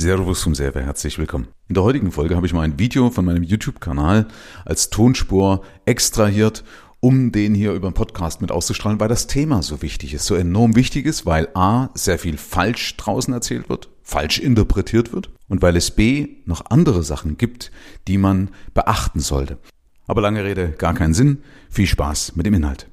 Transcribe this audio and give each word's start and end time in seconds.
Servus 0.00 0.40
zum 0.40 0.54
Server, 0.54 0.80
herzlich 0.80 1.18
willkommen. 1.18 1.48
In 1.68 1.74
der 1.74 1.84
heutigen 1.84 2.10
Folge 2.10 2.34
habe 2.34 2.46
ich 2.46 2.54
mal 2.54 2.62
ein 2.62 2.78
Video 2.78 3.10
von 3.10 3.26
meinem 3.26 3.42
YouTube-Kanal 3.42 4.28
als 4.64 4.88
Tonspur 4.88 5.62
extrahiert, 5.84 6.64
um 7.00 7.32
den 7.32 7.54
hier 7.54 7.74
über 7.74 7.90
den 7.90 7.94
Podcast 7.94 8.40
mit 8.40 8.50
auszustrahlen, 8.50 8.98
weil 8.98 9.08
das 9.08 9.26
Thema 9.26 9.62
so 9.62 9.82
wichtig 9.82 10.14
ist, 10.14 10.24
so 10.24 10.36
enorm 10.36 10.74
wichtig 10.74 11.04
ist, 11.04 11.26
weil 11.26 11.48
A, 11.52 11.90
sehr 11.92 12.18
viel 12.18 12.38
falsch 12.38 12.96
draußen 12.96 13.34
erzählt 13.34 13.68
wird, 13.68 13.90
falsch 14.02 14.38
interpretiert 14.38 15.12
wird 15.12 15.28
und 15.48 15.60
weil 15.60 15.76
es 15.76 15.90
B, 15.90 16.28
noch 16.46 16.64
andere 16.70 17.02
Sachen 17.02 17.36
gibt, 17.36 17.70
die 18.08 18.16
man 18.16 18.48
beachten 18.72 19.20
sollte. 19.20 19.58
Aber 20.06 20.22
lange 20.22 20.42
Rede, 20.44 20.70
gar 20.70 20.94
keinen 20.94 21.12
Sinn. 21.12 21.42
Viel 21.68 21.86
Spaß 21.86 22.36
mit 22.36 22.46
dem 22.46 22.54
Inhalt 22.54 22.89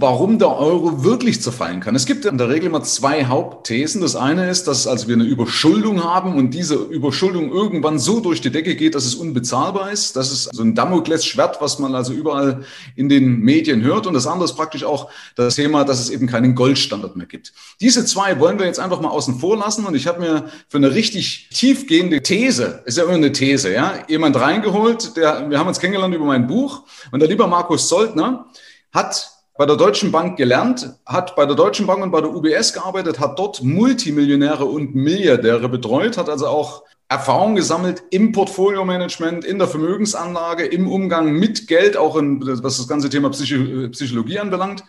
warum 0.00 0.38
der 0.38 0.56
Euro 0.56 1.02
wirklich 1.02 1.42
zerfallen 1.42 1.80
kann. 1.80 1.96
Es 1.96 2.06
gibt 2.06 2.24
in 2.24 2.38
der 2.38 2.48
Regel 2.48 2.66
immer 2.66 2.84
zwei 2.84 3.24
Hauptthesen. 3.24 4.00
Das 4.00 4.14
eine 4.14 4.48
ist, 4.48 4.68
dass 4.68 4.86
also 4.86 5.08
wir 5.08 5.16
eine 5.16 5.24
Überschuldung 5.24 6.04
haben 6.04 6.36
und 6.36 6.54
diese 6.54 6.76
Überschuldung 6.76 7.50
irgendwann 7.50 7.98
so 7.98 8.20
durch 8.20 8.40
die 8.40 8.50
Decke 8.50 8.76
geht, 8.76 8.94
dass 8.94 9.04
es 9.04 9.16
unbezahlbar 9.16 9.90
ist. 9.90 10.14
Das 10.14 10.30
ist 10.30 10.54
so 10.54 10.62
ein 10.62 10.76
Damoklesschwert, 10.76 11.60
was 11.60 11.80
man 11.80 11.96
also 11.96 12.12
überall 12.12 12.64
in 12.94 13.08
den 13.08 13.40
Medien 13.40 13.82
hört. 13.82 14.06
Und 14.06 14.14
das 14.14 14.28
andere 14.28 14.44
ist 14.44 14.54
praktisch 14.54 14.84
auch 14.84 15.10
das 15.34 15.56
Thema, 15.56 15.82
dass 15.84 15.98
es 15.98 16.10
eben 16.10 16.28
keinen 16.28 16.54
Goldstandard 16.54 17.16
mehr 17.16 17.26
gibt. 17.26 17.52
Diese 17.80 18.06
zwei 18.06 18.38
wollen 18.38 18.60
wir 18.60 18.66
jetzt 18.66 18.78
einfach 18.78 19.00
mal 19.00 19.10
außen 19.10 19.40
vor 19.40 19.56
lassen. 19.56 19.84
Und 19.84 19.96
ich 19.96 20.06
habe 20.06 20.20
mir 20.20 20.44
für 20.68 20.76
eine 20.76 20.94
richtig 20.94 21.48
tiefgehende 21.52 22.22
These, 22.22 22.84
ist 22.84 22.98
ja 22.98 23.02
immer 23.02 23.14
eine 23.14 23.32
These, 23.32 23.72
ja, 23.72 23.94
jemand 24.06 24.36
reingeholt, 24.36 25.16
der, 25.16 25.50
wir 25.50 25.58
haben 25.58 25.66
uns 25.66 25.80
kennengelernt 25.80 26.14
über 26.14 26.24
mein 26.24 26.46
Buch. 26.46 26.84
Und 27.10 27.18
der 27.18 27.28
lieber 27.28 27.48
Markus 27.48 27.88
Soldner 27.88 28.46
hat 28.92 29.37
bei 29.58 29.66
der 29.66 29.74
Deutschen 29.74 30.12
Bank 30.12 30.36
gelernt, 30.36 30.94
hat 31.04 31.34
bei 31.34 31.44
der 31.44 31.56
Deutschen 31.56 31.88
Bank 31.88 32.00
und 32.00 32.12
bei 32.12 32.20
der 32.20 32.32
UBS 32.32 32.72
gearbeitet, 32.72 33.18
hat 33.18 33.40
dort 33.40 33.60
Multimillionäre 33.60 34.64
und 34.64 34.94
Milliardäre 34.94 35.68
betreut, 35.68 36.16
hat 36.16 36.28
also 36.28 36.46
auch 36.46 36.84
Erfahrung 37.08 37.56
gesammelt 37.56 38.04
im 38.10 38.30
Portfolio-Management, 38.30 39.44
in 39.44 39.58
der 39.58 39.66
Vermögensanlage, 39.66 40.64
im 40.64 40.86
Umgang 40.86 41.32
mit 41.32 41.66
Geld, 41.66 41.96
auch 41.96 42.16
in, 42.16 42.40
was 42.62 42.76
das 42.76 42.86
ganze 42.86 43.10
Thema 43.10 43.30
Psychologie 43.30 44.38
anbelangt. 44.38 44.84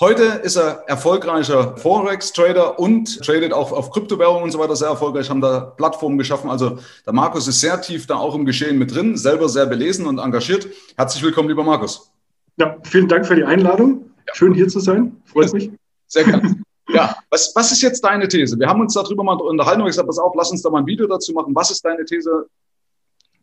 Heute 0.00 0.22
ist 0.42 0.56
er 0.56 0.84
erfolgreicher 0.86 1.76
Forex-Trader 1.76 2.78
und 2.78 3.20
tradet 3.22 3.52
auch 3.52 3.72
auf 3.72 3.90
Kryptowährungen 3.90 4.44
und 4.44 4.52
so 4.52 4.58
weiter 4.58 4.74
sehr 4.74 4.88
erfolgreich, 4.88 5.28
haben 5.28 5.42
da 5.42 5.60
Plattformen 5.60 6.16
geschaffen. 6.16 6.48
Also 6.48 6.78
der 7.04 7.12
Markus 7.12 7.46
ist 7.46 7.60
sehr 7.60 7.78
tief 7.82 8.06
da 8.06 8.14
auch 8.14 8.34
im 8.34 8.46
Geschehen 8.46 8.78
mit 8.78 8.94
drin, 8.94 9.18
selber 9.18 9.50
sehr 9.50 9.66
belesen 9.66 10.06
und 10.06 10.18
engagiert. 10.18 10.66
Herzlich 10.96 11.22
willkommen, 11.22 11.50
lieber 11.50 11.62
Markus. 11.62 12.10
Ja, 12.56 12.78
vielen 12.84 13.08
Dank 13.08 13.26
für 13.26 13.36
die 13.36 13.44
Einladung. 13.44 14.13
Schön 14.32 14.54
hier 14.54 14.68
zu 14.68 14.80
sein. 14.80 15.20
Freut 15.24 15.52
mich. 15.52 15.70
Sehr 16.06 16.24
gerne. 16.24 16.56
Ja, 16.90 17.16
was, 17.30 17.50
was 17.56 17.72
ist 17.72 17.80
jetzt 17.80 18.04
deine 18.04 18.28
These? 18.28 18.58
Wir 18.58 18.68
haben 18.68 18.82
uns 18.82 18.92
darüber 18.92 19.24
mal 19.24 19.40
unterhalten 19.40 19.80
und 19.80 19.86
ich 19.86 19.92
gesagt, 19.92 20.06
pass 20.06 20.18
auf, 20.18 20.34
lass 20.36 20.50
uns 20.50 20.60
da 20.60 20.68
mal 20.68 20.80
ein 20.80 20.86
Video 20.86 21.06
dazu 21.06 21.32
machen. 21.32 21.54
Was 21.54 21.70
ist 21.70 21.82
deine 21.82 22.04
These 22.04 22.46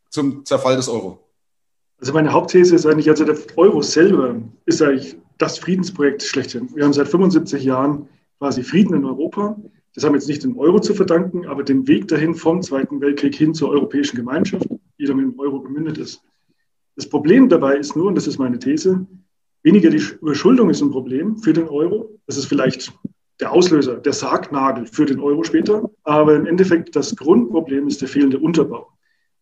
zum 0.09 0.45
Zerfall 0.45 0.75
des 0.75 0.87
Euro? 0.87 1.19
Also 1.99 2.13
meine 2.13 2.31
Hauptthese 2.31 2.75
ist 2.75 2.85
eigentlich, 2.85 3.09
also 3.09 3.25
der 3.25 3.37
Euro 3.57 3.81
selber 3.81 4.35
ist 4.65 4.81
eigentlich 4.81 5.17
das 5.39 5.57
Friedensprojekt 5.57 6.21
schlechthin. 6.23 6.69
Wir 6.75 6.85
haben 6.85 6.93
seit 6.93 7.07
75 7.07 7.63
Jahren 7.63 8.07
quasi 8.37 8.63
Frieden 8.63 8.95
in 8.95 9.05
Europa. 9.05 9.55
Das 9.95 10.03
haben 10.03 10.13
wir 10.13 10.19
jetzt 10.19 10.27
nicht 10.27 10.43
dem 10.43 10.57
Euro 10.57 10.79
zu 10.79 10.93
verdanken, 10.93 11.45
aber 11.47 11.63
dem 11.63 11.87
Weg 11.87 12.07
dahin 12.07 12.35
vom 12.35 12.61
Zweiten 12.61 13.01
Weltkrieg 13.01 13.35
hin 13.35 13.53
zur 13.53 13.69
europäischen 13.69 14.15
Gemeinschaft, 14.15 14.67
die 14.99 15.05
dann 15.05 15.17
mit 15.17 15.25
dem 15.25 15.39
Euro 15.39 15.61
gemündet 15.61 15.97
ist. 15.97 16.23
Das 16.95 17.07
Problem 17.07 17.49
dabei 17.49 17.77
ist 17.77 17.95
nur, 17.95 18.07
und 18.07 18.15
das 18.15 18.27
ist 18.27 18.37
meine 18.37 18.59
These, 18.59 19.05
Weniger 19.63 19.91
die 19.91 20.01
Überschuldung 20.21 20.71
ist 20.71 20.81
ein 20.81 20.89
Problem 20.89 21.37
für 21.37 21.53
den 21.53 21.67
Euro. 21.67 22.19
Das 22.25 22.37
ist 22.37 22.45
vielleicht 22.45 22.91
der 23.39 23.51
Auslöser, 23.51 23.97
der 23.97 24.13
Sargnagel 24.13 24.87
für 24.87 25.05
den 25.05 25.19
Euro 25.19 25.43
später. 25.43 25.89
Aber 26.03 26.35
im 26.35 26.47
Endeffekt 26.47 26.95
das 26.95 27.15
Grundproblem 27.15 27.87
ist 27.87 28.01
der 28.01 28.07
fehlende 28.07 28.39
Unterbau. 28.39 28.87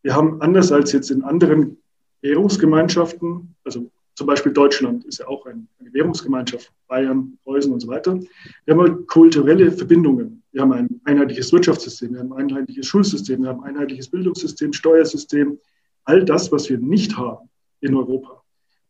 Wir 0.02 0.16
haben 0.16 0.42
anders 0.42 0.72
als 0.72 0.92
jetzt 0.92 1.10
in 1.10 1.24
anderen 1.24 1.78
Währungsgemeinschaften, 2.22 3.56
also 3.64 3.90
zum 4.16 4.28
Beispiel 4.28 4.52
Deutschland 4.52 5.06
ist 5.06 5.20
ja 5.20 5.28
auch 5.30 5.46
eine 5.46 5.66
Währungsgemeinschaft, 5.80 6.70
Bayern, 6.88 7.38
Preußen 7.46 7.72
und 7.72 7.80
so 7.80 7.88
weiter. 7.88 8.20
Wir 8.66 8.74
haben 8.74 8.82
halt 8.82 9.08
kulturelle 9.08 9.72
Verbindungen. 9.72 10.44
Wir 10.52 10.62
haben 10.62 10.74
ein 10.74 11.02
einheitliches 11.06 11.54
Wirtschaftssystem, 11.54 12.14
wir 12.14 12.20
haben 12.20 12.34
ein 12.34 12.50
einheitliches 12.50 12.88
Schulsystem, 12.88 13.42
wir 13.44 13.50
haben 13.50 13.64
ein 13.64 13.76
einheitliches 13.76 14.10
Bildungssystem, 14.10 14.74
Steuersystem. 14.74 15.58
All 16.04 16.26
das, 16.26 16.52
was 16.52 16.70
wir 16.70 16.78
nicht 16.78 17.16
haben 17.16 17.50
in 17.80 17.96
Europa 17.96 18.39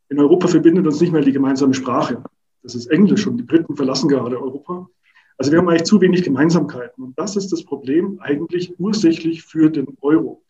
in 0.10 0.20
Europa 0.20 0.48
verbindet 0.48 0.86
uns 0.86 1.00
nicht 1.00 1.14
mehr 1.14 1.22
die 1.22 1.32
gemeinsame 1.32 1.74
Sprache. 1.74 2.24
Das 2.64 2.76
ist 2.76 2.88
Englisch 2.88 3.26
und 3.28 3.38
die 3.38 3.44
Briten 3.44 3.76
verlassen 3.76 4.10
gerade 4.10 4.42
Europa. 4.42 4.90
Also 5.38 5.52
wir 5.52 5.60
haben 5.60 5.70
eigentlich 5.70 5.84
zu 5.84 6.02
wenig 6.02 6.24
Gemeinsamkeiten. 6.24 7.04
Und 7.04 7.18
das 7.18 7.36
ist 7.38 7.52
das 7.52 7.64
Problem 7.64 8.20
eigentlich 8.20 8.74
ursächlich 8.80 9.44
für 9.44 9.70
den 9.70 9.88
Euro. 10.02 10.44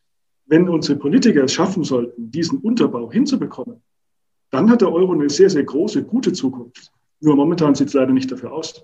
Wenn 0.48 0.68
unsere 0.68 0.98
Politiker 0.98 1.44
es 1.44 1.54
schaffen 1.54 1.84
sollten, 1.84 2.32
diesen 2.32 2.60
Unterbau 2.60 3.12
hinzubekommen, 3.12 3.84
dann 4.50 4.70
hat 4.72 4.82
der 4.82 4.92
Euro 4.92 5.14
eine 5.14 5.30
sehr, 5.30 5.50
sehr 5.50 5.64
große, 5.64 6.04
gute 6.04 6.34
Zukunft. 6.34 6.92
Nur 7.20 7.36
momentan 7.36 7.76
sieht 7.76 7.90
es 7.90 7.94
leider 7.94 8.14
nicht 8.14 8.32
dafür 8.32 8.52
aus. 8.52 8.84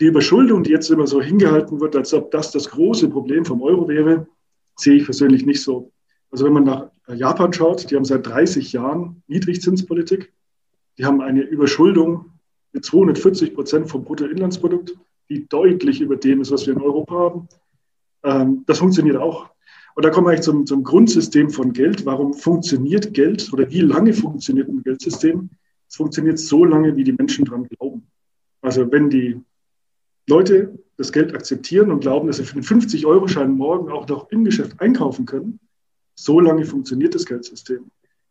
Die 0.00 0.06
Überschuldung, 0.06 0.64
die 0.64 0.70
jetzt 0.70 0.90
immer 0.90 1.06
so 1.06 1.22
hingehalten 1.22 1.80
wird, 1.80 1.94
als 1.94 2.12
ob 2.12 2.30
das 2.32 2.50
das 2.50 2.70
große 2.70 3.08
Problem 3.08 3.44
vom 3.44 3.62
Euro 3.62 3.86
wäre, 3.86 4.26
sehe 4.74 4.94
ich 4.96 5.04
persönlich 5.04 5.46
nicht 5.46 5.62
so. 5.62 5.92
Also 6.36 6.44
wenn 6.44 6.52
man 6.52 6.64
nach 6.64 6.90
Japan 7.08 7.50
schaut, 7.54 7.90
die 7.90 7.96
haben 7.96 8.04
seit 8.04 8.26
30 8.26 8.70
Jahren 8.74 9.22
Niedrigzinspolitik. 9.26 10.34
Die 10.98 11.06
haben 11.06 11.22
eine 11.22 11.40
Überschuldung 11.40 12.26
mit 12.74 12.84
240 12.84 13.54
Prozent 13.54 13.88
vom 13.88 14.04
Bruttoinlandsprodukt, 14.04 14.98
die 15.30 15.48
deutlich 15.48 16.02
über 16.02 16.16
dem 16.16 16.42
ist, 16.42 16.50
was 16.50 16.66
wir 16.66 16.74
in 16.74 16.82
Europa 16.82 17.14
haben. 17.14 17.48
Ähm, 18.22 18.64
das 18.66 18.80
funktioniert 18.80 19.16
auch. 19.16 19.48
Und 19.94 20.04
da 20.04 20.10
kommen 20.10 20.26
wir 20.26 20.32
eigentlich 20.32 20.44
zum, 20.44 20.66
zum 20.66 20.84
Grundsystem 20.84 21.48
von 21.48 21.72
Geld. 21.72 22.04
Warum 22.04 22.34
funktioniert 22.34 23.14
Geld 23.14 23.50
oder 23.54 23.70
wie 23.70 23.80
lange 23.80 24.12
funktioniert 24.12 24.68
ein 24.68 24.82
Geldsystem? 24.82 25.48
Es 25.88 25.96
funktioniert 25.96 26.38
so 26.38 26.66
lange, 26.66 26.96
wie 26.96 27.04
die 27.04 27.14
Menschen 27.14 27.46
daran 27.46 27.66
glauben. 27.66 28.08
Also 28.60 28.92
wenn 28.92 29.08
die 29.08 29.40
Leute 30.28 30.78
das 30.98 31.12
Geld 31.12 31.34
akzeptieren 31.34 31.90
und 31.90 32.00
glauben, 32.00 32.26
dass 32.26 32.36
sie 32.36 32.44
für 32.44 32.56
einen 32.56 32.62
50-Euro-Schein 32.62 33.52
morgen 33.52 33.90
auch 33.90 34.06
noch 34.06 34.28
im 34.28 34.44
Geschäft 34.44 34.78
einkaufen 34.80 35.24
können, 35.24 35.60
so 36.16 36.40
lange 36.40 36.64
funktioniert 36.64 37.14
das 37.14 37.24
Geldsystem. 37.24 37.90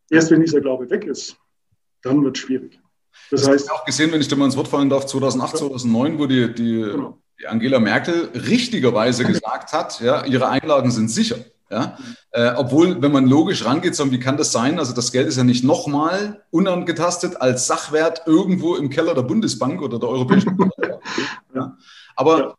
Erst 0.09 0.31
wenn 0.31 0.41
dieser 0.41 0.59
Glaube 0.59 0.89
weg 0.89 1.05
ist, 1.05 1.37
dann 2.01 2.23
wird 2.23 2.37
es 2.37 2.43
schwierig. 2.43 2.79
Das, 3.31 3.41
das 3.41 3.49
heißt, 3.49 3.65
ich 3.65 3.71
auch 3.71 3.85
gesehen, 3.85 4.11
wenn 4.11 4.21
ich 4.21 4.27
dir 4.27 4.35
mal 4.35 4.45
ins 4.45 4.57
Wort 4.57 4.67
fallen 4.67 4.89
darf, 4.89 5.05
2008, 5.05 5.57
2009, 5.57 6.19
wo 6.19 6.25
die, 6.25 6.53
die, 6.53 6.81
genau. 6.81 7.17
die 7.39 7.47
Angela 7.47 7.79
Merkel 7.79 8.29
richtigerweise 8.33 9.23
gesagt 9.23 9.73
hat, 9.73 9.99
ja, 10.01 10.25
ihre 10.25 10.49
Einlagen 10.49 10.91
sind 10.91 11.09
sicher. 11.09 11.37
Ja? 11.69 11.97
Äh, 12.31 12.53
obwohl, 12.55 13.01
wenn 13.01 13.11
man 13.11 13.25
logisch 13.25 13.65
rangeht, 13.65 13.95
so, 13.95 14.11
wie 14.11 14.19
kann 14.19 14.37
das 14.37 14.51
sein? 14.51 14.77
Also 14.77 14.93
das 14.93 15.11
Geld 15.11 15.27
ist 15.27 15.37
ja 15.37 15.43
nicht 15.43 15.63
nochmal 15.63 16.43
unangetastet 16.51 17.41
als 17.41 17.65
Sachwert 17.65 18.23
irgendwo 18.27 18.75
im 18.75 18.89
Keller 18.89 19.15
der 19.15 19.23
Bundesbank 19.23 19.81
oder 19.81 19.97
der 19.97 20.09
Europäischen 20.09 20.55
Bank. 20.55 20.71
ja? 21.55 21.77
Aber 22.15 22.55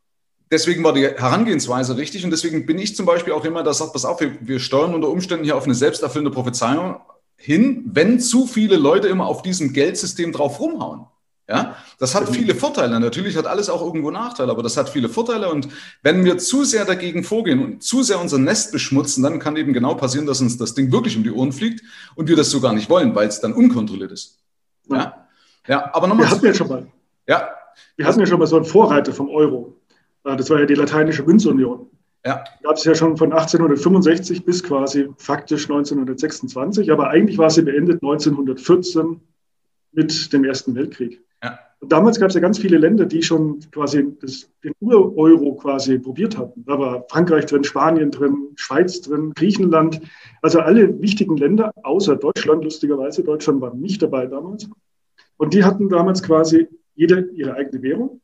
deswegen 0.51 0.85
war 0.85 0.93
die 0.93 1.07
Herangehensweise 1.07 1.97
richtig 1.97 2.25
und 2.25 2.31
deswegen 2.31 2.67
bin 2.67 2.79
ich 2.79 2.97
zum 2.97 3.07
Beispiel 3.07 3.33
auch 3.33 3.45
immer, 3.45 3.63
das 3.63 3.79
sagt, 3.79 3.93
pass 3.93 4.05
auf, 4.05 4.21
wir, 4.21 4.37
wir 4.41 4.61
steuern 4.61 4.95
unter 4.95 5.09
Umständen 5.09 5.45
hier 5.45 5.57
auf 5.57 5.65
eine 5.65 5.75
selbsterfüllende 5.75 6.31
Prophezeiung 6.31 7.01
hin, 7.37 7.85
wenn 7.87 8.21
zu 8.21 8.47
viele 8.47 8.77
Leute 8.77 9.09
immer 9.09 9.27
auf 9.27 9.43
diesem 9.43 9.73
Geldsystem 9.73 10.33
drauf 10.33 10.61
rumhauen. 10.61 11.07
Ja, 11.49 11.77
das 12.01 12.17
hat 12.17 12.29
viele 12.29 12.57
Vorteile. 12.57 12.99
Natürlich 12.99 13.37
hat 13.37 13.47
alles 13.47 13.71
auch 13.71 13.81
irgendwo 13.81 14.11
Nachteile, 14.11 14.51
aber 14.51 14.65
das 14.65 14.77
hat 14.77 14.89
viele 14.89 15.09
Vorteile. 15.09 15.49
Und 15.49 15.69
wenn 16.03 16.25
wir 16.25 16.39
zu 16.39 16.65
sehr 16.65 16.85
dagegen 16.85 17.23
vorgehen 17.23 17.63
und 17.63 17.85
zu 17.85 18.03
sehr 18.03 18.21
unser 18.21 18.39
Nest 18.39 18.73
beschmutzen, 18.73 19.23
dann 19.23 19.39
kann 19.39 19.55
eben 19.55 19.73
genau 19.73 19.95
passieren, 19.95 20.27
dass 20.27 20.41
uns 20.41 20.59
das 20.59 20.75
Ding 20.75 20.91
wirklich 20.91 21.17
um 21.17 21.23
die 21.23 21.31
Ohren 21.31 21.53
fliegt 21.53 21.85
und 22.17 22.29
wir 22.29 22.35
das 22.35 22.51
so 22.51 22.61
gar 22.61 22.73
nicht 22.73 22.91
wollen, 22.91 23.15
weil 23.15 23.29
es 23.29 23.41
dann 23.41 23.53
unkontrolliert 23.53 24.11
ist. 24.11 24.41
Ja, 24.91 25.29
ja 25.69 25.95
aber 25.95 26.09
nochmal. 26.09 26.27
Wir 26.27 26.31
hatten 26.33 26.47
ja 26.47 26.55
schon 26.55 26.69
mal. 26.69 26.87
Ja. 27.29 27.49
Wir 27.95 28.07
hatten 28.07 28.19
ja 28.19 28.27
schon 28.27 28.41
mal 28.41 28.47
so 28.47 28.57
einen 28.57 28.65
Vorreiter 28.65 29.13
vom 29.13 29.29
Euro. 29.29 29.76
Das 30.35 30.51
war 30.51 30.59
ja 30.59 30.67
die 30.67 30.75
lateinische 30.75 31.23
Münzunion. 31.23 31.89
Ja. 32.25 32.43
Gab 32.65 32.77
es 32.77 32.85
ja 32.85 32.95
schon 32.97 33.17
von 33.17 33.33
1865 33.33 34.45
bis 34.45 34.65
quasi 34.65 35.09
faktisch 35.17 35.71
1926, 35.71 36.91
aber 36.91 37.11
eigentlich 37.11 37.39
war 37.39 37.51
sie 37.51 37.63
beendet 37.63 38.03
1914 38.03 39.21
mit 39.93 40.33
dem 40.33 40.45
Ersten 40.45 40.75
Weltkrieg. 40.75 41.23
Ja. 41.45 41.61
Und 41.79 41.93
damals 41.93 42.19
gab 42.19 42.31
es 42.31 42.35
ja 42.35 42.41
ganz 42.41 42.59
viele 42.59 42.79
Länder, 42.79 43.07
die 43.07 43.23
schon 43.23 43.61
quasi 43.71 44.05
das, 44.21 44.51
den 44.65 44.73
Ur-Euro 44.81 45.55
quasi 45.55 46.01
probiert 46.01 46.37
hatten. 46.37 46.65
Da 46.65 46.77
war 46.77 47.07
Frankreich 47.09 47.47
drin, 47.47 47.63
Spanien 47.63 48.11
drin, 48.11 48.49
Schweiz 48.57 49.01
drin, 49.03 49.33
Griechenland. 49.37 50.01
Also 50.43 50.59
alle 50.59 51.01
wichtigen 51.01 51.37
Länder, 51.37 51.73
außer 51.85 52.17
Deutschland, 52.17 52.65
lustigerweise. 52.65 53.23
Deutschland 53.23 53.61
war 53.61 53.73
nicht 53.73 54.03
dabei 54.03 54.27
damals. 54.27 54.69
Und 55.37 55.55
die 55.55 55.63
hatten 55.63 55.89
damals 55.89 56.25
quasi 56.25 56.67
jede 56.97 57.29
ihre 57.35 57.55
eigene 57.55 57.83
Währung 57.83 58.21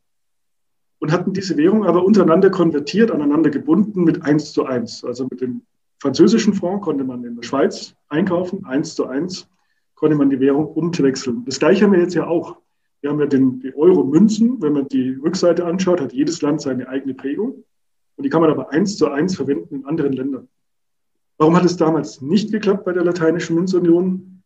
und 1.02 1.10
hatten 1.10 1.32
diese 1.32 1.56
Währung 1.56 1.84
aber 1.84 2.04
untereinander 2.04 2.48
konvertiert, 2.48 3.10
aneinander 3.10 3.50
gebunden 3.50 4.04
mit 4.04 4.22
1 4.22 4.52
zu 4.52 4.66
1. 4.66 5.02
Also 5.02 5.26
mit 5.28 5.40
dem 5.40 5.62
französischen 5.98 6.54
Franc 6.54 6.84
konnte 6.84 7.02
man 7.02 7.24
in 7.24 7.34
der 7.34 7.42
Schweiz 7.42 7.96
einkaufen, 8.08 8.64
1 8.64 8.94
zu 8.94 9.08
1 9.08 9.48
konnte 9.96 10.14
man 10.14 10.30
die 10.30 10.38
Währung 10.38 10.64
umwechseln. 10.64 11.44
Das 11.44 11.58
gleiche 11.58 11.84
haben 11.84 11.92
wir 11.92 11.98
jetzt 11.98 12.14
ja 12.14 12.28
auch. 12.28 12.56
Wir 13.00 13.10
haben 13.10 13.18
ja 13.18 13.26
den, 13.26 13.58
die 13.58 13.74
Euro-Münzen. 13.74 14.62
Wenn 14.62 14.74
man 14.74 14.86
die 14.86 15.18
Rückseite 15.20 15.64
anschaut, 15.64 16.00
hat 16.00 16.12
jedes 16.12 16.40
Land 16.40 16.60
seine 16.60 16.88
eigene 16.88 17.14
Prägung. 17.14 17.64
Und 18.14 18.22
die 18.22 18.28
kann 18.28 18.40
man 18.40 18.52
aber 18.52 18.70
eins 18.70 18.96
zu 18.96 19.10
eins 19.10 19.34
verwenden 19.34 19.74
in 19.74 19.84
anderen 19.84 20.12
Ländern. 20.12 20.48
Warum 21.36 21.56
hat 21.56 21.64
es 21.64 21.76
damals 21.76 22.22
nicht 22.22 22.52
geklappt 22.52 22.84
bei 22.84 22.92
der 22.92 23.02
Lateinischen 23.02 23.56
Münzunion? 23.56 24.44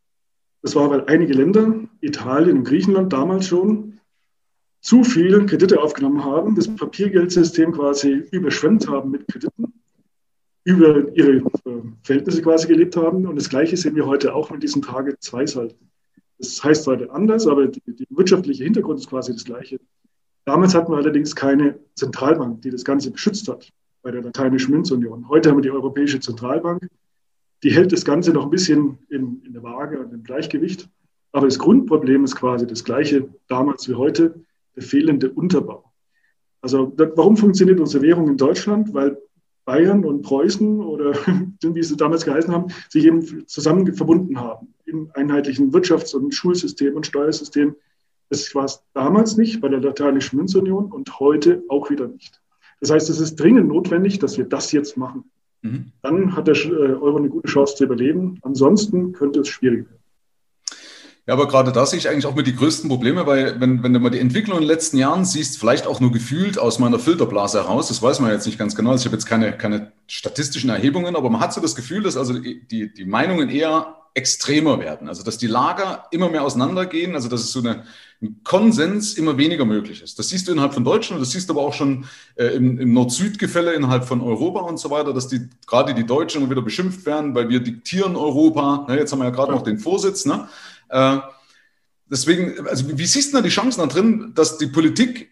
Das 0.62 0.74
war, 0.74 0.88
weil 0.88 1.04
einige 1.04 1.34
Länder, 1.34 1.80
Italien 2.00 2.56
und 2.56 2.64
Griechenland 2.64 3.12
damals 3.12 3.46
schon, 3.46 4.00
zu 4.86 5.02
viel 5.02 5.44
Kredite 5.46 5.82
aufgenommen 5.82 6.24
haben, 6.24 6.54
das 6.54 6.68
Papiergeldsystem 6.68 7.72
quasi 7.72 8.22
überschwemmt 8.30 8.88
haben 8.88 9.10
mit 9.10 9.26
Krediten, 9.26 9.72
über 10.62 11.12
ihre 11.16 11.38
äh, 11.38 11.42
Verhältnisse 12.04 12.40
quasi 12.40 12.68
gelebt 12.68 12.96
haben. 12.96 13.26
Und 13.26 13.34
das 13.34 13.48
Gleiche 13.48 13.76
sehen 13.76 13.96
wir 13.96 14.06
heute 14.06 14.32
auch 14.32 14.48
mit 14.50 14.62
diesem 14.62 14.82
Tage 14.82 15.18
2 15.18 15.46
Saldo. 15.46 15.74
Das 16.38 16.62
heißt 16.62 16.86
heute 16.86 17.10
anders, 17.10 17.48
aber 17.48 17.66
die 17.66 18.06
wirtschaftliche 18.10 18.62
Hintergrund 18.62 19.00
ist 19.00 19.08
quasi 19.08 19.32
das 19.32 19.44
Gleiche. 19.44 19.80
Damals 20.44 20.72
hatten 20.76 20.92
wir 20.92 20.98
allerdings 20.98 21.34
keine 21.34 21.80
Zentralbank, 21.96 22.62
die 22.62 22.70
das 22.70 22.84
Ganze 22.84 23.10
beschützt 23.10 23.48
hat 23.48 23.72
bei 24.02 24.12
der 24.12 24.22
Lateinischen 24.22 24.70
Münzunion. 24.70 25.28
Heute 25.28 25.50
haben 25.50 25.56
wir 25.56 25.62
die 25.62 25.72
Europäische 25.72 26.20
Zentralbank. 26.20 26.88
Die 27.64 27.70
hält 27.72 27.90
das 27.90 28.04
Ganze 28.04 28.32
noch 28.32 28.44
ein 28.44 28.50
bisschen 28.50 28.98
in, 29.08 29.42
in 29.44 29.52
der 29.52 29.64
Waage 29.64 29.98
und 29.98 30.12
im 30.12 30.22
Gleichgewicht. 30.22 30.88
Aber 31.32 31.46
das 31.48 31.58
Grundproblem 31.58 32.22
ist 32.22 32.36
quasi 32.36 32.68
das 32.68 32.84
gleiche 32.84 33.28
damals 33.48 33.88
wie 33.88 33.94
heute, 33.94 34.46
der 34.76 34.82
fehlende 34.82 35.30
Unterbau. 35.30 35.92
Also 36.60 36.92
warum 36.96 37.36
funktioniert 37.36 37.80
unsere 37.80 38.02
Währung 38.02 38.28
in 38.28 38.36
Deutschland? 38.36 38.92
Weil 38.92 39.18
Bayern 39.64 40.04
und 40.04 40.22
Preußen 40.22 40.80
oder 40.80 41.12
wie 41.62 41.82
sie 41.82 41.96
damals 41.96 42.24
geheißen 42.24 42.52
haben, 42.52 42.72
sich 42.88 43.04
eben 43.04 43.46
zusammen 43.46 43.92
verbunden 43.94 44.38
haben 44.40 44.74
im 44.84 45.10
einheitlichen 45.14 45.72
Wirtschafts- 45.72 46.14
und 46.14 46.34
Schulsystem 46.34 46.94
und 46.94 47.06
Steuersystem. 47.06 47.74
Das 48.30 48.54
war 48.54 48.64
es 48.64 48.82
damals 48.94 49.36
nicht 49.36 49.60
bei 49.60 49.68
der 49.68 49.80
Lateinischen 49.80 50.36
Münzunion 50.36 50.90
und 50.90 51.20
heute 51.20 51.62
auch 51.68 51.90
wieder 51.90 52.08
nicht. 52.08 52.40
Das 52.80 52.90
heißt, 52.90 53.10
es 53.10 53.20
ist 53.20 53.36
dringend 53.36 53.68
notwendig, 53.68 54.18
dass 54.18 54.38
wir 54.38 54.44
das 54.44 54.72
jetzt 54.72 54.96
machen. 54.96 55.24
Mhm. 55.62 55.92
Dann 56.02 56.36
hat 56.36 56.46
der 56.46 56.54
äh, 56.54 56.94
Euro 56.94 57.16
eine 57.16 57.28
gute 57.28 57.48
Chance 57.48 57.76
zu 57.76 57.84
überleben. 57.84 58.38
Ansonsten 58.42 59.12
könnte 59.12 59.40
es 59.40 59.48
schwierig 59.48 59.88
werden. 59.88 60.02
Ja, 61.26 61.34
aber 61.34 61.48
gerade 61.48 61.72
da 61.72 61.84
sehe 61.84 61.98
ich 61.98 62.08
eigentlich 62.08 62.26
auch 62.26 62.36
mit 62.36 62.46
die 62.46 62.54
größten 62.54 62.88
Probleme, 62.88 63.26
weil 63.26 63.60
wenn, 63.60 63.82
wenn 63.82 63.92
du 63.92 63.98
mal 63.98 64.10
die 64.10 64.20
Entwicklung 64.20 64.58
in 64.58 64.62
den 64.62 64.68
letzten 64.68 64.96
Jahren 64.96 65.24
siehst, 65.24 65.58
vielleicht 65.58 65.88
auch 65.88 65.98
nur 65.98 66.12
gefühlt 66.12 66.56
aus 66.56 66.78
meiner 66.78 67.00
Filterblase 67.00 67.58
heraus, 67.58 67.88
das 67.88 68.00
weiß 68.00 68.20
man 68.20 68.30
jetzt 68.30 68.46
nicht 68.46 68.58
ganz 68.58 68.76
genau, 68.76 68.92
also 68.92 69.02
ich 69.02 69.06
habe 69.06 69.16
jetzt 69.16 69.26
keine, 69.26 69.52
keine 69.58 69.90
statistischen 70.06 70.70
Erhebungen, 70.70 71.16
aber 71.16 71.28
man 71.28 71.40
hat 71.40 71.52
so 71.52 71.60
das 71.60 71.74
Gefühl, 71.74 72.04
dass 72.04 72.16
also 72.16 72.34
die, 72.34 72.92
die 72.94 73.04
Meinungen 73.04 73.50
eher 73.50 73.96
extremer 74.16 74.78
werden, 74.78 75.08
also 75.08 75.22
dass 75.22 75.36
die 75.36 75.46
Lager 75.46 76.06
immer 76.10 76.30
mehr 76.30 76.42
auseinandergehen, 76.42 77.14
also 77.14 77.28
dass 77.28 77.40
es 77.40 77.52
so 77.52 77.58
eine, 77.58 77.82
ein 78.22 78.40
Konsens 78.44 79.12
immer 79.14 79.36
weniger 79.36 79.66
möglich 79.66 80.02
ist. 80.02 80.18
Das 80.18 80.30
siehst 80.30 80.48
du 80.48 80.52
innerhalb 80.52 80.72
von 80.72 80.84
Deutschland, 80.84 81.20
das 81.20 81.32
siehst 81.32 81.50
du 81.50 81.52
aber 81.52 81.60
auch 81.62 81.74
schon 81.74 82.06
äh, 82.36 82.46
im, 82.46 82.78
im 82.78 82.94
Nord-Süd-Gefälle 82.94 83.74
innerhalb 83.74 84.04
von 84.06 84.22
Europa 84.22 84.60
und 84.60 84.78
so 84.78 84.90
weiter, 84.90 85.12
dass 85.12 85.28
die 85.28 85.50
gerade 85.66 85.92
die 85.92 86.06
Deutschen 86.06 86.40
immer 86.40 86.50
wieder 86.50 86.62
beschimpft 86.62 87.04
werden, 87.04 87.34
weil 87.34 87.50
wir 87.50 87.60
diktieren 87.60 88.16
Europa. 88.16 88.86
Ne, 88.88 88.96
jetzt 88.96 89.12
haben 89.12 89.18
wir 89.18 89.26
ja 89.26 89.32
gerade 89.32 89.52
noch 89.52 89.62
den 89.62 89.78
Vorsitz, 89.78 90.24
ne? 90.24 90.48
Äh, 90.88 91.18
deswegen, 92.06 92.66
also 92.66 92.98
wie 92.98 93.06
siehst 93.06 93.32
du 93.32 93.36
da 93.38 93.42
die 93.42 93.50
Chancen 93.50 93.80
da 93.80 93.86
drin, 93.86 94.32
dass 94.34 94.58
die 94.58 94.66
Politik 94.66 95.30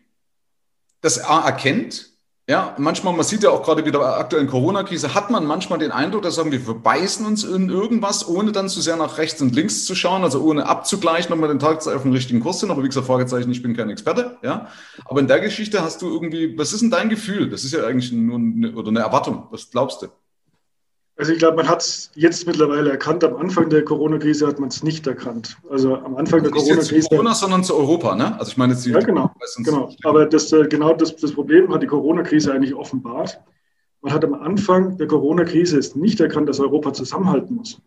das 1.01 1.23
A 1.23 1.45
erkennt? 1.45 2.15
Ja, 2.47 2.75
manchmal, 2.77 3.15
man 3.15 3.25
sieht 3.25 3.43
ja 3.43 3.49
auch 3.49 3.63
gerade 3.63 3.87
wieder 3.87 3.99
bei 3.99 4.05
der 4.05 4.19
aktuellen 4.19 4.49
Corona-Krise, 4.49 5.15
hat 5.15 5.31
man 5.31 5.47
manchmal 5.47 5.79
den 5.79 5.93
Eindruck, 5.93 6.25
dass 6.25 6.35
sagen, 6.35 6.53
wir 6.53 6.61
verbeißen 6.61 7.25
uns 7.25 7.43
in 7.43 7.71
irgendwas, 7.71 8.29
ohne 8.29 8.53
dann 8.53 8.69
zu 8.69 8.83
sehr 8.83 8.97
nach 8.97 9.17
rechts 9.17 9.41
und 9.41 9.55
links 9.55 9.87
zu 9.87 9.95
schauen, 9.95 10.25
also 10.25 10.43
ohne 10.43 10.67
abzugleichen, 10.67 11.33
ob 11.33 11.41
wir 11.41 11.49
den 11.49 11.59
Tag 11.59 11.87
auf 11.87 12.03
dem 12.03 12.13
richtigen 12.13 12.41
Kurs 12.41 12.61
sind. 12.61 12.71
Aber 12.71 12.83
wie 12.83 12.89
gesagt, 12.89 13.07
Fragezeichen, 13.07 13.51
ich 13.51 13.63
bin 13.63 13.75
kein 13.75 13.89
Experte. 13.89 14.37
Ja, 14.43 14.69
aber 15.07 15.21
in 15.21 15.27
der 15.27 15.41
Geschichte 15.41 15.81
hast 15.81 16.03
du 16.03 16.13
irgendwie, 16.13 16.59
was 16.59 16.75
ist 16.75 16.83
denn 16.83 16.91
dein 16.91 17.09
Gefühl? 17.09 17.49
Das 17.49 17.65
ist 17.65 17.73
ja 17.73 17.83
eigentlich 17.87 18.13
nur 18.13 18.37
eine, 18.37 18.75
oder 18.75 18.89
eine 18.89 19.01
Erwartung. 19.01 19.47
Was 19.51 19.71
glaubst 19.71 20.03
du? 20.03 20.09
Also 21.17 21.33
ich 21.33 21.39
glaube, 21.39 21.57
man 21.57 21.69
hat 21.69 21.81
es 21.81 22.11
jetzt 22.17 22.47
mittlerweile 22.47 22.91
erkannt. 22.91 23.23
Am 23.23 23.37
Anfang 23.37 23.71
der 23.71 23.85
Corona-Krise 23.85 24.49
hat 24.49 24.59
man 24.59 24.71
es 24.71 24.83
nicht 24.83 25.07
erkannt. 25.07 25.57
Also 25.71 25.95
am 25.97 26.17
Anfang 26.17 26.43
der 26.43 26.51
Corona-Krise. 26.51 26.95
Nicht 26.95 27.11
Corona, 27.11 27.35
sondern 27.35 27.63
zu 27.63 27.77
Europa, 27.77 28.17
ne? 28.17 28.37
Also 28.39 28.51
ich 28.51 28.57
meine 28.57 28.73
jetzt 28.73 28.85
die. 28.85 28.91
Ja, 28.91 28.99
genau. 28.99 29.31
genau. 29.59 29.91
Aber 30.03 30.27
das, 30.27 30.53
äh, 30.53 30.67
genau 30.67 30.93
das, 30.95 31.15
das 31.15 31.33
Problem 31.33 31.73
hat 31.73 31.83
die 31.83 31.87
Corona-Krise 31.87 32.53
eigentlich 32.53 32.75
offenbart. 32.75 33.41
Man 34.03 34.13
hat 34.13 34.25
am 34.25 34.35
Anfang 34.35 34.97
der 34.97 35.07
Corona-Krise 35.07 35.81
nicht 35.99 36.21
erkannt, 36.21 36.49
dass 36.49 36.59
Europa 36.59 36.93
zusammenhalten 36.93 37.55
muss. 37.55 37.81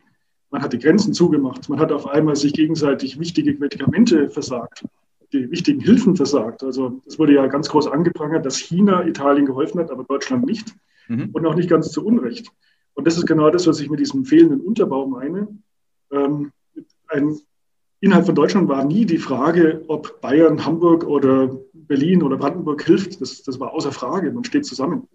Man 0.50 0.62
hat 0.62 0.72
die 0.72 0.80
Grenzen 0.80 1.14
zugemacht. 1.14 1.68
Man 1.68 1.80
hat 1.80 1.92
auf 1.92 2.08
einmal 2.08 2.38
sich 2.38 2.54
gegenseitig 2.54 3.20
wichtige 3.20 3.54
Medikamente 3.54 4.30
versagt, 4.30 4.86
die 5.34 5.52
wichtigen 5.52 5.82
Hilfen 5.82 6.16
versagt. 6.16 6.64
Also 6.64 7.02
es 7.06 7.20
wurde 7.20 7.34
ja 7.34 7.48
ganz 7.48 7.68
groß 7.68 7.88
angeprangert, 7.88 8.46
dass 8.46 8.58
China 8.58 9.06
Italien 9.06 9.46
geholfen 9.46 9.82
hat, 9.82 9.92
aber 9.92 10.06
Deutschland 10.06 10.46
nicht. 10.46 10.74
Mhm. 11.10 11.30
Und 11.34 11.46
auch 11.46 11.56
nicht 11.56 11.70
ganz 11.70 11.92
zu 11.92 12.06
Unrecht. 12.06 12.52
Und 12.98 13.06
das 13.06 13.16
ist 13.16 13.28
genau 13.28 13.52
das, 13.52 13.68
was 13.68 13.80
ich 13.80 13.92
mit 13.92 14.00
diesem 14.00 14.26
fehlenden 14.26 14.60
Unterbau 14.60 15.06
meine. 15.06 15.48
Ähm, 16.12 16.52
ein, 17.08 17.38
innerhalb 18.00 18.26
von 18.26 18.34
Deutschland 18.34 18.68
war 18.68 18.84
nie 18.84 19.06
die 19.06 19.20
Frage, 19.20 19.84
ob 19.88 20.20
Bayern, 20.20 20.66
Hamburg 20.66 21.06
oder 21.06 21.56
Berlin 21.74 22.24
oder 22.24 22.38
Brandenburg 22.38 22.84
hilft. 22.84 23.22
Das, 23.22 23.44
das 23.44 23.60
war 23.60 23.72
außer 23.72 23.92
Frage. 23.92 24.32
Man 24.32 24.44
steht 24.44 24.66
zusammen. 24.66 25.08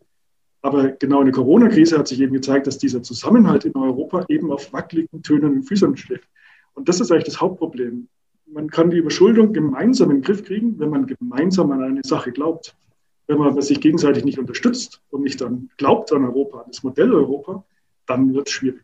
Aber 0.62 0.90
genau 0.92 1.18
in 1.18 1.26
der 1.26 1.34
Corona-Krise 1.34 1.98
hat 1.98 2.06
sich 2.06 2.20
eben 2.20 2.32
gezeigt, 2.32 2.68
dass 2.68 2.78
dieser 2.78 3.02
Zusammenhalt 3.02 3.64
in 3.64 3.74
Europa 3.74 4.24
eben 4.28 4.52
auf 4.52 4.72
wackeligen, 4.72 5.20
tönenden 5.24 5.64
Füßen 5.64 5.96
steht. 5.96 6.22
Und 6.74 6.88
das 6.88 7.00
ist 7.00 7.10
eigentlich 7.10 7.24
das 7.24 7.40
Hauptproblem. 7.40 8.06
Man 8.46 8.70
kann 8.70 8.90
die 8.90 8.98
Überschuldung 8.98 9.52
gemeinsam 9.52 10.10
in 10.10 10.18
den 10.18 10.22
Griff 10.22 10.44
kriegen, 10.44 10.78
wenn 10.78 10.90
man 10.90 11.08
gemeinsam 11.08 11.72
an 11.72 11.82
eine 11.82 12.02
Sache 12.04 12.30
glaubt. 12.30 12.76
Wenn 13.26 13.38
man 13.38 13.60
sich 13.60 13.80
gegenseitig 13.80 14.24
nicht 14.24 14.38
unterstützt 14.38 15.02
und 15.10 15.22
nicht 15.22 15.40
dann 15.40 15.68
glaubt 15.78 16.12
an 16.12 16.24
Europa, 16.24 16.58
an 16.58 16.66
das 16.68 16.84
Modell 16.84 17.12
Europa, 17.12 17.64
dann 18.12 18.34
wird 18.34 18.48
es 18.48 18.54
schwierig. 18.54 18.82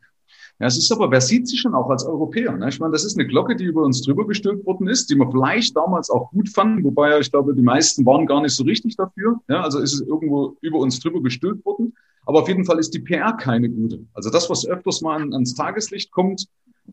Ja, 0.60 0.66
es 0.66 0.76
ist 0.76 0.90
aber, 0.90 1.10
wer 1.12 1.20
sieht 1.20 1.46
sich 1.46 1.60
schon 1.60 1.75
auch 1.75 1.88
als 1.88 2.04
Europäer? 2.04 2.56
Ne? 2.56 2.69
Ich 2.69 2.80
meine, 2.80 2.90
das 2.90 3.04
ist 3.04 3.16
eine 3.16 3.28
Glocke, 3.28 3.54
die 3.54 3.64
über 3.64 3.82
uns 3.82 4.02
drüber 4.02 4.26
gestülpt 4.26 4.66
worden 4.66 4.88
ist, 4.88 5.08
die 5.08 5.14
wir 5.14 5.30
vielleicht 5.30 5.76
damals 5.76 6.10
auch 6.10 6.30
gut 6.32 6.48
fanden, 6.48 6.82
wobei 6.82 7.16
ich 7.20 7.30
glaube, 7.30 7.54
die 7.54 7.62
meisten 7.62 8.04
waren 8.04 8.26
gar 8.26 8.42
nicht 8.42 8.56
so 8.56 8.64
richtig 8.64 8.96
dafür. 8.96 9.36
Ja, 9.48 9.62
also 9.62 9.78
ist 9.78 9.94
es 9.94 10.00
irgendwo 10.00 10.56
über 10.60 10.78
uns 10.78 10.98
drüber 10.98 11.22
gestülpt 11.22 11.64
worden. 11.64 11.94
Aber 12.26 12.42
auf 12.42 12.48
jeden 12.48 12.64
Fall 12.64 12.78
ist 12.78 12.92
die 12.92 12.98
PR 12.98 13.34
keine 13.34 13.70
gute. 13.70 14.04
Also 14.14 14.30
das, 14.30 14.50
was 14.50 14.66
öfters 14.66 15.00
mal 15.00 15.20
ans 15.32 15.54
Tageslicht 15.54 16.10
kommt 16.10 16.46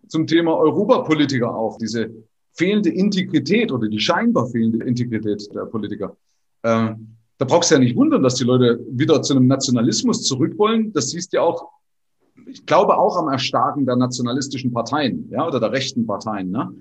zum 0.07 0.27
Thema 0.27 0.55
Europapolitiker 0.57 1.53
auch, 1.53 1.77
diese 1.77 2.11
fehlende 2.53 2.89
Integrität 2.89 3.71
oder 3.71 3.87
die 3.87 3.99
scheinbar 3.99 4.47
fehlende 4.47 4.85
Integrität 4.85 5.49
der 5.53 5.65
Politiker. 5.65 6.15
Äh, 6.61 6.93
da 7.37 7.45
brauchst 7.45 7.71
du 7.71 7.75
ja 7.75 7.79
nicht 7.79 7.95
wundern, 7.95 8.23
dass 8.23 8.35
die 8.35 8.45
Leute 8.45 8.79
wieder 8.89 9.21
zu 9.21 9.35
einem 9.35 9.47
Nationalismus 9.47 10.23
zurück 10.23 10.57
wollen. 10.57 10.93
Das 10.93 11.09
siehst 11.09 11.33
du 11.33 11.37
ja 11.37 11.43
auch 11.43 11.69
ich 12.47 12.65
glaube 12.65 12.97
auch 12.97 13.17
am 13.17 13.29
Erstarken 13.29 13.85
der 13.85 13.95
nationalistischen 13.95 14.71
Parteien, 14.71 15.29
ja, 15.31 15.47
oder 15.47 15.59
der 15.59 15.71
rechten 15.71 16.05
Parteien, 16.05 16.51
ne? 16.51 16.71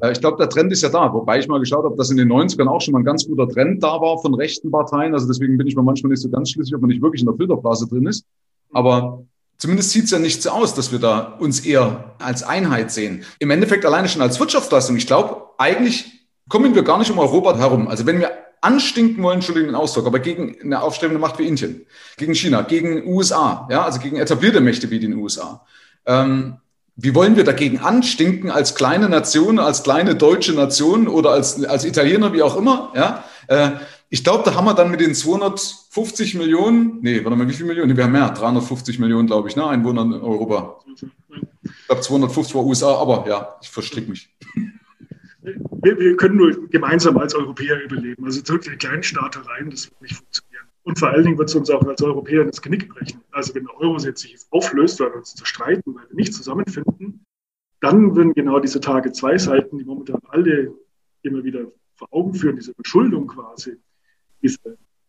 Äh, 0.00 0.12
ich 0.12 0.20
glaube, 0.20 0.36
der 0.38 0.48
Trend 0.48 0.72
ist 0.72 0.82
ja 0.82 0.88
da, 0.88 1.12
wobei 1.12 1.38
ich 1.38 1.48
mal 1.48 1.60
geschaut 1.60 1.84
habe, 1.84 1.96
dass 1.96 2.10
in 2.10 2.16
den 2.16 2.30
90ern 2.30 2.68
auch 2.68 2.80
schon 2.80 2.92
mal 2.92 3.00
ein 3.00 3.04
ganz 3.04 3.26
guter 3.26 3.48
Trend 3.48 3.82
da 3.82 4.00
war 4.00 4.18
von 4.18 4.34
rechten 4.34 4.70
Parteien. 4.70 5.14
Also 5.14 5.26
deswegen 5.26 5.56
bin 5.56 5.66
ich 5.66 5.76
mir 5.76 5.82
manchmal 5.82 6.10
nicht 6.10 6.22
so 6.22 6.28
ganz 6.28 6.50
schlüssig, 6.50 6.74
ob 6.74 6.80
man 6.80 6.88
nicht 6.88 7.02
wirklich 7.02 7.22
in 7.22 7.26
der 7.26 7.36
Filterblase 7.36 7.88
drin 7.88 8.06
ist. 8.06 8.24
Aber 8.72 9.24
zumindest 9.58 9.90
sieht 9.90 10.04
es 10.04 10.10
ja 10.10 10.18
nicht 10.18 10.42
so 10.42 10.50
aus, 10.50 10.74
dass 10.74 10.92
wir 10.92 10.98
da 10.98 11.36
uns 11.38 11.60
eher 11.60 12.14
als 12.18 12.42
Einheit 12.42 12.90
sehen. 12.90 13.22
Im 13.38 13.50
Endeffekt 13.50 13.84
alleine 13.84 14.08
schon 14.08 14.22
als 14.22 14.40
Wirtschaftsleistung. 14.40 14.96
Ich 14.96 15.06
glaube, 15.06 15.42
eigentlich 15.58 16.28
kommen 16.48 16.74
wir 16.74 16.82
gar 16.82 16.98
nicht 16.98 17.10
um 17.10 17.18
Europa 17.18 17.56
herum. 17.56 17.88
Also 17.88 18.06
wenn 18.06 18.18
wir 18.18 18.30
anstinken 18.62 19.22
wollen, 19.22 19.36
Entschuldigung 19.36 19.68
den 19.68 19.76
Ausdruck, 19.76 20.06
aber 20.06 20.20
gegen 20.20 20.56
eine 20.62 20.80
aufstrebende 20.80 21.20
Macht 21.20 21.38
wie 21.38 21.46
Indien, 21.46 21.84
gegen 22.16 22.34
China, 22.34 22.62
gegen 22.62 23.06
USA, 23.06 23.68
ja, 23.70 23.84
also 23.84 23.98
gegen 23.98 24.16
etablierte 24.16 24.60
Mächte 24.60 24.90
wie 24.90 25.00
den 25.00 25.14
USA. 25.14 25.66
Ähm, 26.06 26.56
wie 26.94 27.14
wollen 27.14 27.36
wir 27.36 27.44
dagegen 27.44 27.78
anstinken 27.78 28.50
als 28.50 28.74
kleine 28.74 29.08
Nation, 29.08 29.58
als 29.58 29.82
kleine 29.82 30.14
deutsche 30.14 30.52
Nation 30.52 31.08
oder 31.08 31.30
als, 31.30 31.62
als 31.64 31.84
Italiener, 31.84 32.32
wie 32.32 32.42
auch 32.42 32.56
immer, 32.56 32.92
ja? 32.94 33.24
Äh, 33.48 33.70
ich 34.08 34.22
glaube, 34.22 34.44
da 34.44 34.54
haben 34.54 34.66
wir 34.66 34.74
dann 34.74 34.90
mit 34.90 35.00
den 35.00 35.14
250 35.14 36.34
Millionen, 36.34 36.98
nee, 37.00 37.24
warte 37.24 37.34
mal, 37.34 37.48
wie 37.48 37.54
viele 37.54 37.68
Millionen? 37.68 37.96
Wir 37.96 38.04
haben 38.04 38.12
mehr, 38.12 38.28
350 38.28 38.98
Millionen, 38.98 39.26
glaube 39.26 39.48
ich, 39.48 39.56
ne, 39.56 39.66
Einwohner 39.66 40.02
in 40.02 40.12
Europa. 40.12 40.80
Ich 41.62 41.86
glaube, 41.86 42.02
250 42.02 42.54
war 42.54 42.62
USA, 42.62 42.94
aber 42.94 43.24
ja, 43.26 43.56
ich 43.62 43.70
verstricke 43.70 44.10
mich 44.10 44.28
wir, 45.82 45.98
wir, 45.98 46.16
können 46.16 46.36
nur 46.36 46.68
gemeinsam 46.68 47.18
als 47.18 47.34
Europäer 47.34 47.82
überleben. 47.82 48.24
Also 48.24 48.42
zurück 48.42 48.62
zu 48.64 48.70
den 48.70 48.78
kleinen 48.78 49.02
Staatereien, 49.02 49.70
das 49.70 49.90
wird 49.90 50.02
nicht 50.02 50.16
funktionieren. 50.16 50.66
Und 50.84 50.98
vor 50.98 51.10
allen 51.10 51.24
Dingen 51.24 51.38
wird 51.38 51.48
es 51.48 51.54
uns 51.54 51.70
auch 51.70 51.84
als 51.86 52.02
Europäer 52.02 52.44
das 52.44 52.62
Genick 52.62 52.88
brechen. 52.88 53.20
Also 53.30 53.54
wenn 53.54 53.64
der 53.64 53.76
Euro 53.78 53.98
sich 53.98 54.36
auflöst, 54.50 55.00
weil 55.00 55.10
wir 55.10 55.16
uns 55.18 55.34
zerstreiten, 55.34 55.94
weil 55.94 56.08
wir 56.08 56.16
nicht 56.16 56.34
zusammenfinden, 56.34 57.24
dann 57.80 58.14
würden 58.14 58.32
genau 58.34 58.60
diese 58.60 58.80
Tage 58.80 59.12
zwei 59.12 59.38
Seiten, 59.38 59.78
die 59.78 59.84
momentan 59.84 60.20
alle 60.28 60.72
immer 61.22 61.44
wieder 61.44 61.66
vor 61.96 62.08
Augen 62.10 62.34
führen, 62.34 62.56
diese 62.56 62.74
Verschuldung 62.74 63.26
quasi, 63.26 63.76
diese 64.42 64.58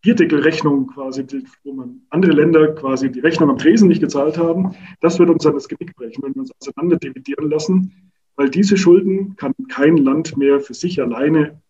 Bierdeckelrechnung 0.01 0.88
quasi, 0.88 1.25
wo 1.63 1.74
man 1.74 2.01
andere 2.10 2.34
Länder 2.34 2.74
quasi 2.75 3.12
die 3.12 3.22
Rechnung 3.22 3.50
am 3.50 3.58
Tresen 3.58 3.88
nicht 3.88 4.01
gezahlt 4.01 4.38
haben, 4.38 4.75
das 5.01 5.18
wird 5.18 5.30
uns 5.30 5.44
dann 5.44 5.53
das 5.53 5.68
Genick 5.68 5.96
brechen, 5.96 6.22
wenn 6.24 6.36
wir 6.36 6.42
uns 6.42 6.51
auseinander 6.60 6.98
dividieren 6.98 7.50
lassen 7.50 8.03
weil 8.36 8.50
diese 8.50 8.78
Schulden 8.78 9.36
kann 9.36 9.54
kein 9.70 9.98
Land 9.98 10.38
mehr 10.38 10.60
für 10.60 10.74
sich 10.74 11.02
alleine 11.02 11.62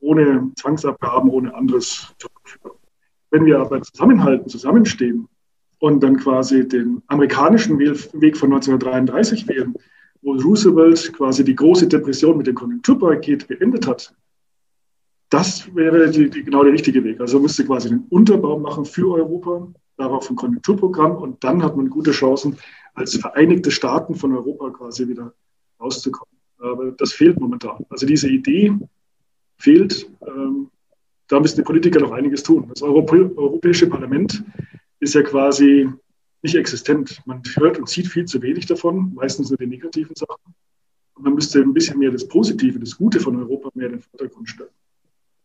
ohne 0.00 0.50
Zwangsabgaben, 0.56 1.30
ohne 1.30 1.54
anderes 1.54 2.14
zurückführen. 2.18 2.76
Wenn 3.30 3.44
wir 3.44 3.60
aber 3.60 3.82
zusammenhalten, 3.82 4.48
zusammenstehen 4.48 5.28
und 5.78 6.02
dann 6.02 6.16
quasi 6.16 6.66
den 6.66 7.02
amerikanischen 7.06 7.78
Weg 7.78 8.36
von 8.36 8.52
1933 8.52 9.46
wählen, 9.48 9.74
wo 10.22 10.32
Roosevelt 10.32 11.12
quasi 11.12 11.44
die 11.44 11.54
große 11.54 11.86
Depression 11.88 12.36
mit 12.36 12.46
dem 12.46 12.54
Konjunkturpaket 12.54 13.48
beendet 13.48 13.86
hat, 13.86 14.14
das 15.30 15.74
wäre 15.74 16.10
die, 16.10 16.28
die, 16.28 16.42
genau 16.42 16.64
der 16.64 16.72
richtige 16.72 17.04
Weg. 17.04 17.20
Also 17.20 17.38
müsste 17.38 17.64
quasi 17.64 17.88
einen 17.88 18.06
Unterbau 18.10 18.58
machen 18.58 18.84
für 18.84 19.14
Europa, 19.14 19.68
darauf 19.96 20.28
ein 20.28 20.36
Konjunkturprogramm 20.36 21.16
und 21.16 21.44
dann 21.44 21.62
hat 21.62 21.76
man 21.76 21.88
gute 21.88 22.10
Chancen, 22.10 22.58
als 22.94 23.16
Vereinigte 23.16 23.70
Staaten 23.70 24.16
von 24.16 24.34
Europa 24.34 24.70
quasi 24.70 25.06
wieder 25.06 25.32
rauszukommen. 25.80 26.36
Aber 26.58 26.90
das 26.92 27.12
fehlt 27.12 27.40
momentan. 27.40 27.84
Also 27.88 28.06
diese 28.06 28.28
Idee 28.28 28.72
fehlt. 29.56 30.10
Ähm, 30.26 30.70
da 31.28 31.40
müssen 31.40 31.56
die 31.56 31.62
Politiker 31.62 32.00
noch 32.00 32.12
einiges 32.12 32.42
tun. 32.42 32.68
Das 32.68 32.82
Europä 32.82 33.30
Europäische 33.36 33.86
Parlament 33.86 34.42
ist 34.98 35.14
ja 35.14 35.22
quasi 35.22 35.88
nicht 36.42 36.54
existent. 36.54 37.22
Man 37.24 37.42
hört 37.54 37.78
und 37.78 37.88
sieht 37.88 38.08
viel 38.08 38.24
zu 38.24 38.42
wenig 38.42 38.66
davon, 38.66 39.14
meistens 39.14 39.50
nur 39.50 39.58
die 39.58 39.66
negativen 39.66 40.14
Sachen. 40.16 40.54
Und 41.14 41.24
man 41.24 41.34
müsste 41.34 41.60
ein 41.60 41.72
bisschen 41.72 41.98
mehr 41.98 42.10
das 42.10 42.26
Positive, 42.26 42.78
das 42.78 42.96
Gute 42.96 43.20
von 43.20 43.36
Europa 43.36 43.70
mehr 43.74 43.86
in 43.86 43.92
den 43.92 44.02
Vordergrund 44.02 44.48
stellen. 44.48 44.70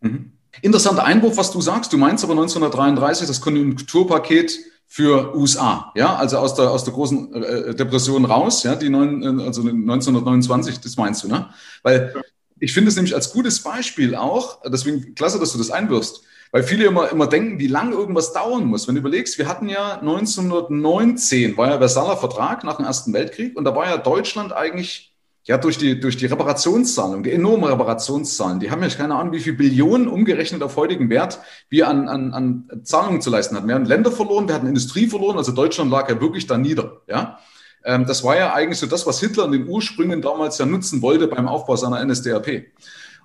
Mhm. 0.01 0.32
Interessanter 0.62 1.03
Einwurf, 1.03 1.38
was 1.38 1.51
du 1.51 1.62
sagst. 1.62 1.91
Du 1.93 1.97
meinst 1.97 2.24
aber 2.24 2.33
1933 2.33 3.27
das 3.27 3.41
Konjunkturpaket 3.41 4.59
für 4.88 5.35
USA, 5.35 5.91
ja, 5.95 6.15
also 6.15 6.38
aus 6.38 6.55
der, 6.55 6.71
aus 6.71 6.83
der 6.83 6.93
großen 6.93 7.33
äh, 7.33 7.75
Depression 7.75 8.24
raus, 8.24 8.63
ja, 8.63 8.75
die 8.75 8.89
neun, 8.89 9.41
also 9.41 9.62
1929, 9.62 10.79
das 10.79 10.95
meinst 10.95 11.24
du, 11.24 11.27
ne? 11.27 11.50
Weil 11.83 12.13
ich 12.59 12.71
finde 12.74 12.89
es 12.89 12.95
nämlich 12.95 13.15
als 13.15 13.33
gutes 13.33 13.62
Beispiel 13.62 14.15
auch, 14.15 14.62
deswegen 14.65 15.15
klasse, 15.15 15.39
dass 15.39 15.51
du 15.51 15.57
das 15.57 15.71
einwirfst, 15.71 16.21
weil 16.51 16.63
viele 16.63 16.85
immer, 16.85 17.12
immer 17.12 17.27
denken, 17.27 17.59
wie 17.59 17.67
lange 17.67 17.95
irgendwas 17.95 18.31
dauern 18.31 18.65
muss. 18.65 18.88
Wenn 18.88 18.95
du 18.95 19.01
überlegst, 19.01 19.38
wir 19.38 19.47
hatten 19.47 19.67
ja 19.67 20.00
1919, 20.00 21.57
war 21.57 21.71
ja 21.71 21.77
Versailler 21.79 22.15
Vertrag 22.15 22.63
nach 22.63 22.77
dem 22.77 22.85
Ersten 22.85 23.12
Weltkrieg 23.12 23.57
und 23.57 23.65
da 23.65 23.75
war 23.75 23.88
ja 23.88 23.97
Deutschland 23.97 24.53
eigentlich 24.53 25.14
ja, 25.48 25.58
durch 25.58 25.78
die, 25.78 26.00
durch 26.00 26.18
die 26.18 26.25
Reparationszahlen, 26.25 27.22
die 27.22 27.32
enormen 27.32 27.70
Reparationszahlen, 27.70 28.60
die 28.60 28.72
haben 28.72 28.82
ja 28.82 28.90
keine 28.90 29.16
Ahnung, 29.16 29.32
wie 29.32 29.40
viel 29.40 29.54
Billionen 29.54 30.08
umgerechnet 30.08 30.64
auf 30.64 30.75
heutigen 30.75 31.10
Wert 31.12 31.40
wir 31.70 31.88
an, 31.88 32.10
an, 32.10 32.34
an 32.34 32.82
Zahlungen 32.84 33.22
zu 33.22 33.30
leisten 33.30 33.56
hatten. 33.56 33.68
Wir 33.68 33.75
hatten 33.75 33.86
Länder 33.86 34.12
verloren, 34.12 34.48
wir 34.48 34.56
hatten 34.56 34.68
Industrie 34.68 35.08
verloren, 35.08 35.38
also 35.38 35.52
Deutschland 35.52 35.92
lag 35.92 36.10
ja 36.10 36.20
wirklich 36.20 36.48
da 36.48 36.58
nieder, 36.58 37.02
ja. 37.08 37.40
Ähm, 37.84 38.08
das 38.08 38.24
war 38.24 38.36
ja 38.36 38.54
eigentlich 38.54 38.80
so 38.80 38.88
das, 38.88 39.06
was 39.06 39.20
Hitler 39.20 39.46
in 39.46 39.52
den 39.52 39.68
Ursprüngen 39.68 40.24
damals 40.24 40.58
ja 40.58 40.66
nutzen 40.66 41.04
wollte 41.04 41.28
beim 41.28 41.48
Aufbau 41.48 41.75
seiner 41.75 42.04
NSDAP. 42.04 42.66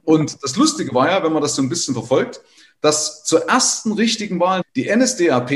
Und 0.05 0.43
das 0.43 0.57
Lustige 0.57 0.95
war 0.95 1.11
ja, 1.11 1.25
wenn 1.25 1.33
man 1.33 1.41
das 1.41 1.55
so 1.55 1.63
ein 1.63 1.71
bisschen 1.71 1.95
verfolgt, 1.95 2.43
dass 2.81 3.25
zur 3.25 3.49
ersten 3.49 3.93
richtigen 3.93 4.41
Wahl 4.41 4.63
die 4.75 4.89
NSDAP 4.95 5.53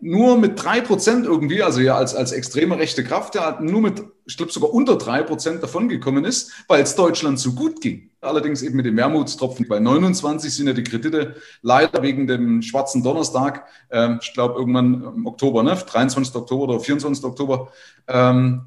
nur 0.00 0.36
mit 0.36 0.62
drei 0.62 0.80
Prozent 0.80 1.24
irgendwie, 1.24 1.62
also 1.62 1.80
ja 1.80 1.96
als, 1.96 2.14
als 2.14 2.32
extreme 2.32 2.78
rechte 2.78 3.02
Kraft, 3.02 3.34
ja 3.34 3.58
nur 3.60 3.80
mit, 3.80 4.02
ich 4.26 4.36
glaube 4.36 4.52
sogar 4.52 4.72
unter 4.72 4.96
drei 4.96 5.22
Prozent 5.22 5.62
davongekommen 5.62 6.24
ist, 6.24 6.52
weil 6.68 6.82
es 6.82 6.94
Deutschland 6.94 7.38
so 7.38 7.52
gut 7.52 7.80
ging. 7.80 8.10
Allerdings 8.20 8.62
eben 8.62 8.76
mit 8.76 8.86
dem 8.86 8.96
Wermutstropfen. 8.96 9.68
Bei 9.68 9.78
29 9.78 10.52
sind 10.52 10.66
ja 10.66 10.72
die 10.72 10.82
Kredite 10.84 11.36
leider 11.62 12.02
wegen 12.02 12.26
dem 12.26 12.60
schwarzen 12.60 13.02
Donnerstag, 13.02 13.66
äh, 13.88 14.16
ich 14.20 14.34
glaube 14.34 14.58
irgendwann 14.58 15.02
im 15.16 15.26
Oktober, 15.26 15.62
ne, 15.62 15.76
23. 15.76 16.34
Oktober 16.34 16.74
oder 16.74 16.80
24. 16.80 17.24
Oktober, 17.24 17.72
ähm, 18.06 18.66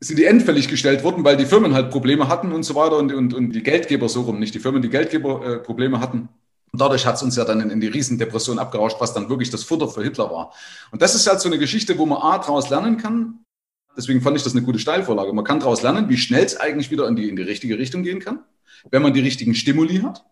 sind 0.00 0.18
die 0.18 0.24
endfällig 0.24 0.68
gestellt 0.68 1.02
worden, 1.02 1.24
weil 1.24 1.36
die 1.36 1.46
Firmen 1.46 1.74
halt 1.74 1.90
Probleme 1.90 2.28
hatten 2.28 2.52
und 2.52 2.62
so 2.62 2.74
weiter 2.74 2.98
und, 2.98 3.12
und, 3.12 3.32
und 3.32 3.52
die 3.52 3.62
Geldgeber 3.62 4.08
so 4.08 4.22
rum, 4.22 4.38
nicht 4.38 4.54
die 4.54 4.58
Firmen, 4.58 4.82
die 4.82 4.90
Geldgeber 4.90 5.46
äh, 5.46 5.58
Probleme 5.58 6.00
hatten. 6.00 6.28
Und 6.74 6.80
dadurch 6.80 7.06
hat 7.06 7.14
es 7.14 7.22
uns 7.22 7.36
ja 7.36 7.44
dann 7.44 7.60
in, 7.60 7.70
in 7.70 7.80
die 7.80 7.86
Riesendepression 7.86 8.58
abgerauscht, 8.58 8.96
was 8.98 9.14
dann 9.14 9.28
wirklich 9.28 9.48
das 9.48 9.62
Futter 9.62 9.86
für 9.86 10.02
Hitler 10.02 10.28
war. 10.32 10.52
Und 10.90 11.02
das 11.02 11.14
ist 11.14 11.24
halt 11.28 11.40
so 11.40 11.48
eine 11.48 11.56
Geschichte, 11.56 11.96
wo 11.98 12.04
man 12.04 12.20
A, 12.20 12.36
daraus 12.38 12.68
lernen 12.68 12.96
kann. 12.96 13.44
Deswegen 13.96 14.20
fand 14.20 14.36
ich 14.36 14.42
das 14.42 14.54
eine 14.54 14.62
gute 14.62 14.80
Steilvorlage. 14.80 15.32
Man 15.32 15.44
kann 15.44 15.60
daraus 15.60 15.82
lernen, 15.82 16.08
wie 16.08 16.16
schnell 16.16 16.44
es 16.44 16.56
eigentlich 16.56 16.90
wieder 16.90 17.06
in 17.06 17.14
die, 17.14 17.28
in 17.28 17.36
die 17.36 17.44
richtige 17.44 17.78
Richtung 17.78 18.02
gehen 18.02 18.18
kann, 18.18 18.40
wenn 18.90 19.02
man 19.02 19.14
die 19.14 19.20
richtigen 19.20 19.54
Stimuli 19.54 19.98
hat. 19.98 20.24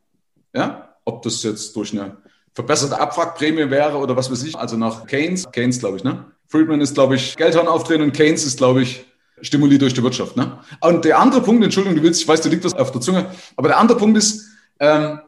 Ja, 0.52 0.96
ob 1.04 1.22
das 1.22 1.44
jetzt 1.44 1.76
durch 1.76 1.92
eine 1.92 2.16
verbesserte 2.54 2.98
Abwrackprämie 3.00 3.70
wäre 3.70 3.98
oder 3.98 4.16
was 4.16 4.28
weiß 4.28 4.42
ich. 4.42 4.56
Also 4.56 4.76
nach 4.76 5.06
Keynes, 5.06 5.48
Keynes 5.52 5.78
glaube 5.78 5.98
ich, 5.98 6.02
ne? 6.02 6.24
Friedman 6.48 6.80
ist, 6.80 6.94
glaube 6.94 7.14
ich, 7.14 7.36
Geldhorn 7.36 7.68
aufdrehen 7.68 8.02
und 8.02 8.14
Keynes 8.14 8.44
ist, 8.44 8.58
glaube 8.58 8.82
ich, 8.82 9.06
Stimuli 9.42 9.78
durch 9.78 9.94
die 9.94 10.02
Wirtschaft. 10.02 10.36
Ne? 10.36 10.58
Und 10.80 11.04
der 11.04 11.20
andere 11.20 11.40
Punkt, 11.40 11.62
Entschuldigung, 11.62 11.98
du 11.98 12.02
willst, 12.02 12.20
ich 12.20 12.26
weiß, 12.26 12.40
du 12.40 12.48
liegt 12.48 12.64
das 12.64 12.74
auf 12.74 12.90
der 12.90 13.00
Zunge, 13.00 13.26
aber 13.54 13.68
der 13.68 13.78
andere 13.78 13.96
Punkt 13.96 14.18
ist, 14.18 14.48
ähm, 14.80 15.20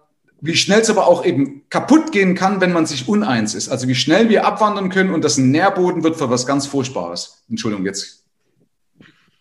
wie 0.45 0.57
schnell 0.57 0.81
es 0.81 0.91
aber 0.91 1.07
auch 1.07 1.25
eben 1.25 1.67
kaputt 1.71 2.13
gehen 2.13 2.35
kann, 2.35 2.61
wenn 2.61 2.73
man 2.73 2.85
sich 2.85 3.09
uneins 3.09 3.55
ist. 3.55 3.71
Also 3.71 3.89
wie 3.89 3.95
schnell 3.95 4.29
wir 4.29 4.45
abwandern 4.47 4.91
können 4.91 5.15
und 5.15 5.25
das 5.25 5.39
ein 5.39 5.51
Nährboden 5.51 6.05
wird 6.05 6.17
für 6.17 6.29
was 6.29 6.47
ganz 6.47 6.67
Furchtbares. 6.67 7.43
Entschuldigung, 7.49 7.87
jetzt. 7.87 8.27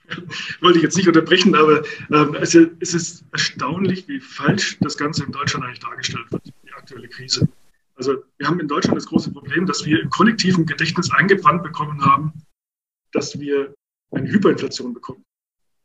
Wollte 0.62 0.78
ich 0.78 0.84
jetzt 0.84 0.96
nicht 0.96 1.10
unterbrechen, 1.10 1.56
aber 1.56 1.84
ähm, 2.10 2.36
es, 2.36 2.56
es 2.56 2.94
ist 2.94 3.26
erstaunlich, 3.34 4.08
wie 4.08 4.22
falsch 4.22 4.78
das 4.80 4.98
Ganze 4.98 5.26
in 5.26 5.34
Deutschland 5.34 5.66
eigentlich 5.66 5.82
dargestellt 5.82 6.32
wird, 6.32 6.46
die 6.46 6.74
aktuelle 6.74 7.10
Krise. 7.10 7.50
Also 7.96 8.24
wir 8.38 8.48
haben 8.48 8.62
in 8.62 8.70
Deutschland 8.70 8.96
das 8.96 9.08
große 9.08 9.32
Problem, 9.32 9.66
dass 9.66 9.86
wir 9.86 10.02
im 10.02 10.10
kollektiven 10.10 10.66
Gedächtnis 10.66 11.12
eingebrannt 11.12 11.64
bekommen 11.64 12.06
haben, 12.06 12.32
dass 13.12 13.38
wir 13.38 13.74
eine 14.12 14.32
Hyperinflation 14.32 14.94
bekommen. 14.94 15.26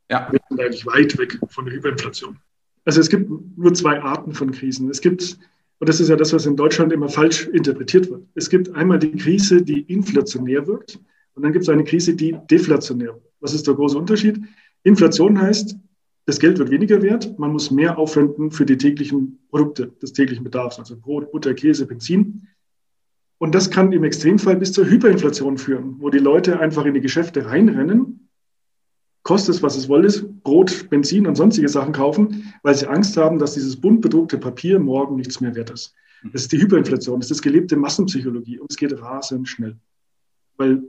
Ja. 0.09 0.29
Wir 0.31 0.39
sind 0.47 0.61
eigentlich 0.61 0.85
weit 0.85 1.17
weg 1.17 1.37
von 1.49 1.65
der 1.65 1.73
Hyperinflation. 1.73 2.39
Also 2.85 3.01
es 3.01 3.09
gibt 3.09 3.29
nur 3.57 3.73
zwei 3.73 4.01
Arten 4.01 4.33
von 4.33 4.51
Krisen. 4.51 4.89
Es 4.89 5.01
gibt, 5.01 5.37
und 5.79 5.89
das 5.89 5.99
ist 5.99 6.09
ja 6.09 6.15
das, 6.15 6.33
was 6.33 6.45
in 6.45 6.55
Deutschland 6.55 6.91
immer 6.93 7.09
falsch 7.09 7.47
interpretiert 7.47 8.09
wird. 8.09 8.23
Es 8.35 8.49
gibt 8.49 8.73
einmal 8.73 8.99
die 8.99 9.11
Krise, 9.11 9.61
die 9.61 9.81
inflationär 9.81 10.67
wirkt, 10.67 10.99
und 11.35 11.43
dann 11.43 11.53
gibt 11.53 11.63
es 11.63 11.69
eine 11.69 11.83
Krise, 11.83 12.15
die 12.15 12.35
deflationär 12.49 13.09
wirkt. 13.09 13.33
Was 13.39 13.53
ist 13.53 13.67
der 13.67 13.73
große 13.73 13.97
Unterschied? 13.97 14.41
Inflation 14.83 15.39
heißt, 15.39 15.77
das 16.25 16.39
Geld 16.39 16.59
wird 16.59 16.69
weniger 16.69 17.01
wert, 17.01 17.39
man 17.39 17.51
muss 17.51 17.71
mehr 17.71 17.97
aufwenden 17.97 18.51
für 18.51 18.65
die 18.65 18.77
täglichen 18.77 19.39
Produkte 19.49 19.87
des 20.01 20.13
täglichen 20.13 20.43
Bedarfs, 20.43 20.77
also 20.77 20.95
Brot, 20.97 21.31
Butter, 21.31 21.53
Käse, 21.53 21.85
Benzin. 21.85 22.47
Und 23.39 23.55
das 23.55 23.71
kann 23.71 23.91
im 23.93 24.03
Extremfall 24.03 24.57
bis 24.57 24.73
zur 24.73 24.85
Hyperinflation 24.85 25.57
führen, 25.57 25.95
wo 25.99 26.09
die 26.09 26.19
Leute 26.19 26.59
einfach 26.59 26.85
in 26.85 26.93
die 26.93 27.01
Geschäfte 27.01 27.45
reinrennen 27.45 28.28
kostet 29.29 29.53
es, 29.53 29.61
was 29.61 29.77
es 29.77 29.87
wolle, 29.87 30.09
Brot, 30.43 30.89
Benzin 30.89 31.27
und 31.27 31.35
sonstige 31.35 31.69
Sachen 31.69 31.93
kaufen, 31.93 32.51
weil 32.63 32.73
sie 32.73 32.87
Angst 32.87 33.15
haben, 33.15 33.37
dass 33.37 33.53
dieses 33.53 33.79
bunt 33.79 34.01
bedruckte 34.01 34.39
Papier 34.39 34.79
morgen 34.79 35.17
nichts 35.17 35.39
mehr 35.39 35.53
wert 35.53 35.69
ist. 35.69 35.93
Das 36.33 36.41
ist 36.41 36.51
die 36.51 36.59
Hyperinflation, 36.59 37.19
das 37.19 37.29
ist 37.29 37.43
gelebte 37.43 37.77
Massenpsychologie 37.77 38.57
und 38.57 38.71
es 38.71 38.75
geht 38.75 38.99
rasend 38.99 39.47
schnell. 39.47 39.77
Weil, 40.57 40.81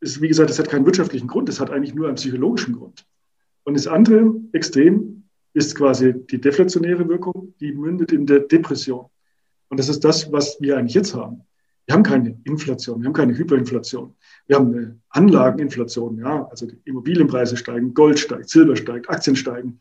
es, 0.00 0.22
wie 0.22 0.28
gesagt, 0.28 0.48
es 0.48 0.58
hat 0.58 0.70
keinen 0.70 0.86
wirtschaftlichen 0.86 1.26
Grund, 1.26 1.50
es 1.50 1.60
hat 1.60 1.70
eigentlich 1.70 1.94
nur 1.94 2.06
einen 2.06 2.16
psychologischen 2.16 2.76
Grund. 2.76 3.04
Und 3.64 3.76
das 3.76 3.86
andere 3.86 4.34
Extrem 4.52 5.24
ist 5.52 5.74
quasi 5.74 6.14
die 6.30 6.40
deflationäre 6.40 7.06
Wirkung, 7.10 7.52
die 7.60 7.72
mündet 7.72 8.10
in 8.10 8.24
der 8.24 8.40
Depression. 8.40 9.04
Und 9.68 9.78
das 9.78 9.90
ist 9.90 10.02
das, 10.02 10.32
was 10.32 10.56
wir 10.62 10.78
eigentlich 10.78 10.94
jetzt 10.94 11.14
haben. 11.14 11.42
Wir 11.84 11.94
haben 11.94 12.04
keine 12.04 12.40
Inflation, 12.44 13.02
wir 13.02 13.06
haben 13.08 13.12
keine 13.12 13.36
Hyperinflation. 13.36 14.14
Wir 14.46 14.56
haben 14.56 14.72
eine 14.72 15.00
Anlageninflation, 15.10 16.18
ja, 16.18 16.46
also 16.48 16.66
die 16.66 16.78
Immobilienpreise 16.84 17.56
steigen, 17.56 17.94
Gold 17.94 18.18
steigt, 18.18 18.48
Silber 18.48 18.76
steigt, 18.76 19.10
Aktien 19.10 19.34
steigen. 19.34 19.80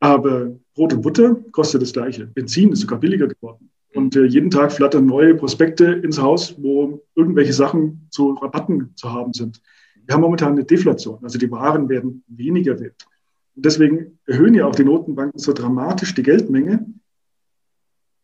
Aber 0.00 0.56
Brot 0.74 0.94
und 0.94 1.02
Butter 1.02 1.36
kostet 1.52 1.82
das 1.82 1.92
Gleiche. 1.92 2.26
Benzin 2.26 2.72
ist 2.72 2.80
sogar 2.80 2.98
billiger 2.98 3.28
geworden. 3.28 3.70
Und 3.94 4.16
äh, 4.16 4.24
jeden 4.24 4.50
Tag 4.50 4.72
flattern 4.72 5.06
neue 5.06 5.34
Prospekte 5.34 5.84
ins 5.84 6.20
Haus, 6.20 6.56
wo 6.58 7.02
irgendwelche 7.14 7.52
Sachen 7.52 8.06
zu 8.10 8.30
Rabatten 8.32 8.92
zu 8.94 9.12
haben 9.12 9.32
sind. 9.32 9.60
Wir 10.06 10.14
haben 10.14 10.22
momentan 10.22 10.52
eine 10.52 10.64
Deflation, 10.64 11.18
also 11.22 11.38
die 11.38 11.50
Waren 11.50 11.88
werden 11.88 12.24
weniger 12.26 12.78
wert. 12.80 13.06
Und 13.54 13.64
deswegen 13.64 14.18
erhöhen 14.26 14.54
ja 14.54 14.66
auch 14.66 14.74
die 14.74 14.84
Notenbanken 14.84 15.38
so 15.38 15.52
dramatisch 15.52 16.14
die 16.14 16.22
Geldmenge, 16.22 16.86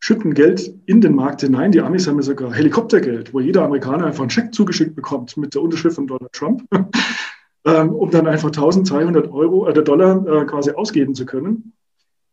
schütten 0.07 0.35
Geld 0.35 0.73
in 0.87 1.01
den 1.01 1.17
Markt 1.17 1.41
hinein. 1.41 1.73
Die 1.73 1.81
Amis 1.81 2.07
haben 2.07 2.15
ja 2.15 2.23
sogar 2.23 2.55
Helikoptergeld, 2.55 3.35
wo 3.35 3.41
jeder 3.41 3.65
Amerikaner 3.65 4.07
einfach 4.07 4.21
einen 4.21 4.31
Scheck 4.31 4.55
zugeschickt 4.55 4.95
bekommt 4.95 5.37
mit 5.37 5.57
der 5.57 5.63
Unterschrift 5.63 5.97
von 5.97 6.07
Donald 6.07 6.33
Trump, 6.33 6.63
ähm, 7.65 7.91
um 7.91 8.09
dann 8.13 8.29
einfach 8.29 8.51
1200 8.51 9.29
Euro, 9.33 9.67
äh, 9.67 9.75
Dollar 9.75 10.25
äh, 10.25 10.45
quasi 10.45 10.71
ausgeben 10.71 11.17
zu 11.17 11.27
können. 11.27 11.73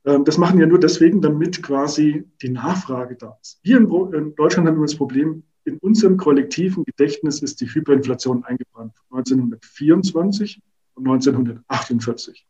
Ähm, 0.05 0.23
das 0.23 0.37
machen 0.37 0.59
ja 0.59 0.67
nur 0.67 0.79
deswegen, 0.79 1.19
damit 1.19 1.63
quasi 1.63 2.25
die 2.43 2.49
Nachfrage 2.49 3.15
da 3.15 3.39
ist. 3.41 3.59
Wir 3.63 3.77
in, 3.77 3.89
in 4.13 4.35
Deutschland 4.35 4.67
haben 4.67 4.75
immer 4.75 4.85
das 4.85 4.95
Problem, 4.95 5.41
in 5.65 5.79
unserem 5.79 6.17
kollektiven 6.17 6.83
Gedächtnis 6.83 7.41
ist 7.41 7.59
die 7.59 7.65
Hyperinflation 7.65 8.43
eingebrannt. 8.43 8.93
1924 9.09 10.61
und 10.93 11.07
1948. 11.07 12.45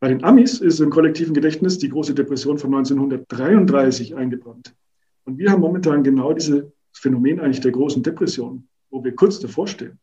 Bei 0.00 0.08
den 0.08 0.24
Amis 0.24 0.60
ist 0.60 0.80
im 0.80 0.88
kollektiven 0.88 1.34
Gedächtnis 1.34 1.76
die 1.78 1.90
große 1.90 2.14
Depression 2.14 2.56
von 2.56 2.74
1933 2.74 4.16
eingebrannt. 4.16 4.74
Und 5.24 5.36
wir 5.36 5.50
haben 5.50 5.60
momentan 5.60 6.02
genau 6.02 6.32
dieses 6.32 6.64
Phänomen 6.92 7.38
eigentlich 7.38 7.60
der 7.60 7.72
großen 7.72 8.02
Depression, 8.02 8.66
wo 8.90 9.04
wir 9.04 9.14
kurz 9.14 9.38
davor 9.40 9.66
stehen. 9.66 9.98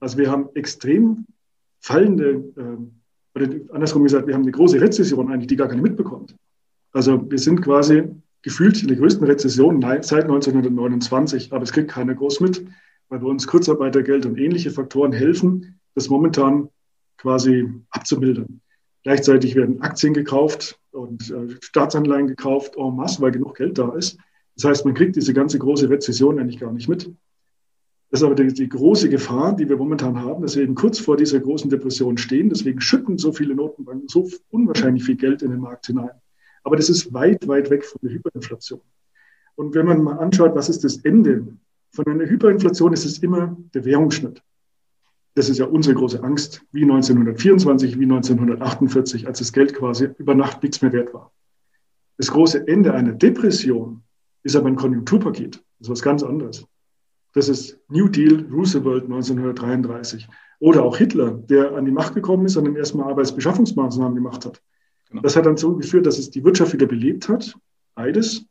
Also 0.00 0.16
wir 0.16 0.30
haben 0.30 0.48
extrem 0.54 1.26
fallende, 1.80 2.44
äh, 2.56 3.38
oder 3.38 3.74
andersrum 3.74 4.02
gesagt, 4.04 4.26
wir 4.26 4.34
haben 4.34 4.42
eine 4.42 4.52
große 4.52 4.80
Rezession 4.80 5.30
eigentlich, 5.30 5.48
die 5.48 5.56
gar 5.56 5.68
keine 5.68 5.82
mitbekommt. 5.82 6.34
Also 6.92 7.30
wir 7.30 7.38
sind 7.38 7.60
quasi 7.60 8.04
gefühlt 8.40 8.80
in 8.80 8.88
der 8.88 8.96
größten 8.96 9.26
Rezession 9.26 9.82
seit 10.00 10.24
1929, 10.24 11.52
aber 11.52 11.62
es 11.62 11.72
kriegt 11.72 11.90
keiner 11.90 12.14
groß 12.14 12.40
mit, 12.40 12.64
weil 13.08 13.20
bei 13.20 13.26
uns 13.26 13.46
Kurzarbeitergeld 13.46 14.24
und 14.24 14.38
ähnliche 14.38 14.70
Faktoren 14.70 15.12
helfen, 15.12 15.78
das 15.94 16.08
momentan 16.08 16.68
quasi 17.18 17.68
abzumildern. 17.90 18.62
Gleichzeitig 19.02 19.54
werden 19.56 19.80
Aktien 19.82 20.14
gekauft 20.14 20.78
und 20.92 21.30
äh, 21.30 21.56
Staatsanleihen 21.60 22.28
gekauft 22.28 22.76
en 22.76 22.94
masse, 22.94 23.20
weil 23.20 23.32
genug 23.32 23.56
Geld 23.56 23.78
da 23.78 23.92
ist. 23.94 24.18
Das 24.54 24.64
heißt, 24.64 24.84
man 24.84 24.94
kriegt 24.94 25.16
diese 25.16 25.34
ganze 25.34 25.58
große 25.58 25.88
Rezession 25.88 26.38
eigentlich 26.38 26.60
gar 26.60 26.72
nicht 26.72 26.88
mit. 26.88 27.10
Das 28.10 28.20
ist 28.20 28.26
aber 28.26 28.34
die, 28.34 28.52
die, 28.52 28.68
große 28.68 29.08
Gefahr, 29.08 29.56
die 29.56 29.68
wir 29.68 29.78
momentan 29.78 30.22
haben, 30.22 30.42
dass 30.42 30.54
wir 30.54 30.62
eben 30.62 30.74
kurz 30.74 30.98
vor 30.98 31.16
dieser 31.16 31.40
großen 31.40 31.70
Depression 31.70 32.18
stehen. 32.18 32.50
Deswegen 32.50 32.80
schütten 32.80 33.16
so 33.16 33.32
viele 33.32 33.54
Notenbanken 33.54 34.06
so 34.06 34.28
unwahrscheinlich 34.50 35.04
viel 35.04 35.16
Geld 35.16 35.40
in 35.40 35.50
den 35.50 35.60
Markt 35.60 35.86
hinein. 35.86 36.10
Aber 36.62 36.76
das 36.76 36.90
ist 36.90 37.12
weit, 37.14 37.48
weit 37.48 37.70
weg 37.70 37.84
von 37.84 37.98
der 38.02 38.12
Hyperinflation. 38.12 38.82
Und 39.54 39.74
wenn 39.74 39.86
man 39.86 40.02
mal 40.02 40.18
anschaut, 40.18 40.54
was 40.54 40.68
ist 40.68 40.84
das 40.84 40.98
Ende 40.98 41.56
von 41.90 42.06
einer 42.06 42.26
Hyperinflation, 42.26 42.92
ist 42.92 43.06
es 43.06 43.18
immer 43.18 43.56
der 43.74 43.84
Währungsschnitt. 43.84 44.42
Das 45.34 45.48
ist 45.48 45.58
ja 45.58 45.64
unsere 45.64 45.94
große 45.94 46.22
Angst, 46.22 46.62
wie 46.72 46.82
1924, 46.82 47.98
wie 47.98 48.04
1948, 48.04 49.26
als 49.26 49.38
das 49.38 49.52
Geld 49.52 49.74
quasi 49.74 50.10
über 50.18 50.34
Nacht 50.34 50.62
nichts 50.62 50.82
mehr 50.82 50.92
wert 50.92 51.14
war. 51.14 51.32
Das 52.18 52.30
große 52.30 52.68
Ende 52.68 52.92
einer 52.92 53.12
Depression 53.12 54.02
ist 54.42 54.56
aber 54.56 54.68
ein 54.68 54.76
Konjunkturpaket. 54.76 55.56
Das 55.78 55.88
ist 55.88 55.90
was 55.90 56.02
ganz 56.02 56.22
anderes. 56.22 56.66
Das 57.32 57.48
ist 57.48 57.78
New 57.88 58.08
Deal 58.08 58.46
Roosevelt 58.52 59.04
1933. 59.04 60.28
Oder 60.58 60.82
auch 60.82 60.96
Hitler, 60.96 61.30
der 61.32 61.74
an 61.74 61.86
die 61.86 61.90
Macht 61.90 62.14
gekommen 62.14 62.46
ist 62.46 62.56
und 62.56 62.66
dann 62.66 62.76
erstmal 62.76 63.10
Arbeitsbeschaffungsmaßnahmen 63.10 64.14
gemacht 64.14 64.44
hat. 64.44 64.62
Genau. 65.08 65.22
Das 65.22 65.34
hat 65.34 65.46
dann 65.46 65.56
so 65.56 65.74
geführt, 65.76 66.06
dass 66.06 66.18
es 66.18 66.30
die 66.30 66.44
Wirtschaft 66.44 66.72
wieder 66.72 66.86
belebt 66.86 67.28
hat, 67.28 67.56
beides. 67.94 68.44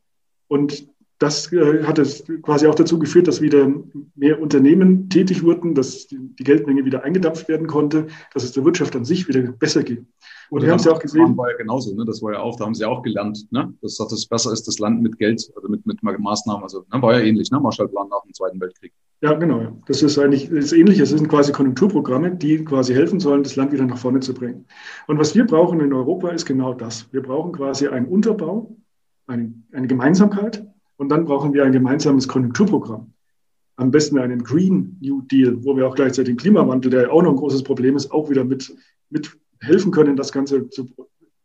Und 0.48 0.91
das 1.22 1.54
äh, 1.54 1.84
hat 1.84 2.00
es 2.00 2.24
quasi 2.42 2.66
auch 2.66 2.74
dazu 2.74 2.98
geführt, 2.98 3.28
dass 3.28 3.42
wieder 3.42 3.72
mehr 4.16 4.42
Unternehmen 4.42 5.08
tätig 5.08 5.44
wurden, 5.44 5.76
dass 5.76 6.08
die 6.08 6.44
Geldmenge 6.44 6.84
wieder 6.84 7.04
eingedampft 7.04 7.48
werden 7.48 7.68
konnte, 7.68 8.08
dass 8.34 8.44
es 8.44 8.54
der 8.54 8.66
Wirtschaft 8.66 8.96
an 8.96 9.06
sich 9.06 9.28
wieder 9.28 9.42
besser 9.52 9.84
ging. 9.84 10.08
Und 10.50 10.64
wir 10.64 10.72
haben 10.72 10.80
es 10.80 10.86
ja 10.86 10.94
auch 10.94 11.00
gesehen. 11.00 11.38
war 11.38 11.52
ja 11.52 11.58
genauso, 11.58 11.94
ne? 11.94 12.06
das 12.06 12.24
war 12.24 12.34
ja 12.34 12.40
auch, 12.40 12.56
da 12.56 12.66
haben 12.66 12.74
sie 12.74 12.86
auch 12.86 13.04
gelernt, 13.04 13.46
ne? 13.52 13.72
dass, 13.84 13.98
dass 13.98 14.12
es 14.12 14.26
besser 14.26 14.52
ist, 14.52 14.68
das 14.68 14.80
Land 14.80 15.04
mit 15.04 15.20
Geld, 15.20 15.48
also 15.56 15.70
mit, 15.70 15.86
mit 15.86 16.02
Maßnahmen, 16.02 16.64
also 16.64 16.86
ne? 16.92 17.02
war 17.02 17.14
ja 17.14 17.24
ähnlich, 17.24 17.52
ne? 17.52 17.60
Marshallplan 17.60 18.10
nach 18.10 18.24
dem 18.24 18.34
Zweiten 18.34 18.60
Weltkrieg. 18.60 18.92
Ja, 19.22 19.34
genau. 19.34 19.78
Das 19.86 20.02
ist 20.02 20.18
eigentlich 20.18 20.50
das 20.50 20.74
Ähnliche. 20.74 21.04
Es 21.04 21.10
sind 21.10 21.30
quasi 21.30 21.52
Konjunkturprogramme, 21.52 22.32
die 22.36 22.66
quasi 22.66 22.96
helfen 22.96 23.20
sollen, 23.20 23.44
das 23.44 23.56
Land 23.56 23.72
wieder 23.72 23.86
nach 23.86 24.00
vorne 24.00 24.22
zu 24.22 24.34
bringen. 24.34 24.66
Und 25.06 25.20
was 25.20 25.36
wir 25.36 25.46
brauchen 25.46 25.80
in 25.82 25.94
Europa 25.94 26.30
ist 26.30 26.48
genau 26.48 26.74
das. 26.74 27.08
Wir 27.14 27.22
brauchen 27.22 27.52
quasi 27.52 27.88
einen 27.88 28.08
Unterbau, 28.08 28.76
eine, 29.28 29.54
eine 29.72 29.86
Gemeinsamkeit 29.86 30.66
und 31.02 31.10
dann 31.10 31.26
brauchen 31.26 31.52
wir 31.52 31.66
ein 31.66 31.72
gemeinsames 31.72 32.28
Konjunkturprogramm. 32.28 33.12
Am 33.76 33.90
besten 33.90 34.20
einen 34.20 34.44
Green 34.44 34.98
New 35.02 35.22
Deal, 35.24 35.58
wo 35.64 35.76
wir 35.76 35.88
auch 35.88 35.96
gleichzeitig 35.96 36.36
den 36.36 36.38
Klimawandel, 36.38 36.92
der 36.92 37.02
ja 37.02 37.10
auch 37.10 37.24
noch 37.24 37.32
ein 37.32 37.38
großes 37.38 37.64
Problem 37.64 37.96
ist, 37.96 38.12
auch 38.12 38.30
wieder 38.30 38.44
mit, 38.44 38.72
mit 39.10 39.36
helfen 39.62 39.92
können, 39.92 40.16
das 40.16 40.32
ganze 40.32 40.70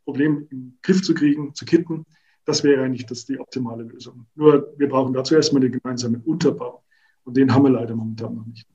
Problem 0.05 0.47
in 0.51 0.59
den 0.59 0.79
Griff 0.83 1.01
zu 1.01 1.15
kriegen, 1.15 1.55
zu 1.55 1.65
kitten. 1.65 2.05
Das 2.45 2.65
wäre 2.65 2.83
eigentlich 2.83 3.07
das 3.07 3.25
die 3.25 3.41
optimale 3.41 3.85
Lösung. 3.85 4.27
Nur 4.35 4.75
wir 4.77 4.91
brauchen 4.91 5.15
dazu 5.15 5.35
erstmal 5.35 5.63
den 5.63 5.73
gemeinsamen 5.73 6.21
Unterbau. 6.21 6.85
Und 7.25 7.39
den 7.39 7.55
haben 7.55 7.65
wir 7.65 7.71
leider 7.71 7.97
momentan 7.97 8.35
noch 8.35 8.45
nicht. 8.45 8.69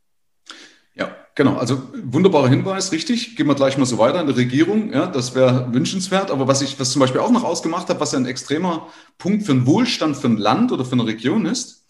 Genau. 1.36 1.56
Also 1.56 1.82
wunderbarer 2.04 2.50
Hinweis, 2.50 2.92
richtig. 2.92 3.38
Gehen 3.38 3.48
wir 3.48 3.56
gleich 3.56 3.78
mal 3.78 3.86
so 3.86 3.98
weiter 3.98 4.20
in 4.20 4.28
der 4.28 4.36
Regierung. 4.36 4.92
Ja, 4.92 5.08
das 5.08 5.34
wäre 5.34 5.74
wünschenswert. 5.74 6.30
Aber 6.30 6.48
was 6.48 6.62
ich, 6.62 6.80
was 6.80 6.92
zum 6.92 7.00
Beispiel 7.00 7.22
auch 7.22 7.32
noch 7.32 7.44
ausgemacht 7.44 7.88
habe, 7.90 8.00
was 8.00 8.12
ja 8.12 8.20
ein 8.20 8.26
extremer 8.26 8.88
Punkt 9.18 9.46
für 9.46 9.54
einen 9.54 9.66
Wohlstand 9.66 10.18
für 10.18 10.28
ein 10.28 10.38
Land 10.38 10.72
oder 10.72 10.84
für 10.84 10.94
eine 10.94 11.06
Region 11.06 11.46
ist, 11.46 11.86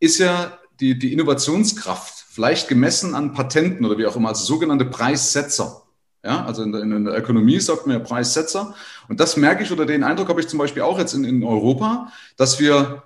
ist 0.00 0.18
ja 0.18 0.58
die, 0.80 0.98
die 0.98 1.12
Innovationskraft, 1.12 2.26
vielleicht 2.28 2.68
gemessen 2.68 3.14
an 3.14 3.32
Patenten 3.32 3.86
oder 3.86 3.96
wie 3.96 4.06
auch 4.06 4.16
immer, 4.16 4.30
also 4.30 4.44
sogenannte 4.44 4.84
Preissetzer. 4.84 5.82
Ja, 6.22 6.44
also 6.44 6.62
in 6.62 6.72
der, 6.72 6.82
in 6.82 7.04
der 7.04 7.16
Ökonomie 7.16 7.60
sagt 7.60 7.86
man 7.86 7.98
ja 7.98 8.02
Preissetzer. 8.02 8.74
Und 9.08 9.20
das 9.20 9.36
merke 9.36 9.62
ich 9.62 9.72
oder 9.72 9.86
den 9.86 10.02
Eindruck 10.02 10.28
habe 10.28 10.40
ich 10.40 10.48
zum 10.48 10.58
Beispiel 10.58 10.82
auch 10.82 10.98
jetzt 10.98 11.14
in, 11.14 11.24
in 11.24 11.44
Europa, 11.44 12.12
dass 12.36 12.58
wir 12.60 13.02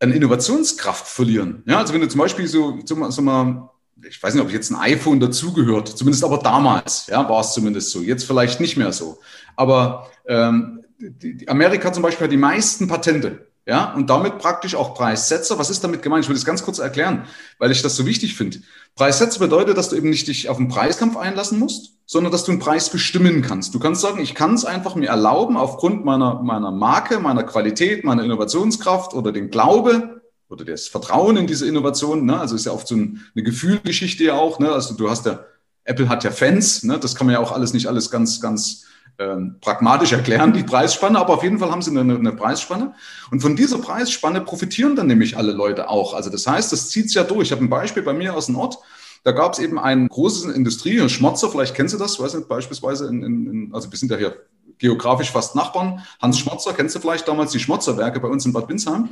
an 0.00 0.12
Innovationskraft 0.12 1.06
verlieren. 1.06 1.62
Ja, 1.66 1.78
also 1.78 1.94
wenn 1.94 2.00
du 2.00 2.08
zum 2.08 2.20
Beispiel 2.20 2.46
so, 2.46 2.78
so, 2.84 3.10
so 3.10 3.22
mal 3.22 3.70
ich 4.02 4.22
weiß 4.22 4.34
nicht, 4.34 4.42
ob 4.42 4.50
jetzt 4.50 4.70
ein 4.70 4.76
iPhone 4.76 5.20
dazugehört, 5.20 5.88
zumindest 5.88 6.24
aber 6.24 6.38
damals, 6.38 7.06
ja, 7.06 7.28
war 7.28 7.40
es 7.40 7.52
zumindest 7.52 7.90
so. 7.90 8.00
Jetzt 8.00 8.24
vielleicht 8.24 8.60
nicht 8.60 8.76
mehr 8.76 8.92
so. 8.92 9.18
Aber 9.56 10.10
ähm, 10.26 10.84
die, 10.98 11.48
Amerika 11.48 11.92
zum 11.92 12.02
Beispiel 12.02 12.24
hat 12.24 12.32
die 12.32 12.36
meisten 12.36 12.88
Patente, 12.88 13.46
ja, 13.66 13.94
und 13.94 14.10
damit 14.10 14.38
praktisch 14.38 14.74
auch 14.74 14.94
Preissetzer. 14.94 15.58
Was 15.58 15.70
ist 15.70 15.82
damit 15.82 16.02
gemeint? 16.02 16.24
Ich 16.24 16.28
will 16.28 16.36
das 16.36 16.44
ganz 16.44 16.62
kurz 16.62 16.78
erklären, 16.78 17.24
weil 17.58 17.70
ich 17.70 17.80
das 17.80 17.96
so 17.96 18.04
wichtig 18.04 18.36
finde. 18.36 18.58
Preissetzer 18.94 19.38
bedeutet, 19.38 19.78
dass 19.78 19.88
du 19.88 19.96
eben 19.96 20.10
nicht 20.10 20.28
dich 20.28 20.50
auf 20.50 20.58
einen 20.58 20.68
Preiskampf 20.68 21.16
einlassen 21.16 21.58
musst, 21.58 21.94
sondern 22.04 22.30
dass 22.30 22.44
du 22.44 22.52
einen 22.52 22.60
Preis 22.60 22.90
bestimmen 22.90 23.40
kannst. 23.40 23.74
Du 23.74 23.78
kannst 23.78 24.02
sagen, 24.02 24.20
ich 24.20 24.34
kann 24.34 24.52
es 24.54 24.66
einfach 24.66 24.96
mir 24.96 25.08
erlauben, 25.08 25.56
aufgrund 25.56 26.04
meiner, 26.04 26.42
meiner 26.42 26.70
Marke, 26.72 27.18
meiner 27.20 27.42
Qualität, 27.42 28.04
meiner 28.04 28.22
Innovationskraft 28.22 29.14
oder 29.14 29.32
den 29.32 29.50
Glaube, 29.50 30.13
oder 30.48 30.64
das 30.64 30.88
Vertrauen 30.88 31.36
in 31.36 31.46
diese 31.46 31.66
Innovation. 31.66 32.26
Ne? 32.26 32.38
Also 32.38 32.54
ist 32.54 32.66
ja 32.66 32.72
oft 32.72 32.86
so 32.86 32.96
ein, 32.96 33.20
eine 33.34 33.44
Gefühlgeschichte 33.44 34.24
ja 34.24 34.34
auch. 34.34 34.58
Ne? 34.58 34.70
Also 34.70 34.94
du 34.94 35.08
hast 35.08 35.26
ja, 35.26 35.44
Apple 35.84 36.08
hat 36.08 36.24
ja 36.24 36.30
Fans, 36.30 36.82
ne? 36.82 36.98
das 36.98 37.14
kann 37.14 37.26
man 37.26 37.34
ja 37.34 37.40
auch 37.40 37.52
alles 37.52 37.72
nicht 37.72 37.86
alles 37.86 38.10
ganz, 38.10 38.40
ganz 38.40 38.84
ähm, 39.18 39.56
pragmatisch 39.60 40.12
erklären, 40.12 40.52
die 40.52 40.64
Preisspanne, 40.64 41.18
aber 41.20 41.34
auf 41.34 41.44
jeden 41.44 41.58
Fall 41.58 41.70
haben 41.70 41.82
sie 41.82 41.90
eine, 41.96 42.00
eine, 42.14 42.32
Preisspanne. 42.32 42.94
Und 43.30 43.40
von 43.40 43.54
dieser 43.54 43.78
Preisspanne 43.78 44.40
profitieren 44.40 44.96
dann 44.96 45.06
nämlich 45.06 45.36
alle 45.36 45.52
Leute 45.52 45.88
auch. 45.88 46.14
Also 46.14 46.30
das 46.30 46.46
heißt, 46.46 46.72
das 46.72 46.90
zieht 46.90 47.06
es 47.06 47.14
ja 47.14 47.22
durch. 47.22 47.48
Ich 47.48 47.52
habe 47.52 47.62
ein 47.62 47.70
Beispiel 47.70 48.02
bei 48.02 48.12
mir 48.12 48.34
aus 48.34 48.46
dem 48.46 48.56
Ort. 48.56 48.78
Da 49.22 49.32
gab 49.32 49.52
es 49.52 49.58
eben 49.58 49.78
eine 49.78 50.08
große 50.08 50.52
Industrie, 50.52 51.08
Schmotzer, 51.08 51.48
vielleicht 51.48 51.74
kennst 51.74 51.94
du 51.94 51.98
das, 51.98 52.18
weiß 52.20 52.34
nicht, 52.34 52.48
beispielsweise 52.48 53.06
in, 53.06 53.22
in, 53.22 53.46
in 53.46 53.74
also 53.74 53.90
wir 53.90 53.98
sind 53.98 54.10
ja 54.10 54.18
hier 54.18 54.36
geografisch 54.78 55.30
fast 55.30 55.54
Nachbarn. 55.54 56.04
Hans 56.20 56.38
Schmotzer, 56.38 56.72
kennst 56.72 56.94
du 56.94 57.00
vielleicht 57.00 57.28
damals 57.28 57.52
die 57.52 57.60
Schmotzerwerke 57.60 58.20
bei 58.20 58.28
uns 58.28 58.44
in 58.44 58.52
Bad 58.52 58.68
Windsheim? 58.68 59.10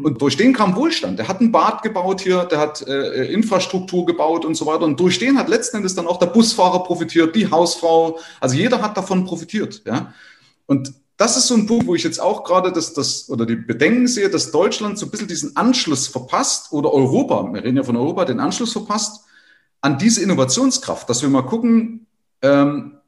Und 0.00 0.22
durch 0.22 0.36
den 0.36 0.52
kam 0.52 0.76
Wohlstand. 0.76 1.18
Der 1.18 1.26
hat 1.26 1.40
ein 1.40 1.50
Bad 1.50 1.82
gebaut 1.82 2.20
hier, 2.20 2.44
der 2.44 2.58
hat 2.58 2.86
äh, 2.86 3.32
Infrastruktur 3.32 4.06
gebaut 4.06 4.44
und 4.44 4.54
so 4.54 4.64
weiter. 4.66 4.84
Und 4.84 5.00
durch 5.00 5.18
den 5.18 5.36
hat 5.36 5.48
letzten 5.48 5.78
Endes 5.78 5.96
dann 5.96 6.06
auch 6.06 6.18
der 6.18 6.26
Busfahrer 6.26 6.84
profitiert, 6.84 7.34
die 7.34 7.50
Hausfrau. 7.50 8.18
Also 8.40 8.54
jeder 8.54 8.80
hat 8.80 8.96
davon 8.96 9.24
profitiert. 9.24 9.82
Ja? 9.84 10.14
Und 10.66 10.92
das 11.16 11.36
ist 11.36 11.48
so 11.48 11.54
ein 11.54 11.66
Punkt, 11.66 11.88
wo 11.88 11.96
ich 11.96 12.04
jetzt 12.04 12.20
auch 12.20 12.44
gerade 12.44 12.70
das, 12.70 12.94
das 12.94 13.28
oder 13.28 13.44
die 13.44 13.56
Bedenken 13.56 14.06
sehe, 14.06 14.30
dass 14.30 14.52
Deutschland 14.52 14.98
so 14.98 15.06
ein 15.06 15.10
bisschen 15.10 15.26
diesen 15.26 15.56
Anschluss 15.56 16.06
verpasst 16.06 16.72
oder 16.72 16.92
Europa, 16.92 17.52
wir 17.52 17.64
reden 17.64 17.76
ja 17.76 17.82
von 17.82 17.96
Europa, 17.96 18.24
den 18.24 18.38
Anschluss 18.38 18.72
verpasst 18.72 19.24
an 19.80 19.98
diese 19.98 20.22
Innovationskraft, 20.22 21.10
dass 21.10 21.22
wir 21.22 21.28
mal 21.28 21.42
gucken, 21.42 22.06
ähm, 22.42 22.98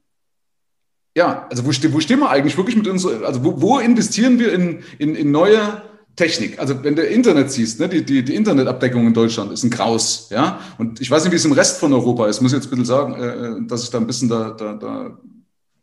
ja, 1.16 1.46
also 1.50 1.64
wo, 1.64 1.68
wo 1.68 2.00
stehen 2.00 2.18
wir 2.18 2.30
eigentlich 2.30 2.56
wirklich 2.56 2.76
mit 2.76 2.88
uns, 2.88 3.06
also 3.06 3.44
wo, 3.44 3.60
wo 3.60 3.78
investieren 3.78 4.40
wir 4.40 4.52
in, 4.52 4.82
in, 4.98 5.14
in 5.14 5.30
neue 5.30 5.82
Technik. 6.16 6.58
Also 6.58 6.82
wenn 6.84 6.96
du 6.96 7.02
Internet 7.02 7.50
siehst, 7.50 7.80
ne, 7.80 7.88
die, 7.88 8.04
die, 8.04 8.22
die 8.22 8.34
Internetabdeckung 8.34 9.06
in 9.06 9.14
Deutschland 9.14 9.52
ist 9.52 9.64
ein 9.64 9.70
Graus, 9.70 10.28
ja. 10.30 10.60
Und 10.78 11.00
ich 11.00 11.10
weiß 11.10 11.24
nicht, 11.24 11.32
wie 11.32 11.36
es 11.36 11.44
im 11.44 11.52
Rest 11.52 11.78
von 11.78 11.92
Europa 11.92 12.26
ist. 12.26 12.40
Muss 12.40 12.52
jetzt 12.52 12.66
ein 12.66 12.70
bisschen 12.70 12.84
sagen, 12.84 13.14
äh, 13.14 13.26
äh, 13.26 13.66
dass 13.66 13.84
ich 13.84 13.90
da 13.90 13.98
ein 13.98 14.06
bisschen 14.06 14.28
da, 14.28 14.50
da, 14.50 14.74
da 14.74 15.18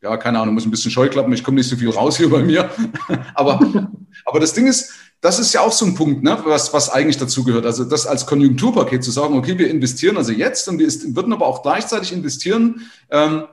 ja, 0.01 0.15
keine 0.17 0.39
Ahnung, 0.39 0.53
muss 0.53 0.65
ein 0.65 0.71
bisschen 0.71 0.91
scheuklappen. 0.91 1.33
Ich 1.33 1.43
komme 1.43 1.55
nicht 1.55 1.69
so 1.69 1.75
viel 1.75 1.89
raus 1.89 2.17
hier 2.17 2.29
bei 2.29 2.43
mir. 2.43 2.69
aber, 3.33 3.89
aber 4.25 4.39
das 4.39 4.53
Ding 4.53 4.67
ist, 4.67 4.91
das 5.21 5.39
ist 5.39 5.53
ja 5.53 5.61
auch 5.61 5.71
so 5.71 5.85
ein 5.85 5.95
Punkt, 5.95 6.23
ne, 6.23 6.37
was, 6.45 6.73
was 6.73 6.89
eigentlich 6.89 7.17
dazu 7.17 7.43
gehört. 7.43 7.65
Also 7.65 7.83
das 7.83 8.05
als 8.05 8.25
Konjunkturpaket 8.25 9.03
zu 9.03 9.11
sagen, 9.11 9.35
okay, 9.35 9.57
wir 9.57 9.69
investieren 9.69 10.17
also 10.17 10.31
jetzt 10.31 10.67
und 10.69 10.79
wir 10.79 10.87
würden 11.15 11.33
aber 11.33 11.47
auch 11.47 11.63
gleichzeitig 11.63 12.13
investieren 12.13 12.81
ähm, 13.09 13.45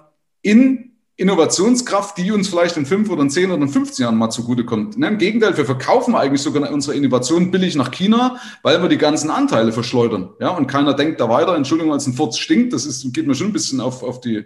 in 0.42 0.93
Innovationskraft, 1.16 2.18
die 2.18 2.32
uns 2.32 2.48
vielleicht 2.48 2.76
in 2.76 2.86
fünf 2.86 3.08
oder 3.08 3.22
in 3.22 3.30
zehn 3.30 3.50
oder 3.52 3.62
in 3.62 3.68
15 3.68 4.02
Jahren 4.02 4.16
mal 4.16 4.30
zugutekommt. 4.30 4.98
Ne, 4.98 5.06
Im 5.06 5.18
Gegenteil, 5.18 5.56
wir 5.56 5.64
verkaufen 5.64 6.16
eigentlich 6.16 6.42
sogar 6.42 6.68
unsere 6.72 6.96
Innovation 6.96 7.52
billig 7.52 7.76
nach 7.76 7.92
China, 7.92 8.40
weil 8.62 8.82
wir 8.82 8.88
die 8.88 8.98
ganzen 8.98 9.30
Anteile 9.30 9.70
verschleudern. 9.70 10.30
Ja, 10.40 10.50
und 10.50 10.66
keiner 10.66 10.92
denkt 10.92 11.20
da 11.20 11.28
weiter. 11.28 11.54
Entschuldigung, 11.54 11.92
als 11.92 12.06
ein 12.08 12.14
Furz 12.14 12.38
stinkt. 12.38 12.72
Das 12.72 12.84
ist, 12.84 13.12
geht 13.14 13.28
mir 13.28 13.36
schon 13.36 13.48
ein 13.48 13.52
bisschen 13.52 13.80
auf, 13.80 14.02
auf 14.02 14.20
die, 14.20 14.44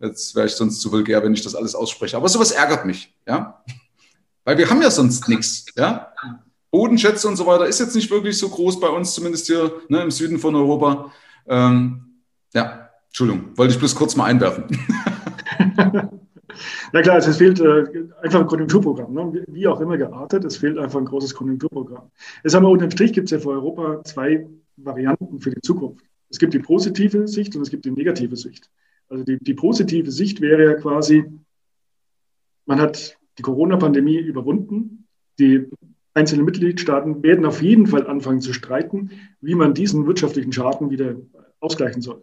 jetzt 0.00 0.36
wäre 0.36 0.46
ich 0.46 0.52
sonst 0.52 0.80
zu 0.80 0.92
vulgär, 0.92 1.22
wenn 1.24 1.34
ich 1.34 1.42
das 1.42 1.56
alles 1.56 1.74
ausspreche. 1.74 2.16
Aber 2.16 2.28
sowas 2.28 2.52
ärgert 2.52 2.86
mich. 2.86 3.12
Ja, 3.26 3.64
weil 4.44 4.56
wir 4.56 4.70
haben 4.70 4.82
ja 4.82 4.92
sonst 4.92 5.28
nichts. 5.28 5.66
Ja, 5.76 6.12
Bodenschätze 6.70 7.26
und 7.26 7.36
so 7.36 7.46
weiter 7.46 7.66
ist 7.66 7.80
jetzt 7.80 7.96
nicht 7.96 8.10
wirklich 8.10 8.38
so 8.38 8.48
groß 8.48 8.78
bei 8.78 8.88
uns, 8.88 9.14
zumindest 9.14 9.46
hier 9.46 9.80
ne, 9.88 10.02
im 10.02 10.12
Süden 10.12 10.38
von 10.38 10.54
Europa. 10.54 11.10
Ähm, 11.48 12.20
ja, 12.52 12.90
Entschuldigung, 13.08 13.56
wollte 13.56 13.74
ich 13.74 13.78
bloß 13.80 13.96
kurz 13.96 14.14
mal 14.14 14.26
einwerfen. 14.26 14.64
Na 16.92 17.02
klar, 17.02 17.18
es 17.18 17.36
fehlt 17.36 17.60
äh, 17.60 17.84
einfach 18.22 18.40
ein 18.40 18.46
Konjunkturprogramm, 18.46 19.12
ne? 19.12 19.44
wie 19.48 19.66
auch 19.66 19.80
immer 19.80 19.96
geartet, 19.96 20.44
es 20.44 20.56
fehlt 20.56 20.78
einfach 20.78 21.00
ein 21.00 21.06
großes 21.06 21.34
Konjunkturprogramm. 21.34 22.10
Jetzt 22.42 22.54
haben 22.54 22.64
wir 22.64 22.70
unterm 22.70 22.90
Strich 22.90 23.12
gibt 23.12 23.26
es 23.26 23.30
ja 23.32 23.38
für 23.38 23.50
Europa 23.50 24.02
zwei 24.04 24.46
Varianten 24.76 25.40
für 25.40 25.50
die 25.50 25.60
Zukunft. 25.60 26.04
Es 26.30 26.38
gibt 26.38 26.54
die 26.54 26.58
positive 26.58 27.28
Sicht 27.28 27.54
und 27.56 27.62
es 27.62 27.70
gibt 27.70 27.84
die 27.84 27.90
negative 27.90 28.36
Sicht. 28.36 28.70
Also 29.08 29.24
die, 29.24 29.38
die 29.38 29.54
positive 29.54 30.10
Sicht 30.10 30.40
wäre 30.40 30.64
ja 30.64 30.74
quasi, 30.74 31.24
man 32.66 32.80
hat 32.80 33.18
die 33.38 33.42
Corona-Pandemie 33.42 34.18
überwunden, 34.18 35.06
die 35.38 35.68
einzelne 36.14 36.44
Mitgliedstaaten 36.44 37.22
werden 37.22 37.44
auf 37.44 37.62
jeden 37.62 37.86
Fall 37.86 38.06
anfangen 38.06 38.40
zu 38.40 38.52
streiten, 38.52 39.10
wie 39.40 39.54
man 39.54 39.74
diesen 39.74 40.06
wirtschaftlichen 40.06 40.52
Schaden 40.52 40.90
wieder 40.90 41.16
ausgleichen 41.60 42.02
soll. 42.02 42.22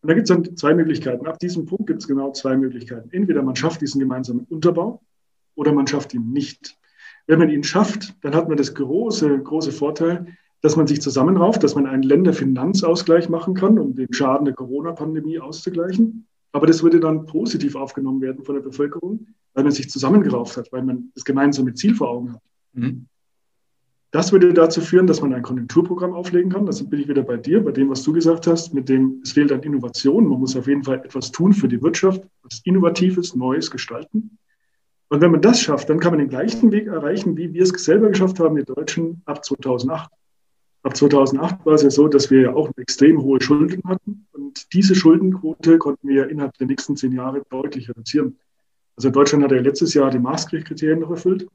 Und 0.00 0.08
da 0.08 0.14
gibt 0.14 0.30
es 0.30 0.34
dann 0.34 0.56
zwei 0.56 0.74
Möglichkeiten. 0.74 1.26
Ab 1.26 1.38
diesem 1.38 1.66
Punkt 1.66 1.86
gibt 1.86 2.00
es 2.00 2.08
genau 2.08 2.32
zwei 2.32 2.56
Möglichkeiten. 2.56 3.10
Entweder 3.10 3.42
man 3.42 3.56
schafft 3.56 3.80
diesen 3.80 3.98
gemeinsamen 3.98 4.46
Unterbau 4.48 5.02
oder 5.54 5.72
man 5.72 5.86
schafft 5.86 6.14
ihn 6.14 6.30
nicht. 6.32 6.76
Wenn 7.26 7.40
man 7.40 7.50
ihn 7.50 7.64
schafft, 7.64 8.14
dann 8.22 8.34
hat 8.34 8.48
man 8.48 8.56
das 8.56 8.74
große, 8.74 9.40
große 9.40 9.72
Vorteil, 9.72 10.26
dass 10.60 10.76
man 10.76 10.86
sich 10.86 11.00
zusammenrauft, 11.02 11.62
dass 11.62 11.74
man 11.74 11.86
einen 11.86 12.02
Länderfinanzausgleich 12.02 13.28
machen 13.28 13.54
kann, 13.54 13.78
um 13.78 13.94
den 13.94 14.12
Schaden 14.12 14.44
der 14.44 14.54
Corona-Pandemie 14.54 15.38
auszugleichen. 15.40 16.26
Aber 16.52 16.66
das 16.66 16.82
würde 16.82 17.00
dann 17.00 17.26
positiv 17.26 17.76
aufgenommen 17.76 18.20
werden 18.20 18.44
von 18.44 18.54
der 18.54 18.62
Bevölkerung, 18.62 19.26
weil 19.54 19.64
man 19.64 19.72
sich 19.72 19.90
zusammengerauft 19.90 20.56
hat, 20.56 20.72
weil 20.72 20.82
man 20.82 21.10
das 21.14 21.24
gemeinsame 21.24 21.74
Ziel 21.74 21.94
vor 21.94 22.08
Augen 22.08 22.32
hat. 22.32 22.42
Mhm. 22.72 23.06
Das 24.10 24.32
würde 24.32 24.54
dazu 24.54 24.80
führen, 24.80 25.06
dass 25.06 25.20
man 25.20 25.34
ein 25.34 25.42
Konjunkturprogramm 25.42 26.14
auflegen 26.14 26.50
kann. 26.50 26.64
Das 26.64 26.82
bin 26.82 27.00
ich 27.00 27.08
wieder 27.08 27.22
bei 27.22 27.36
dir, 27.36 27.62
bei 27.62 27.72
dem, 27.72 27.90
was 27.90 28.02
du 28.02 28.14
gesagt 28.14 28.46
hast, 28.46 28.72
mit 28.72 28.88
dem 28.88 29.20
es 29.22 29.32
fehlt 29.32 29.52
an 29.52 29.62
Innovation. 29.62 30.26
Man 30.26 30.40
muss 30.40 30.56
auf 30.56 30.66
jeden 30.66 30.82
Fall 30.82 31.02
etwas 31.04 31.30
tun 31.30 31.52
für 31.52 31.68
die 31.68 31.82
Wirtschaft, 31.82 32.22
was 32.42 32.60
Innovatives, 32.64 33.34
Neues 33.34 33.70
gestalten. 33.70 34.38
Und 35.08 35.20
wenn 35.20 35.30
man 35.30 35.42
das 35.42 35.60
schafft, 35.60 35.90
dann 35.90 36.00
kann 36.00 36.12
man 36.12 36.20
den 36.20 36.28
gleichen 36.28 36.72
Weg 36.72 36.86
erreichen, 36.86 37.36
wie 37.36 37.52
wir 37.52 37.62
es 37.62 37.68
selber 37.70 38.08
geschafft 38.08 38.40
haben, 38.40 38.56
die 38.56 38.64
Deutschen 38.64 39.20
ab 39.26 39.44
2008. 39.44 40.10
Ab 40.84 40.96
2008 40.96 41.66
war 41.66 41.74
es 41.74 41.82
ja 41.82 41.90
so, 41.90 42.08
dass 42.08 42.30
wir 42.30 42.40
ja 42.40 42.54
auch 42.54 42.70
extrem 42.76 43.20
hohe 43.20 43.42
Schulden 43.42 43.82
hatten. 43.84 44.26
Und 44.32 44.72
diese 44.72 44.94
Schuldenquote 44.94 45.76
konnten 45.76 46.08
wir 46.08 46.30
innerhalb 46.30 46.56
der 46.56 46.66
nächsten 46.66 46.96
zehn 46.96 47.12
Jahre 47.12 47.42
deutlich 47.50 47.90
reduzieren. 47.90 48.38
Also 48.96 49.10
Deutschland 49.10 49.44
hat 49.44 49.52
ja 49.52 49.60
letztes 49.60 49.92
Jahr 49.92 50.10
die 50.10 50.18
Maastricht-Kriterien 50.18 51.00
noch 51.00 51.10
erfüllt 51.10 51.46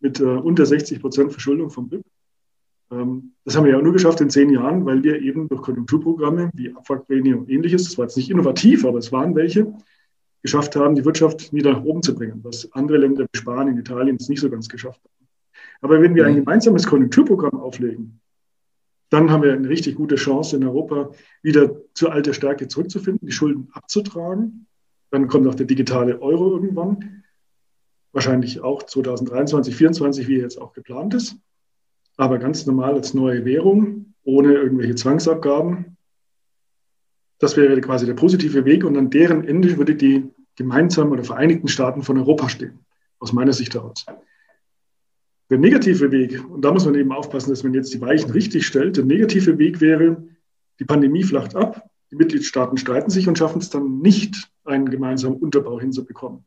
mit 0.00 0.20
äh, 0.20 0.24
unter 0.24 0.66
60 0.66 1.00
Prozent 1.00 1.32
Verschuldung 1.32 1.70
vom 1.70 1.88
BIP. 1.88 2.02
Ähm, 2.90 3.32
das 3.44 3.56
haben 3.56 3.64
wir 3.64 3.72
ja 3.72 3.78
auch 3.78 3.82
nur 3.82 3.92
geschafft 3.92 4.20
in 4.20 4.30
zehn 4.30 4.50
Jahren, 4.50 4.84
weil 4.84 5.02
wir 5.02 5.20
eben 5.20 5.48
durch 5.48 5.62
Konjunkturprogramme 5.62 6.50
wie 6.54 6.74
Abwrackprämie 6.74 7.34
und 7.34 7.48
ähnliches, 7.48 7.84
das 7.84 7.98
war 7.98 8.06
jetzt 8.06 8.16
nicht 8.16 8.30
innovativ, 8.30 8.84
aber 8.84 8.98
es 8.98 9.12
waren 9.12 9.34
welche, 9.34 9.72
geschafft 10.42 10.74
haben, 10.76 10.94
die 10.94 11.04
Wirtschaft 11.04 11.52
wieder 11.52 11.72
nach 11.72 11.84
oben 11.84 12.02
zu 12.02 12.14
bringen, 12.14 12.40
was 12.42 12.72
andere 12.72 12.98
Länder 12.98 13.24
wie 13.24 13.38
Spanien, 13.38 13.78
Italien 13.78 14.16
es 14.18 14.28
nicht 14.28 14.40
so 14.40 14.50
ganz 14.50 14.68
geschafft 14.68 15.00
haben. 15.04 15.28
Aber 15.82 16.00
wenn 16.00 16.14
wir 16.14 16.26
ein 16.26 16.32
mhm. 16.32 16.38
gemeinsames 16.38 16.86
Konjunkturprogramm 16.86 17.60
auflegen, 17.60 18.20
dann 19.10 19.30
haben 19.30 19.42
wir 19.42 19.52
eine 19.52 19.68
richtig 19.68 19.96
gute 19.96 20.14
Chance 20.14 20.56
in 20.56 20.64
Europa 20.64 21.10
wieder 21.42 21.74
zur 21.94 22.12
alter 22.12 22.32
Stärke 22.32 22.68
zurückzufinden, 22.68 23.26
die 23.26 23.32
Schulden 23.32 23.68
abzutragen. 23.72 24.66
Dann 25.10 25.26
kommt 25.26 25.48
auch 25.48 25.56
der 25.56 25.66
digitale 25.66 26.22
Euro 26.22 26.52
irgendwann 26.52 27.24
wahrscheinlich 28.12 28.60
auch 28.60 28.82
2023, 28.82 29.74
2024, 29.74 30.28
wie 30.28 30.38
jetzt 30.38 30.60
auch 30.60 30.72
geplant 30.72 31.14
ist, 31.14 31.36
aber 32.16 32.38
ganz 32.38 32.66
normal 32.66 32.94
als 32.94 33.14
neue 33.14 33.44
Währung, 33.44 34.14
ohne 34.24 34.54
irgendwelche 34.54 34.94
Zwangsabgaben. 34.94 35.96
Das 37.38 37.56
wäre 37.56 37.80
quasi 37.80 38.06
der 38.06 38.14
positive 38.14 38.64
Weg 38.64 38.84
und 38.84 38.96
an 38.96 39.10
deren 39.10 39.44
Ende 39.44 39.78
würde 39.78 39.94
die 39.94 40.30
gemeinsamen 40.56 41.12
oder 41.12 41.24
Vereinigten 41.24 41.68
Staaten 41.68 42.02
von 42.02 42.18
Europa 42.18 42.48
stehen, 42.48 42.80
aus 43.18 43.32
meiner 43.32 43.52
Sicht 43.52 43.74
heraus. 43.74 44.04
Der 45.48 45.58
negative 45.58 46.12
Weg, 46.12 46.44
und 46.48 46.64
da 46.64 46.72
muss 46.72 46.84
man 46.84 46.94
eben 46.94 47.12
aufpassen, 47.12 47.50
dass 47.50 47.64
man 47.64 47.74
jetzt 47.74 47.92
die 47.92 48.00
Weichen 48.00 48.30
richtig 48.30 48.66
stellt, 48.66 48.96
der 48.96 49.04
negative 49.04 49.58
Weg 49.58 49.80
wäre, 49.80 50.22
die 50.78 50.84
Pandemie 50.84 51.24
flacht 51.24 51.56
ab, 51.56 51.88
die 52.10 52.16
Mitgliedstaaten 52.16 52.76
streiten 52.76 53.10
sich 53.10 53.26
und 53.26 53.38
schaffen 53.38 53.60
es 53.60 53.70
dann 53.70 53.98
nicht, 54.00 54.50
einen 54.64 54.90
gemeinsamen 54.90 55.36
Unterbau 55.36 55.80
hinzubekommen. 55.80 56.44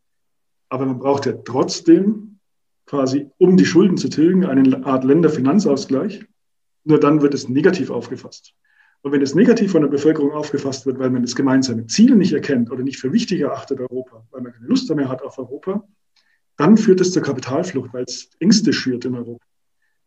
Aber 0.73 0.87
man 0.87 0.97
braucht 0.97 1.27
ja 1.27 1.33
trotzdem 1.33 2.39
quasi, 2.87 3.29
um 3.37 3.57
die 3.57 3.65
Schulden 3.65 3.95
zu 3.95 4.09
tilgen, 4.09 4.43
eine 4.43 4.83
Art 4.87 5.03
Länderfinanzausgleich. 5.03 6.25
Nur 6.83 6.99
dann 6.99 7.21
wird 7.21 7.35
es 7.35 7.47
negativ 7.47 7.91
aufgefasst. 7.91 8.55
Und 9.03 9.11
wenn 9.11 9.21
es 9.21 9.35
negativ 9.35 9.71
von 9.71 9.83
der 9.83 9.89
Bevölkerung 9.89 10.31
aufgefasst 10.31 10.87
wird, 10.87 10.97
weil 10.97 11.11
man 11.11 11.21
das 11.21 11.35
gemeinsame 11.35 11.85
Ziel 11.85 12.15
nicht 12.15 12.33
erkennt 12.33 12.71
oder 12.71 12.81
nicht 12.81 12.97
für 12.97 13.13
wichtig 13.13 13.41
erachtet 13.41 13.81
Europa, 13.81 14.25
weil 14.31 14.41
man 14.41 14.51
keine 14.51 14.65
Lust 14.65 14.91
mehr 14.95 15.09
hat 15.09 15.21
auf 15.21 15.37
Europa, 15.37 15.87
dann 16.57 16.75
führt 16.75 17.01
es 17.01 17.11
zur 17.11 17.21
Kapitalflucht, 17.21 17.93
weil 17.93 18.05
es 18.05 18.31
Ängste 18.39 18.73
schürt 18.73 19.05
in 19.05 19.13
Europa. 19.13 19.45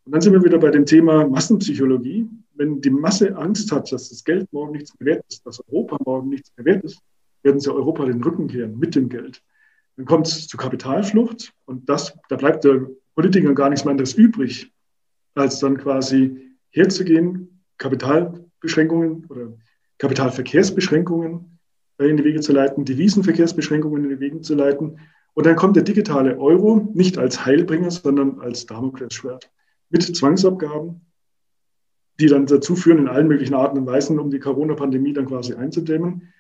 Und 0.05 0.13
dann 0.17 0.21
sind 0.21 0.33
wir 0.33 0.43
wieder 0.43 0.59
bei 0.59 0.73
dem 0.73 0.85
Thema 0.85 1.29
Massenpsychologie. 1.29 2.29
Wenn 2.55 2.81
die 2.81 2.91
Masse 2.91 3.37
Angst 3.37 3.71
hat, 3.71 3.93
dass 3.93 4.09
das 4.09 4.25
Geld 4.25 4.53
morgen 4.53 4.73
nichts 4.73 4.93
mehr 4.99 5.15
wert 5.15 5.27
ist, 5.29 5.47
dass 5.47 5.63
Europa 5.69 5.97
morgen 6.05 6.29
nichts 6.29 6.51
mehr 6.57 6.65
wert 6.65 6.83
ist, 6.83 6.99
werden 7.45 7.61
sie 7.61 7.73
Europa 7.73 8.05
den 8.05 8.21
Rücken 8.21 8.49
kehren 8.49 8.77
mit 8.77 8.97
dem 8.97 9.09
Geld. 9.09 9.41
Dann 9.97 10.07
kommt 10.07 10.27
es 10.27 10.47
zu 10.47 10.57
Kapitalflucht 10.57 11.53
und 11.65 11.89
das, 11.89 12.17
da 12.29 12.37
bleibt 12.37 12.65
der 12.65 12.87
Politiker 13.15 13.55
gar 13.55 13.71
nichts 13.71 13.85
mehr 13.85 13.93
anderes 13.93 14.15
übrig, 14.15 14.73
als 15.35 15.59
dann 15.59 15.79
quasi 15.79 16.55
herzugehen, 16.71 17.63
Kapitalbeschränkungen 17.79 19.25
oder 19.29 19.55
Kapitalverkehrsbeschränkungen 19.99 21.59
in 21.99 22.17
die 22.19 22.25
Wege 22.25 22.41
zu 22.41 22.53
leiten, 22.53 22.85
Devisenverkehrsbeschränkungen 22.85 24.05
in 24.05 24.11
die 24.11 24.21
Wege 24.21 24.41
zu 24.43 24.55
leiten. 24.55 24.99
Und 25.33 25.47
dann 25.47 25.57
kommt 25.57 25.77
der 25.77 25.83
digitale 25.83 26.39
Euro 26.39 26.89
nicht 26.95 27.17
als 27.19 27.45
Heilbringer, 27.47 27.91
sondern 27.91 28.41
als 28.41 28.67
Damoklesschwert 28.67 29.51
mit 29.89 30.03
Zwangsabgaben, 30.03 31.01
die 32.21 32.27
dann 32.27 32.47
dazu 32.47 32.77
führen, 32.77 32.99
in 32.99 33.09
allen 33.09 33.29
möglichen 33.29 33.55
Arten 33.55 33.79
und 33.79 33.87
Weisen, 33.87 34.19
um 34.19 34.31
die 34.31 34.39
Corona-Pandemie 34.39 35.13
dann 35.13 35.27
quasi 35.27 35.55
einzudämmen. 35.55 36.33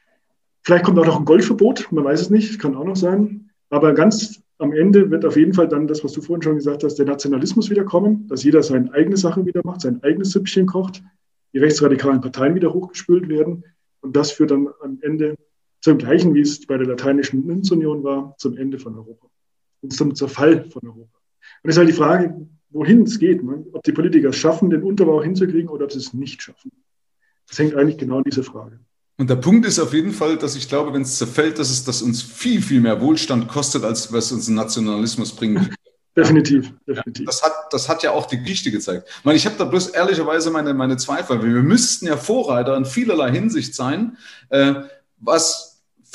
Vielleicht 0.62 0.85
kommt 0.85 0.99
auch 0.99 1.07
noch 1.07 1.19
ein 1.19 1.25
Goldverbot, 1.25 1.92
man 1.92 2.05
weiß 2.05 2.23
es 2.23 2.31
nicht, 2.31 2.59
kann 2.59 2.75
auch 2.75 2.85
noch 2.85 2.97
sein. 2.97 3.46
Aber 3.70 3.94
ganz 3.94 4.42
am 4.59 4.72
Ende 4.72 5.11
wird 5.11 5.24
auf 5.24 5.37
jeden 5.37 5.52
Fall 5.52 5.68
dann 5.68 5.87
das, 5.87 6.02
was 6.05 6.12
du 6.12 6.20
vorhin 6.20 6.42
schon 6.42 6.57
gesagt 6.57 6.85
hast, 6.85 6.94
der 6.96 7.07
Nationalismus 7.07 7.68
wieder 7.68 7.85
kommen, 7.85 8.26
dass 8.29 8.44
jeder 8.44 8.62
seine 8.62 8.92
eigene 8.92 9.16
Sachen 9.16 9.44
wieder 9.44 9.61
macht, 9.64 9.83
sein 9.83 10.02
eigenes 10.02 10.31
Süppchen 10.31 10.66
kocht, 10.66 11.02
die 11.52 11.59
rechtsradikalen 11.59 12.20
Parteien 12.20 12.55
wieder 12.55 12.72
hochgespült 12.72 13.29
werden. 13.29 13.64
Und 14.00 14.16
das 14.16 14.33
führt 14.33 14.50
dann 14.50 14.68
am 14.83 14.98
Ende 15.02 15.37
zum 15.81 15.98
Gleichen, 15.98 16.35
wie 16.35 16.40
es 16.40 16.66
bei 16.66 16.79
der 16.79 16.87
Lateinischen 16.87 17.44
Münzunion 17.44 18.02
war, 18.02 18.35
zum 18.38 18.57
Ende 18.57 18.79
von 18.79 18.94
Europa 18.94 19.29
und 19.83 19.92
zum 19.92 20.14
Zerfall 20.14 20.64
von 20.70 20.83
Europa. 20.85 21.18
Und 21.62 21.70
es 21.70 21.76
ist 21.76 21.79
halt 21.79 21.88
die 21.88 21.92
Frage, 21.92 22.48
wohin 22.70 23.02
es 23.02 23.18
geht, 23.18 23.42
ne? 23.42 23.64
ob 23.72 23.83
die 23.83 23.92
Politiker 23.92 24.31
es 24.31 24.37
schaffen, 24.37 24.70
den 24.70 24.83
Unterbau 24.83 25.22
hinzukriegen 25.22 25.68
oder 25.68 25.85
ob 25.85 25.92
sie 25.92 25.98
es 25.98 26.12
nicht 26.12 26.42
schaffen. 26.42 26.72
Das 27.46 27.59
hängt 27.59 27.74
eigentlich 27.74 27.98
genau 27.98 28.18
an 28.18 28.24
dieser 28.24 28.42
Frage. 28.42 28.81
Und 29.18 29.31
der 29.31 29.37
Punkt 29.37 29.64
ist 29.66 29.79
auf 29.79 29.94
jeden 29.94 30.12
Fall, 30.12 30.37
dass 30.37 30.57
ich 30.57 30.68
glaube, 30.68 30.92
wenn 30.92 31.02
es 31.02 31.16
zerfällt, 31.16 31.59
dass 31.59 31.70
es 31.70 31.85
das 31.85 32.02
uns 32.02 32.22
viel, 32.22 32.61
viel 32.61 32.81
mehr 32.81 33.00
Wohlstand 33.00 33.48
kostet, 33.48 33.83
als 33.83 34.12
was 34.12 34.31
uns 34.31 34.48
ein 34.48 34.55
Nationalismus 34.55 35.33
bringt. 35.33 35.70
Definitiv, 36.16 36.72
definitiv. 36.87 37.26
Das, 37.26 37.42
hat, 37.42 37.52
das 37.70 37.88
hat 37.88 38.02
ja 38.02 38.11
auch 38.11 38.26
die 38.26 38.38
Geschichte 38.38 38.70
gezeigt. 38.70 39.07
Ich 39.18 39.24
meine, 39.24 39.37
ich 39.37 39.44
habe 39.44 39.57
da 39.59 39.64
bloß 39.64 39.88
ehrlicherweise 39.88 40.50
meine, 40.50 40.72
meine 40.72 40.96
Zweifel. 40.96 41.42
Wir 41.42 41.62
müssten 41.62 42.07
ja 42.07 42.16
Vorreiter 42.16 42.76
in 42.76 42.87
vielerlei 42.87 43.31
Hinsicht 43.31 43.74
sein, 43.74 44.16
äh, 44.48 44.74
was 45.18 45.65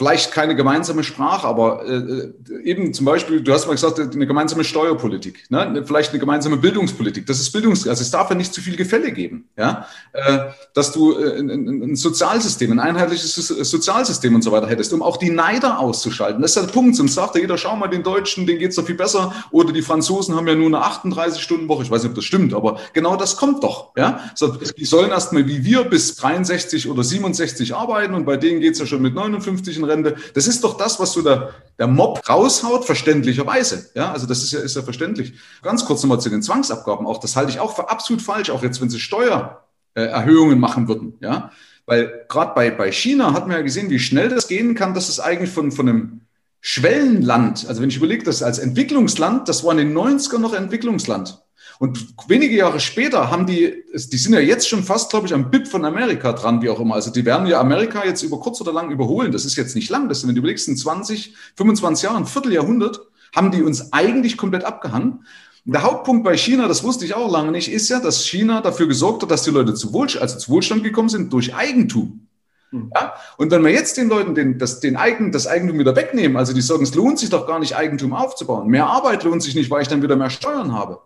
vielleicht 0.01 0.31
keine 0.31 0.55
gemeinsame 0.55 1.03
Sprache, 1.03 1.45
aber 1.45 1.85
äh, 1.87 2.31
eben 2.63 2.91
zum 2.91 3.05
Beispiel, 3.05 3.39
du 3.41 3.53
hast 3.53 3.67
mal 3.67 3.73
gesagt, 3.73 3.99
eine 3.99 4.25
gemeinsame 4.25 4.63
Steuerpolitik, 4.63 5.43
ne? 5.51 5.83
vielleicht 5.85 6.09
eine 6.09 6.17
gemeinsame 6.17 6.57
Bildungspolitik. 6.57 7.27
Das 7.27 7.39
ist 7.39 7.51
Bildungs, 7.51 7.87
also 7.87 8.01
es 8.01 8.09
darf 8.09 8.27
ja 8.31 8.35
nicht 8.35 8.51
zu 8.51 8.61
viel 8.61 8.75
Gefälle 8.75 9.11
geben, 9.11 9.47
ja, 9.55 9.85
äh, 10.13 10.39
dass 10.73 10.91
du 10.91 11.13
äh, 11.13 11.37
ein, 11.37 11.51
ein, 11.51 11.95
Sozialsystem, 11.95 12.71
ein 12.71 12.79
einheitliches 12.79 13.35
Sozialsystem 13.35 14.33
und 14.33 14.41
so 14.41 14.51
weiter 14.51 14.65
hättest, 14.65 14.91
um 14.91 15.03
auch 15.03 15.17
die 15.17 15.29
Neider 15.29 15.77
auszuschalten. 15.77 16.41
Das 16.41 16.55
ist 16.55 16.65
der 16.65 16.71
Punkt. 16.73 16.95
Sonst 16.95 17.13
sagt 17.13 17.35
jeder, 17.35 17.59
schau 17.59 17.75
mal, 17.75 17.87
den 17.87 18.01
Deutschen, 18.01 18.47
denen 18.47 18.57
geht's 18.57 18.77
doch 18.77 18.85
viel 18.87 18.95
besser, 18.95 19.31
oder 19.51 19.71
die 19.71 19.83
Franzosen 19.83 20.35
haben 20.35 20.47
ja 20.47 20.55
nur 20.55 20.65
eine 20.65 20.79
38-Stunden-Woche. 20.79 21.83
Ich 21.83 21.91
weiß 21.91 22.01
nicht, 22.01 22.09
ob 22.09 22.15
das 22.15 22.25
stimmt, 22.25 22.55
aber 22.55 22.79
genau 22.93 23.17
das 23.17 23.37
kommt 23.37 23.63
doch, 23.63 23.95
ja. 23.95 24.19
So, 24.33 24.47
die 24.47 24.85
sollen 24.85 25.11
erst 25.11 25.31
mal 25.31 25.45
wie 25.45 25.63
wir 25.63 25.83
bis 25.83 26.15
63 26.15 26.89
oder 26.89 27.03
67 27.03 27.75
arbeiten 27.75 28.15
und 28.15 28.25
bei 28.25 28.37
denen 28.37 28.61
geht's 28.61 28.79
ja 28.79 28.87
schon 28.87 29.03
mit 29.03 29.13
59 29.13 29.77
in 29.77 29.90
Rente. 29.91 30.15
Das 30.34 30.47
ist 30.47 30.63
doch 30.63 30.77
das, 30.77 30.99
was 30.99 31.13
so 31.13 31.21
der, 31.21 31.51
der 31.77 31.88
Mob 31.88 32.27
raushaut, 32.27 32.86
verständlicherweise. 32.86 33.89
Ja, 33.93 34.12
also 34.12 34.27
das 34.27 34.43
ist 34.43 34.51
ja, 34.51 34.60
ist 34.60 34.75
ja 34.75 34.82
verständlich. 34.82 35.34
Ganz 35.62 35.86
kurz 35.86 36.01
nochmal 36.04 36.19
zu 36.19 36.30
den 36.30 36.41
Zwangsabgaben 36.41 37.06
auch. 37.06 37.19
Das 37.19 37.36
halte 37.36 37.51
ich 37.51 37.60
auch 37.60 37.75
für 37.75 37.89
absolut 37.89 38.21
falsch, 38.21 38.49
auch 38.49 38.63
jetzt, 38.63 38.82
wenn 38.82 38.89
sie 38.89 38.99
Steuererhöhungen 38.99 40.60
machen 40.60 40.88
würden. 40.88 41.13
Ja, 41.19 41.51
weil 41.86 42.25
gerade 42.30 42.54
bei, 42.56 42.71
bei 42.71 42.91
China 42.91 43.34
hat 43.34 43.47
man 43.47 43.58
ja 43.58 43.63
gesehen, 43.63 43.89
wie 43.89 43.99
schnell 43.99 44.30
das 44.30 44.47
gehen 44.47 44.75
kann, 44.75 44.93
dass 44.93 45.10
es 45.10 45.19
eigentlich 45.19 45.51
von, 45.51 45.71
von 45.71 45.89
einem 45.89 46.21
Schwellenland, 46.62 47.65
also 47.67 47.82
wenn 47.82 47.89
ich 47.89 47.97
überlege, 47.97 48.23
das 48.23 48.43
als 48.43 48.60
Entwicklungsland, 48.60 49.49
das 49.49 49.63
war 49.63 49.71
in 49.71 49.80
den 49.80 49.97
90ern 49.97 50.38
noch 50.38 50.54
Entwicklungsland. 50.54 51.41
Und 51.82 52.13
wenige 52.28 52.56
Jahre 52.56 52.80
später 52.80 53.32
haben 53.32 53.48
die, 53.48 53.84
die 53.91 54.17
sind 54.17 54.34
ja 54.34 54.39
jetzt 54.39 54.70
schon 54.70 54.84
fast, 54.84 55.10
glaube 55.10 55.26
ich, 55.26 55.34
am 55.34 55.50
BIP 55.50 55.67
von 55.67 55.84
Amerika 55.84 56.32
dran, 56.32 56.62
wie 56.62 56.70
auch 56.70 56.80
immer. 56.80 56.94
Also 56.94 57.10
die 57.10 57.26
werden 57.26 57.48
ja 57.48 57.60
Amerika 57.60 58.06
jetzt 58.06 58.22
über 58.22 58.39
kurz 58.39 58.62
oder 58.62 58.72
lang 58.72 58.91
überholen. 58.91 59.32
Das 59.32 59.46
ist 59.46 59.56
jetzt 59.56 59.76
nicht 59.76 59.89
lang. 59.89 60.08
Das 60.08 60.20
sind, 60.20 60.28
wenn 60.28 60.36
du 60.36 60.41
überlegst, 60.41 60.67
in 60.67 60.78
20, 60.78 61.34
25 61.56 62.04
Jahren, 62.04 62.28
Vierteljahrhundert, 62.28 63.00
haben 63.36 63.50
die 63.50 63.63
uns 63.63 63.94
eigentlich 63.94 64.38
komplett 64.38 64.63
abgehangen. 64.63 65.26
Der 65.65 65.82
Hauptpunkt 65.82 66.24
bei 66.24 66.38
China, 66.38 66.67
das 66.67 66.84
wusste 66.84 67.04
ich 67.04 67.15
auch 67.15 67.32
lange 67.32 67.50
nicht, 67.50 67.72
ist 67.72 67.89
ja, 67.89 68.00
dass 68.00 68.28
China 68.28 68.62
dafür 68.62 68.88
gesorgt 68.88 69.24
hat, 69.24 69.32
dass 69.32 69.41
die 69.41 69.50
Leute 69.50 69.74
zu, 69.74 69.91
Wohlstand, 69.91 70.22
also 70.22 70.38
zu 70.38 70.52
Wohlstand 70.52 70.84
gekommen 70.84 71.10
sind 71.10 71.34
durch 71.34 71.56
Eigentum. 71.56 72.28
Hm. 72.70 72.91
Ja? 72.94 73.13
Und 73.38 73.50
wenn 73.50 73.63
wir 73.63 73.72
jetzt 73.72 73.98
den 73.98 74.08
Leuten 74.08 74.36
den, 74.36 74.60
das, 74.60 74.82
den 74.82 74.98
Eigen, 74.98 75.32
das 75.32 75.48
Eigentum 75.48 75.80
wieder 75.80 75.96
wegnehmen, 75.96 76.38
also 76.38 76.54
die 76.54 76.62
sagen, 76.62 76.84
es 76.84 76.94
lohnt 76.94 77.17
sich 77.17 77.32
doch 77.32 77.48
gar 77.48 77.58
nicht, 77.58 77.76
Eigentum 77.76 78.13
aufzubauen. 78.13 78.67
Mehr 78.67 78.86
Arbeit 78.86 79.24
lohnt 79.24 79.41
sich 79.41 79.56
nicht, 79.56 79.72
weil 79.72 79.82
ich 79.82 79.88
dann 79.88 80.04
wieder 80.04 80.15
mehr 80.15 80.30
Steuern 80.30 80.74
habe. 80.74 81.00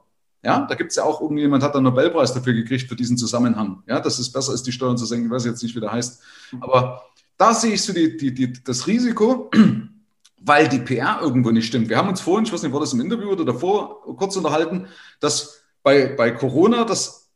Ja, 0.46 0.60
da 0.70 0.76
gibt 0.76 0.92
es 0.92 0.96
ja 0.96 1.04
auch 1.04 1.22
irgendjemand 1.22 1.64
hat 1.64 1.74
einen 1.74 1.86
Nobelpreis 1.86 2.32
dafür 2.32 2.54
gekriegt 2.54 2.88
für 2.88 2.96
diesen 2.96 3.18
Zusammenhang. 3.18 3.82
Ja, 3.88 4.00
dass 4.00 4.20
es 4.20 4.32
besser 4.32 4.54
ist, 4.54 4.62
die 4.68 4.72
Steuern 4.72 4.96
zu 4.96 5.08
senken. 5.08 5.26
Ich 5.26 5.32
weiß 5.32 5.44
jetzt 5.46 5.64
nicht, 5.64 5.76
wie 5.76 5.80
der 5.80 5.92
heißt. 5.92 6.22
Aber 6.62 7.02
da 7.36 7.56
sehe 7.56 7.74
ich 7.74 7.82
so 7.82 7.94
die, 7.94 8.16
die, 8.16 8.32
die, 8.32 8.54
das 8.64 8.86
Risiko, 8.86 9.50
weil 10.40 10.70
die 10.70 10.78
PR 10.78 11.18
irgendwo 11.20 11.50
nicht 11.50 11.66
stimmt. 11.66 11.90
Wir 11.90 11.98
haben 11.98 12.10
uns 12.10 12.22
vorhin, 12.22 12.46
ich 12.46 12.54
weiß 12.54 12.62
nicht, 12.62 12.72
war 12.72 12.80
das 12.80 12.94
im 12.94 13.02
Interview 13.02 13.30
oder 13.30 13.44
davor 13.44 14.04
kurz 14.18 14.36
unterhalten, 14.36 14.86
dass 15.20 15.64
bei, 15.82 16.14
bei 16.16 16.30
Corona 16.30 16.84
das 16.84 17.32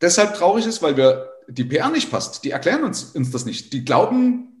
deshalb 0.00 0.34
traurig 0.34 0.64
ist, 0.64 0.82
weil 0.82 0.96
wir 0.96 1.30
die 1.48 1.64
PR 1.64 1.90
nicht 1.90 2.12
passt. 2.12 2.44
Die 2.44 2.52
erklären 2.52 2.84
uns, 2.84 3.02
uns 3.16 3.32
das 3.32 3.44
nicht. 3.44 3.72
Die 3.72 3.84
glauben, 3.84 4.51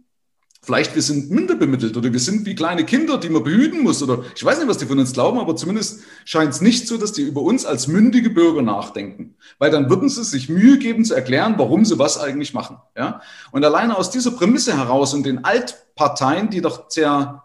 vielleicht 0.64 0.94
wir 0.94 1.02
sind 1.02 1.30
minder 1.30 1.56
bemittelt 1.56 1.96
oder 1.96 2.12
wir 2.12 2.20
sind 2.20 2.46
wie 2.46 2.54
kleine 2.54 2.84
Kinder, 2.84 3.18
die 3.18 3.28
man 3.28 3.42
behüten 3.42 3.80
muss 3.80 4.02
oder 4.02 4.24
ich 4.34 4.44
weiß 4.44 4.58
nicht, 4.58 4.68
was 4.68 4.78
die 4.78 4.86
von 4.86 4.98
uns 4.98 5.12
glauben, 5.12 5.38
aber 5.38 5.56
zumindest 5.56 6.02
scheint 6.24 6.54
es 6.54 6.60
nicht 6.60 6.86
so, 6.86 6.96
dass 6.96 7.12
die 7.12 7.22
über 7.22 7.42
uns 7.42 7.66
als 7.66 7.88
mündige 7.88 8.30
Bürger 8.30 8.62
nachdenken, 8.62 9.34
weil 9.58 9.70
dann 9.70 9.90
würden 9.90 10.08
sie 10.08 10.22
sich 10.22 10.48
Mühe 10.48 10.78
geben 10.78 11.04
zu 11.04 11.14
erklären, 11.14 11.54
warum 11.56 11.84
sie 11.84 11.98
was 11.98 12.18
eigentlich 12.18 12.54
machen. 12.54 12.76
Ja? 12.96 13.22
Und 13.50 13.64
alleine 13.64 13.98
aus 13.98 14.10
dieser 14.10 14.30
Prämisse 14.30 14.76
heraus 14.76 15.14
und 15.14 15.26
den 15.26 15.44
Altparteien, 15.44 16.48
die 16.48 16.60
doch 16.60 16.88
sehr 16.88 17.42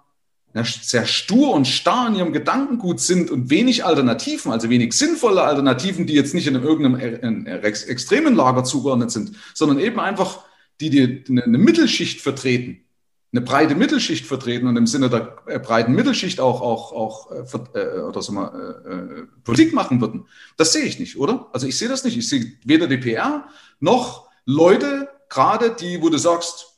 sehr 0.64 1.06
stur 1.06 1.54
und 1.54 1.68
starr 1.68 2.08
in 2.08 2.16
ihrem 2.16 2.34
Gedankengut 2.34 3.00
sind 3.00 3.30
und 3.30 3.52
wenig 3.52 3.86
Alternativen, 3.86 4.52
also 4.52 4.72
wenig 4.72 4.94
sinnvolle 4.94 5.44
Alternativen, 5.44 6.08
die 6.08 6.14
jetzt 6.14 6.34
nicht 6.34 6.48
in 6.48 6.56
irgendeinem 6.56 7.46
extremen 7.46 8.34
Lager 8.34 8.64
zugeordnet 8.64 9.12
sind, 9.12 9.34
sondern 9.54 9.78
eben 9.78 10.00
einfach 10.00 10.40
die, 10.82 10.90
die 10.90 11.24
eine 11.30 11.60
Mittelschicht 11.60 12.22
vertreten, 12.22 12.87
eine 13.34 13.42
breite 13.42 13.76
Mittelschicht 13.76 14.26
vertreten 14.26 14.68
und 14.68 14.78
im 14.78 14.88
Sinne 14.88 15.10
der 15.10 15.38
äh, 15.48 15.60
breiten 15.60 15.94
Mittelschicht 15.94 16.40
auch, 16.40 16.62
auch, 16.62 16.92
auch 16.94 17.32
äh, 17.32 17.80
äh 17.80 18.02
oder 18.02 18.32
mal, 18.32 18.82
äh, 18.86 18.94
äh, 18.94 19.28
Politik 19.44 19.74
machen 19.74 20.00
würden. 20.00 20.26
Das 20.56 20.74
sehe 20.74 20.84
ich 20.84 21.00
nicht, 21.00 21.18
oder? 21.18 21.48
Also 21.52 21.68
ich 21.68 21.78
sehe 21.78 21.90
das 21.90 22.04
nicht. 22.04 22.18
Ich 22.18 22.30
sehe 22.30 22.54
weder 22.64 22.88
die 22.88 22.98
PR 22.98 23.48
noch 23.80 24.30
Leute, 24.46 25.10
gerade 25.30 25.72
die, 25.72 26.02
wo 26.02 26.10
du 26.10 26.18
sagst, 26.18 26.78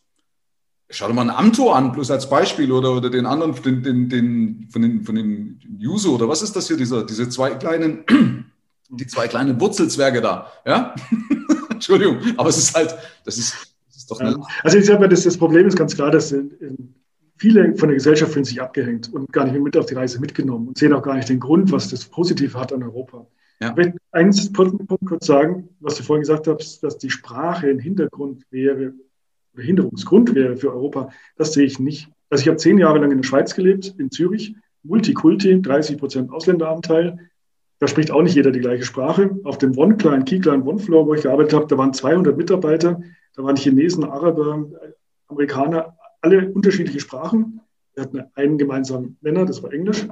Schau 0.91 1.07
dir 1.07 1.13
mal 1.13 1.21
ein 1.21 1.29
Amtor 1.29 1.75
an, 1.75 1.91
bloß 1.91 2.09
als 2.09 2.27
Beispiel, 2.27 2.71
oder, 2.71 2.93
oder 2.95 3.12
den 3.12 3.27
anderen, 3.27 3.53
den, 3.62 3.83
den, 3.83 4.09
den, 4.09 4.69
von 4.71 4.81
den, 4.81 5.03
von 5.03 5.13
den 5.13 5.59
Juso, 5.77 6.15
oder 6.15 6.27
was 6.27 6.41
ist 6.41 6.55
das 6.55 6.65
hier, 6.65 6.77
dieser, 6.77 7.03
diese 7.03 7.29
zwei 7.29 7.51
kleinen, 7.51 8.03
die 8.89 9.05
zwei 9.05 9.27
kleinen 9.27 9.62
Wurzelzwerge 9.62 10.19
da, 10.19 10.51
ja? 10.65 10.95
Entschuldigung, 11.69 12.17
aber 12.38 12.49
es 12.49 12.57
ist 12.57 12.75
halt, 12.75 12.95
das 13.23 13.38
ist 13.38 13.68
doch 14.12 14.19
eine... 14.19 14.41
Also 14.63 14.78
ich 14.78 14.86
sage 14.86 15.00
mal, 15.00 15.08
das, 15.08 15.24
das 15.24 15.38
Problem 15.38 15.67
ist 15.67 15.78
ganz 15.78 15.95
klar, 15.95 16.12
dass 16.12 16.36
viele 17.38 17.76
von 17.76 17.89
der 17.89 17.95
Gesellschaft 17.95 18.34
fühlen 18.34 18.45
sich 18.45 18.62
abgehängt 18.62 19.12
und 19.13 19.32
gar 19.32 19.45
nicht 19.45 19.60
mit 19.60 19.78
auf 19.78 19.86
die 19.86 19.95
Reise 19.95 20.19
mitgenommen 20.19 20.67
und 20.67 20.78
sehen 20.78 20.93
auch 20.93 21.04
gar 21.04 21.15
nicht 21.15 21.30
den 21.30 21.39
Grund, 21.39 21.72
was 21.72 21.89
das 21.89 22.06
Positive 22.06 22.60
hat 22.60 22.74
an 22.74 22.84
Europa. 22.84 23.26
Ja. 23.62 23.69
Ich 23.72 23.76
möchte 23.76 23.98
eins 24.12 24.52
Punkt 24.52 24.89
kurz 25.06 25.26
sagen, 25.26 25.69
was 25.80 25.95
du 25.95 26.04
vorhin 26.04 26.22
gesagt 26.22 26.48
hast, 26.48 26.82
dass 26.82 26.98
die 26.98 27.10
Sprache 27.10 27.67
ein 27.67 27.80
Hintergrund 27.80 28.43
wäre 28.52 28.93
Behinderungsgrund 29.54 30.36
wäre 30.36 30.58
für 30.58 30.72
Europa, 30.72 31.10
das 31.36 31.54
sehe 31.54 31.65
ich 31.65 31.80
nicht. 31.80 32.10
Also 32.30 32.43
ich 32.43 32.48
habe 32.48 32.58
zehn 32.58 32.78
Jahre 32.78 33.00
lang 33.00 33.12
in 33.12 33.17
der 33.17 33.28
Schweiz 33.28 33.56
gelebt, 33.56 33.95
in 33.98 34.12
Zürich, 34.12 34.56
Multikulti, 34.84 35.62
30 35.62 35.98
Prozent 35.98 36.32
Ausländeranteil. 36.32 37.30
Da 37.80 37.88
spricht 37.88 38.12
auch 38.12 38.22
nicht 38.22 38.36
jeder 38.36 38.52
die 38.52 38.60
gleiche 38.60 38.84
Sprache. 38.84 39.38
Auf 39.43 39.58
dem 39.58 39.78
One-Klein, 39.78 40.26
Key-Klein, 40.26 40.63
One-Floor, 40.63 41.08
wo 41.08 41.13
ich 41.13 41.24
gearbeitet 41.24 41.54
habe, 41.54 41.67
da 41.67 41.78
waren 41.78 41.93
200 41.93 42.38
Mitarbeiter, 42.38 43.02
da 43.39 43.45
waren 43.45 43.56
Chinesen, 43.56 44.04
Araber, 44.04 44.65
Amerikaner, 45.28 45.97
alle 46.19 46.52
unterschiedliche 46.52 46.99
Sprachen. 46.99 47.62
Wir 47.93 48.04
hatten 48.04 48.21
einen 48.36 48.58
gemeinsamen 48.58 49.17
Nenner, 49.21 49.45
das 49.45 49.63
war 49.63 49.71
Englisch. 49.71 50.06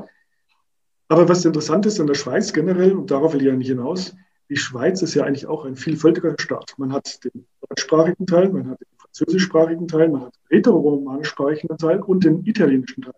Aber 1.09 1.27
was 1.27 1.43
interessant 1.43 1.85
ist 1.85 1.99
an 1.99 2.07
der 2.07 2.13
Schweiz 2.13 2.53
generell, 2.53 2.93
und 2.93 3.11
darauf 3.11 3.33
will 3.33 3.41
ich 3.41 3.47
ja 3.47 3.53
nicht 3.53 3.67
hinaus, 3.67 4.15
die 4.49 4.55
Schweiz 4.55 5.01
ist 5.01 5.13
ja 5.13 5.25
eigentlich 5.25 5.45
auch 5.45 5.65
ein 5.65 5.75
vielfältiger 5.75 6.35
Staat. 6.39 6.73
Man 6.77 6.93
hat 6.93 7.21
den 7.25 7.45
deutschsprachigen 7.67 8.25
Teil, 8.27 8.47
man 8.47 8.69
hat 8.69 8.79
den 8.79 8.97
französischsprachigen 8.97 9.89
Teil, 9.89 10.07
man 10.07 10.21
hat 10.21 10.33
den 10.49 10.55
rätoromanischsprachigen 10.55 11.77
Teil 11.77 11.99
und 11.99 12.23
den 12.23 12.45
italienischen 12.45 13.01
Teil. 13.01 13.13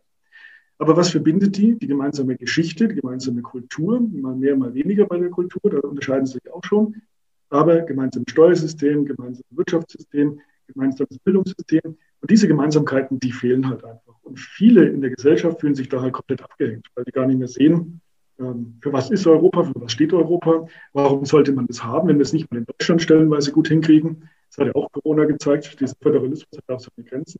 Aber 0.80 0.98
was 0.98 1.12
verbindet 1.12 1.56
die? 1.56 1.78
Die 1.78 1.88
gemeinsame 1.88 2.36
Geschichte, 2.36 2.88
die 2.88 2.96
gemeinsame 2.96 3.44
Kultur, 3.44 4.02
mal 4.02 4.36
mehr, 4.36 4.58
mal 4.58 4.74
weniger 4.74 5.06
bei 5.06 5.20
der 5.20 5.30
Kultur, 5.30 5.70
da 5.70 5.88
unterscheiden 5.88 6.26
sie 6.26 6.40
sich 6.40 6.52
auch 6.52 6.64
schon. 6.64 6.96
Aber 7.50 7.82
gemeinsames 7.82 8.32
Steuersystem, 8.32 9.06
gemeinsames 9.06 9.46
Wirtschaftssystem, 9.52 10.40
gemeinsames 10.68 11.20
Bildungssystem. 11.20 11.82
Und 12.22 12.30
diese 12.30 12.48
Gemeinsamkeiten, 12.48 13.20
die 13.20 13.32
fehlen 13.32 13.68
halt 13.68 13.84
einfach. 13.84 14.16
Und 14.24 14.40
viele 14.40 14.88
in 14.88 15.02
der 15.02 15.12
Gesellschaft 15.12 15.60
fühlen 15.62 15.76
sich 15.76 15.90
da 15.90 16.02
halt 16.02 16.14
komplett 16.14 16.44
abgehängt, 16.44 16.88
weil 16.96 17.06
die 17.06 17.12
gar 17.12 17.26
nicht 17.26 17.40
mehr 17.40 17.48
sehen, 17.48 18.02
ähm, 18.40 18.78
für 18.82 18.94
was 18.94 19.12
ist 19.12 19.28
Europa, 19.28 19.64
für 19.64 19.82
was 19.82 19.92
steht 19.92 20.14
Europa, 20.14 20.68
warum 20.94 21.26
sollte 21.26 21.52
man 21.52 21.68
das 21.68 21.84
haben, 21.84 22.08
wenn 22.08 22.18
wir 22.18 22.24
es 22.24 22.34
nicht 22.34 22.50
mal 22.52 22.58
in 22.58 22.66
Deutschland 22.66 23.02
stellenweise 23.02 23.52
gut 23.52 23.68
hinkriegen. 23.68 24.30
Das 24.50 24.58
hat 24.58 24.68
ja 24.68 24.76
auch 24.76 24.92
Corona 24.92 25.26
gezeigt, 25.26 25.80
dieser 25.80 25.96
Föderalismus 26.02 26.58
hat 26.58 26.76
auch 26.76 26.80
seine 26.80 27.08
Grenzen. 27.08 27.40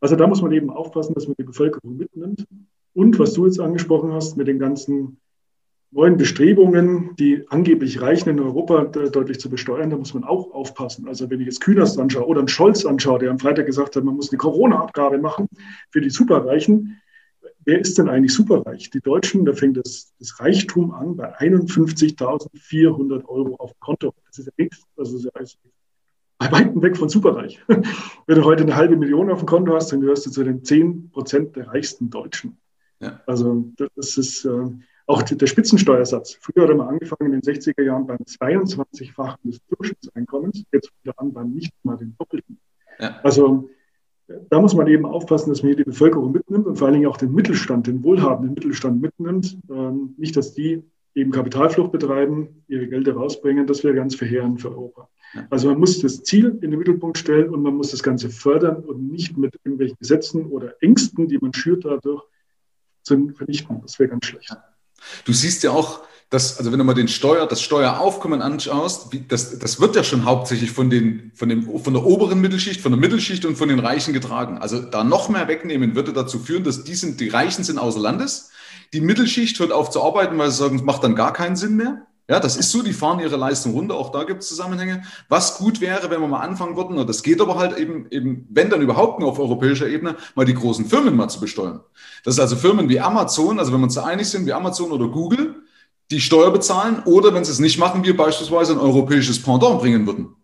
Also 0.00 0.16
da 0.16 0.26
muss 0.26 0.40
man 0.40 0.52
eben 0.52 0.70
aufpassen, 0.70 1.14
dass 1.14 1.26
man 1.26 1.34
die 1.38 1.44
Bevölkerung 1.44 1.96
mitnimmt. 1.96 2.46
Und 2.94 3.18
was 3.18 3.34
du 3.34 3.46
jetzt 3.46 3.60
angesprochen 3.60 4.12
hast 4.12 4.36
mit 4.36 4.48
den 4.48 4.58
ganzen 4.58 5.20
neuen 5.90 6.16
Bestrebungen, 6.16 7.16
die 7.16 7.44
angeblich 7.48 8.00
Reichen 8.00 8.28
in 8.28 8.40
Europa 8.40 8.84
deutlich 8.84 9.40
zu 9.40 9.48
besteuern, 9.48 9.90
da 9.90 9.96
muss 9.96 10.14
man 10.14 10.24
auch 10.24 10.52
aufpassen. 10.52 11.08
Also 11.08 11.30
wenn 11.30 11.40
ich 11.40 11.46
jetzt 11.46 11.60
Künast 11.60 11.98
anschaue 11.98 12.26
oder 12.26 12.40
einen 12.40 12.48
Scholz 12.48 12.84
anschaue, 12.84 13.18
der 13.18 13.30
am 13.30 13.38
Freitag 13.38 13.66
gesagt 13.66 13.96
hat, 13.96 14.04
man 14.04 14.16
muss 14.16 14.30
eine 14.30 14.38
Corona-Abgabe 14.38 15.18
machen 15.18 15.48
für 15.90 16.00
die 16.00 16.10
Superreichen, 16.10 17.00
wer 17.64 17.78
ist 17.78 17.98
denn 17.98 18.08
eigentlich 18.08 18.34
superreich? 18.34 18.90
Die 18.90 19.00
Deutschen, 19.00 19.44
da 19.44 19.52
fängt 19.52 19.76
das, 19.78 20.12
das 20.18 20.40
Reichtum 20.40 20.92
an 20.92 21.16
bei 21.16 21.38
51.400 21.38 23.24
Euro 23.26 23.56
auf 23.56 23.72
dem 23.72 23.80
Konto. 23.80 24.14
Das 24.26 24.38
ist 24.38 24.46
ja 24.46 24.52
nichts. 24.56 24.84
Ist 24.96 25.24
ja 25.24 25.30
bei 26.38 26.52
weitem 26.52 26.80
weg 26.82 26.96
von 26.96 27.08
superreich. 27.08 27.60
Wenn 28.26 28.36
du 28.36 28.44
heute 28.44 28.62
eine 28.62 28.76
halbe 28.76 28.96
Million 28.96 29.30
auf 29.30 29.40
dem 29.40 29.46
Konto 29.46 29.74
hast, 29.74 29.92
dann 29.92 30.00
gehörst 30.00 30.24
du 30.26 30.30
zu 30.30 30.44
den 30.44 30.64
10 30.64 31.10
Prozent 31.10 31.56
der 31.56 31.68
reichsten 31.68 32.10
Deutschen. 32.10 32.58
Ja. 33.00 33.20
Also 33.26 33.72
das 33.96 34.16
ist 34.16 34.44
äh, 34.44 34.70
auch 35.08 35.22
der 35.22 35.46
Spitzensteuersatz. 35.46 36.38
Früher 36.40 36.64
hat 36.64 36.70
er 36.70 36.76
mal 36.76 36.88
angefangen 36.88 37.32
in 37.32 37.40
den 37.40 37.42
60er 37.42 37.82
Jahren 37.82 38.06
beim 38.06 38.18
22-fachen 38.18 39.50
des 39.50 39.60
Durchschnittseinkommens, 39.68 40.64
jetzt 40.70 40.92
wieder 41.02 41.14
an 41.18 41.32
beim 41.32 41.50
nicht 41.50 41.72
mal 41.82 41.96
den 41.96 42.14
doppelten. 42.18 42.60
Ja. 43.00 43.18
Also 43.22 43.68
da 44.50 44.60
muss 44.60 44.74
man 44.74 44.86
eben 44.86 45.06
aufpassen, 45.06 45.48
dass 45.48 45.62
man 45.62 45.68
hier 45.68 45.76
die 45.76 45.84
Bevölkerung 45.84 46.32
mitnimmt 46.32 46.66
und 46.66 46.76
vor 46.76 46.86
allen 46.86 46.94
Dingen 46.94 47.06
auch 47.06 47.16
den 47.16 47.32
Mittelstand, 47.32 47.86
den 47.86 48.04
wohlhabenden 48.04 48.52
Mittelstand 48.52 49.00
mitnimmt. 49.00 49.58
Ähm, 49.70 50.14
nicht, 50.18 50.36
dass 50.36 50.52
die 50.52 50.82
eben 51.14 51.30
Kapitalflucht 51.32 51.90
betreiben, 51.90 52.62
ihre 52.68 52.86
Gelder 52.86 53.14
rausbringen. 53.14 53.66
Das 53.66 53.82
wäre 53.84 53.94
ganz 53.94 54.14
verheerend 54.14 54.60
für 54.60 54.70
Europa. 54.70 55.08
Also 55.48 55.70
man 55.70 55.78
muss 55.78 56.00
das 56.00 56.22
Ziel 56.22 56.58
in 56.60 56.70
den 56.70 56.78
Mittelpunkt 56.78 57.16
stellen 57.16 57.48
und 57.48 57.62
man 57.62 57.74
muss 57.74 57.92
das 57.92 58.02
Ganze 58.02 58.28
fördern 58.28 58.84
und 58.84 59.10
nicht 59.10 59.38
mit 59.38 59.54
irgendwelchen 59.64 59.96
Gesetzen 59.98 60.46
oder 60.46 60.74
Ängsten, 60.82 61.28
die 61.28 61.38
man 61.38 61.54
schürt 61.54 61.86
dadurch, 61.86 62.24
zu 63.02 63.30
vernichten. 63.30 63.80
Das 63.80 63.98
wäre 63.98 64.10
ganz 64.10 64.26
schlecht. 64.26 64.54
Du 65.24 65.32
siehst 65.32 65.62
ja 65.62 65.70
auch, 65.70 66.00
dass, 66.30 66.58
also 66.58 66.72
wenn 66.72 66.78
du 66.78 66.84
mal 66.84 66.94
den 66.94 67.08
Steuer, 67.08 67.46
das 67.46 67.62
Steueraufkommen 67.62 68.42
anschaust, 68.42 69.12
wie, 69.12 69.24
das, 69.26 69.58
das 69.58 69.80
wird 69.80 69.96
ja 69.96 70.04
schon 70.04 70.26
hauptsächlich 70.26 70.70
von, 70.70 70.90
den, 70.90 71.32
von, 71.34 71.48
dem, 71.48 71.78
von 71.78 71.94
der 71.94 72.04
oberen 72.04 72.40
Mittelschicht, 72.40 72.80
von 72.80 72.92
der 72.92 73.00
Mittelschicht 73.00 73.46
und 73.46 73.56
von 73.56 73.68
den 73.68 73.78
Reichen 73.78 74.12
getragen. 74.12 74.58
Also 74.58 74.80
da 74.80 75.04
noch 75.04 75.30
mehr 75.30 75.48
wegnehmen 75.48 75.94
würde 75.94 76.12
dazu 76.12 76.38
führen, 76.38 76.64
dass 76.64 76.84
die, 76.84 76.94
sind, 76.94 77.20
die 77.20 77.28
Reichen 77.28 77.64
sind 77.64 77.78
außer 77.78 78.00
Landes. 78.00 78.50
Die 78.92 79.00
Mittelschicht 79.00 79.58
hört 79.58 79.72
auf 79.72 79.90
zu 79.90 80.02
arbeiten, 80.02 80.36
weil 80.36 80.50
sie 80.50 80.58
sagen, 80.58 80.76
es 80.76 80.82
macht 80.82 81.02
dann 81.02 81.14
gar 81.14 81.32
keinen 81.32 81.56
Sinn 81.56 81.76
mehr. 81.76 82.06
Ja, 82.30 82.40
das 82.40 82.56
ist 82.56 82.70
so, 82.70 82.82
die 82.82 82.92
fahren 82.92 83.20
ihre 83.20 83.36
Leistung 83.36 83.72
runter, 83.72 83.94
auch 83.94 84.12
da 84.12 84.24
gibt 84.24 84.42
es 84.42 84.48
Zusammenhänge. 84.48 85.02
Was 85.30 85.56
gut 85.56 85.80
wäre, 85.80 86.10
wenn 86.10 86.20
wir 86.20 86.28
mal 86.28 86.40
anfangen 86.40 86.76
würden, 86.76 86.98
und 86.98 87.08
das 87.08 87.22
geht 87.22 87.40
aber 87.40 87.56
halt 87.56 87.78
eben, 87.78 88.06
eben, 88.10 88.46
wenn 88.50 88.68
dann 88.68 88.82
überhaupt 88.82 89.18
nur 89.18 89.30
auf 89.30 89.38
europäischer 89.38 89.88
Ebene, 89.88 90.14
mal 90.34 90.44
die 90.44 90.52
großen 90.52 90.84
Firmen 90.84 91.16
mal 91.16 91.28
zu 91.28 91.40
besteuern. 91.40 91.80
Das 92.24 92.34
ist 92.34 92.40
also 92.40 92.56
Firmen 92.56 92.90
wie 92.90 93.00
Amazon, 93.00 93.58
also 93.58 93.72
wenn 93.72 93.80
wir 93.80 93.84
uns 93.84 93.94
da 93.94 94.04
einig 94.04 94.28
sind, 94.28 94.44
wie 94.44 94.52
Amazon 94.52 94.92
oder 94.92 95.08
Gooel, 95.08 95.54
die 96.10 96.20
Steuer 96.20 96.50
bezahlen 96.50 97.02
oder 97.06 97.32
wenn 97.32 97.44
sie 97.44 97.52
es 97.52 97.60
nicht 97.60 97.78
machen, 97.78 98.04
wir 98.04 98.14
beispielsweise 98.14 98.72
ein 98.74 98.78
europäisches 98.78 99.42
Pendant 99.42 99.80
bringen 99.80 100.06
würden. 100.06 100.34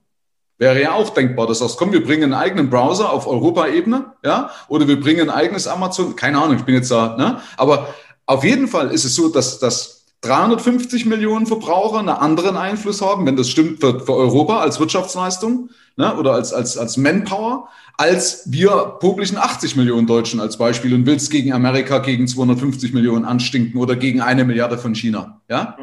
Wäre 0.57 0.81
ja 0.81 0.93
auch 0.93 1.11
denkbar, 1.11 1.47
dass 1.47 1.59
du 1.59 1.65
sagst, 1.65 1.79
komm, 1.79 1.93
wir 1.93 2.03
bringen 2.03 2.25
einen 2.25 2.35
eigenen 2.35 2.71
Browser 2.71 3.13
auf 3.13 3.27
Europaebene, 3.27 4.15
ja, 4.25 4.51
oder 4.69 4.89
wir 4.89 4.99
bringen 4.99 5.29
ein 5.29 5.35
eigenes 5.35 5.67
Amazon, 5.67 6.17
keine 6.17 6.41
Ahnung, 6.41 6.57
ich 6.57 6.65
bin 6.65 6.77
jetzt 6.77 6.91
da, 6.91 7.15
ne, 7.19 7.41
aber 7.59 7.93
auf 8.25 8.43
jeden 8.43 8.69
Fall 8.69 8.91
ist 8.91 9.05
es 9.05 9.15
so, 9.15 9.29
dass, 9.29 9.59
dass 9.59 10.04
350 10.25 11.07
Millionen 11.07 11.47
Verbraucher 11.47 11.99
einen 11.99 12.09
anderen 12.09 12.57
Einfluss 12.57 13.03
haben, 13.03 13.27
wenn 13.27 13.37
das 13.37 13.49
stimmt 13.49 13.81
für, 13.81 14.01
für 14.01 14.15
Europa 14.15 14.61
als 14.61 14.81
Wirtschaftsleistung, 14.81 15.71
ne, 15.97 16.17
oder 16.17 16.33
als, 16.33 16.53
als, 16.53 16.77
als 16.79 16.97
Manpower, 16.97 17.69
als 17.97 18.51
wir 18.51 18.97
publischen 19.01 19.39
80 19.39 19.77
Millionen 19.77 20.07
Deutschen 20.07 20.41
als 20.41 20.57
Beispiel 20.57 20.95
und 20.95 21.07
willst 21.07 21.31
gegen 21.31 21.53
Amerika 21.53 21.99
gegen 21.99 22.27
250 22.27 22.93
Millionen 22.93 23.25
anstinken 23.25 23.81
oder 23.81 23.97
gegen 23.97 24.21
eine 24.21 24.45
Milliarde 24.45 24.79
von 24.79 24.95
China. 24.95 25.41
Ja? 25.49 25.77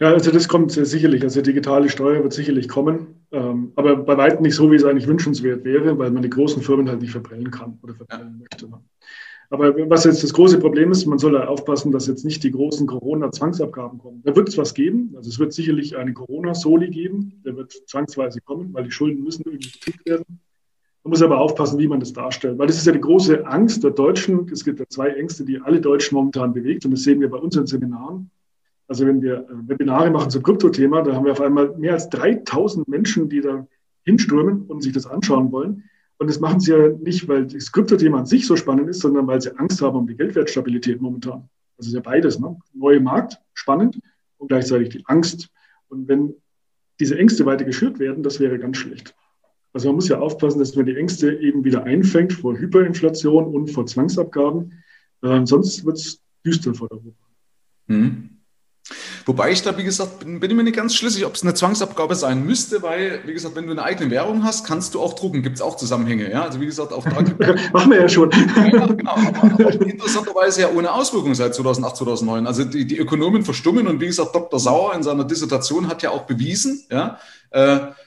Ja, 0.00 0.12
also 0.12 0.30
das 0.30 0.48
kommt 0.48 0.72
sicherlich. 0.72 1.22
Also 1.22 1.40
digitale 1.40 1.88
Steuer 1.88 2.22
wird 2.22 2.32
sicherlich 2.32 2.68
kommen, 2.68 3.24
ähm, 3.32 3.72
aber 3.74 3.96
bei 3.96 4.16
weitem 4.16 4.42
nicht 4.42 4.54
so, 4.54 4.70
wie 4.70 4.76
es 4.76 4.84
eigentlich 4.84 5.06
wünschenswert 5.06 5.64
wäre, 5.64 5.98
weil 5.98 6.10
man 6.10 6.22
die 6.22 6.30
großen 6.30 6.62
Firmen 6.62 6.88
halt 6.88 7.00
nicht 7.00 7.12
verbrennen 7.12 7.50
kann 7.50 7.78
oder 7.82 7.94
verbrennen 7.94 8.34
ja. 8.34 8.38
möchte. 8.40 8.68
Aber 9.50 9.74
was 9.88 10.04
jetzt 10.04 10.22
das 10.22 10.32
große 10.32 10.58
Problem 10.58 10.90
ist, 10.90 11.06
man 11.06 11.18
soll 11.18 11.36
aufpassen, 11.36 11.92
dass 11.92 12.06
jetzt 12.06 12.24
nicht 12.24 12.42
die 12.42 12.50
großen 12.50 12.86
Corona-Zwangsabgaben 12.86 13.98
kommen. 13.98 14.22
Da 14.24 14.34
wird 14.34 14.48
es 14.48 14.58
was 14.58 14.74
geben. 14.74 15.14
Also 15.16 15.30
es 15.30 15.38
wird 15.38 15.52
sicherlich 15.52 15.96
eine 15.96 16.12
Corona-Soli 16.12 16.90
geben. 16.90 17.40
Der 17.44 17.56
wird 17.56 17.72
zwangsweise 17.86 18.40
kommen, 18.40 18.74
weil 18.74 18.84
die 18.84 18.90
Schulden 18.90 19.22
müssen 19.22 19.44
irgendwie 19.46 19.70
getilgt 19.70 20.06
werden. 20.06 20.40
Man 21.04 21.10
muss 21.10 21.22
aber 21.22 21.38
aufpassen, 21.38 21.78
wie 21.78 21.86
man 21.86 22.00
das 22.00 22.12
darstellt. 22.12 22.58
Weil 22.58 22.66
das 22.66 22.78
ist 22.78 22.86
ja 22.86 22.92
die 22.92 23.00
große 23.00 23.46
Angst 23.46 23.84
der 23.84 23.92
Deutschen. 23.92 24.48
Es 24.52 24.64
gibt 24.64 24.80
ja 24.80 24.86
zwei 24.88 25.10
Ängste, 25.10 25.44
die 25.44 25.60
alle 25.60 25.80
Deutschen 25.80 26.16
momentan 26.16 26.52
bewegt. 26.52 26.84
Und 26.84 26.90
das 26.90 27.04
sehen 27.04 27.20
wir 27.20 27.30
bei 27.30 27.38
unseren 27.38 27.66
Seminaren. 27.66 28.30
Also 28.88 29.06
wenn 29.06 29.22
wir 29.22 29.38
äh, 29.38 29.68
Webinare 29.68 30.10
machen 30.10 30.30
zum 30.30 30.42
Kryptothema, 30.42 31.02
da 31.02 31.14
haben 31.14 31.24
wir 31.24 31.32
auf 31.32 31.40
einmal 31.40 31.76
mehr 31.76 31.92
als 31.92 32.08
3000 32.10 32.88
Menschen, 32.88 33.28
die 33.28 33.40
da 33.40 33.66
hinströmen 34.02 34.62
und 34.66 34.82
sich 34.82 34.92
das 34.92 35.06
anschauen 35.06 35.52
wollen. 35.52 35.84
Und 36.18 36.28
das 36.28 36.40
machen 36.40 36.60
sie 36.60 36.72
ja 36.72 36.88
nicht, 36.88 37.28
weil 37.28 37.46
das 37.46 37.70
Kryptothema 37.70 38.18
an 38.20 38.26
sich 38.26 38.46
so 38.46 38.56
spannend 38.56 38.88
ist, 38.88 39.00
sondern 39.00 39.26
weil 39.26 39.40
sie 39.40 39.56
Angst 39.58 39.82
haben 39.82 39.96
um 39.96 40.06
die 40.06 40.16
Geldwertstabilität 40.16 41.00
momentan. 41.00 41.48
Das 41.76 41.86
ist 41.86 41.92
ja 41.92 42.00
beides. 42.00 42.38
Ne? 42.38 42.56
Neue 42.72 43.00
Markt, 43.00 43.38
spannend 43.52 44.00
und 44.38 44.48
gleichzeitig 44.48 44.88
die 44.90 45.02
Angst. 45.06 45.50
Und 45.88 46.08
wenn 46.08 46.34
diese 47.00 47.18
Ängste 47.18 47.44
weiter 47.44 47.64
geschürt 47.64 47.98
werden, 47.98 48.22
das 48.22 48.40
wäre 48.40 48.58
ganz 48.58 48.78
schlecht. 48.78 49.14
Also 49.74 49.88
man 49.88 49.96
muss 49.96 50.08
ja 50.08 50.18
aufpassen, 50.18 50.58
dass 50.58 50.74
man 50.74 50.86
die 50.86 50.96
Ängste 50.96 51.34
eben 51.34 51.64
wieder 51.64 51.84
einfängt 51.84 52.32
vor 52.32 52.56
Hyperinflation 52.56 53.44
und 53.44 53.70
vor 53.70 53.84
Zwangsabgaben. 53.84 54.72
Äh, 55.20 55.44
sonst 55.44 55.84
wird 55.84 55.98
es 55.98 56.22
düster 56.46 56.72
vor 56.72 56.90
Europa. 56.90 57.26
Mhm. 57.88 58.35
Wobei 59.24 59.50
ich 59.50 59.62
da, 59.62 59.76
wie 59.76 59.82
gesagt, 59.82 60.20
bin, 60.20 60.38
bin 60.38 60.50
ich 60.50 60.56
mir 60.56 60.62
nicht 60.62 60.76
ganz 60.76 60.94
schlüssig, 60.94 61.26
ob 61.26 61.34
es 61.34 61.42
eine 61.42 61.54
Zwangsabgabe 61.54 62.14
sein 62.14 62.44
müsste, 62.44 62.82
weil, 62.82 63.20
wie 63.26 63.32
gesagt, 63.32 63.56
wenn 63.56 63.66
du 63.66 63.72
eine 63.72 63.82
eigene 63.82 64.10
Währung 64.10 64.44
hast, 64.44 64.64
kannst 64.64 64.94
du 64.94 65.00
auch 65.00 65.14
drucken. 65.14 65.42
Gibt 65.42 65.56
es 65.56 65.62
auch 65.62 65.76
Zusammenhänge. 65.76 66.30
Ja? 66.30 66.42
Also 66.44 66.60
wie 66.60 66.66
gesagt, 66.66 66.92
auch 66.92 67.04
da 67.04 67.10
Machen 67.72 67.90
wir 67.90 68.02
ja 68.02 68.08
schon. 68.08 68.30
ja, 68.30 68.86
genau. 68.86 69.16
Aber 69.42 69.72
interessanterweise 69.80 70.62
ja 70.62 70.70
ohne 70.70 70.92
Auswirkungen 70.92 71.34
seit 71.34 71.54
2008, 71.54 71.96
2009. 71.96 72.46
Also 72.46 72.64
die, 72.64 72.86
die 72.86 72.98
Ökonomen 72.98 73.44
verstummen 73.44 73.88
und 73.88 74.00
wie 74.00 74.06
gesagt, 74.06 74.34
Dr. 74.34 74.60
Sauer 74.60 74.94
in 74.94 75.02
seiner 75.02 75.24
Dissertation 75.24 75.88
hat 75.88 76.02
ja 76.02 76.10
auch 76.10 76.22
bewiesen, 76.22 76.84
ja, 76.90 77.18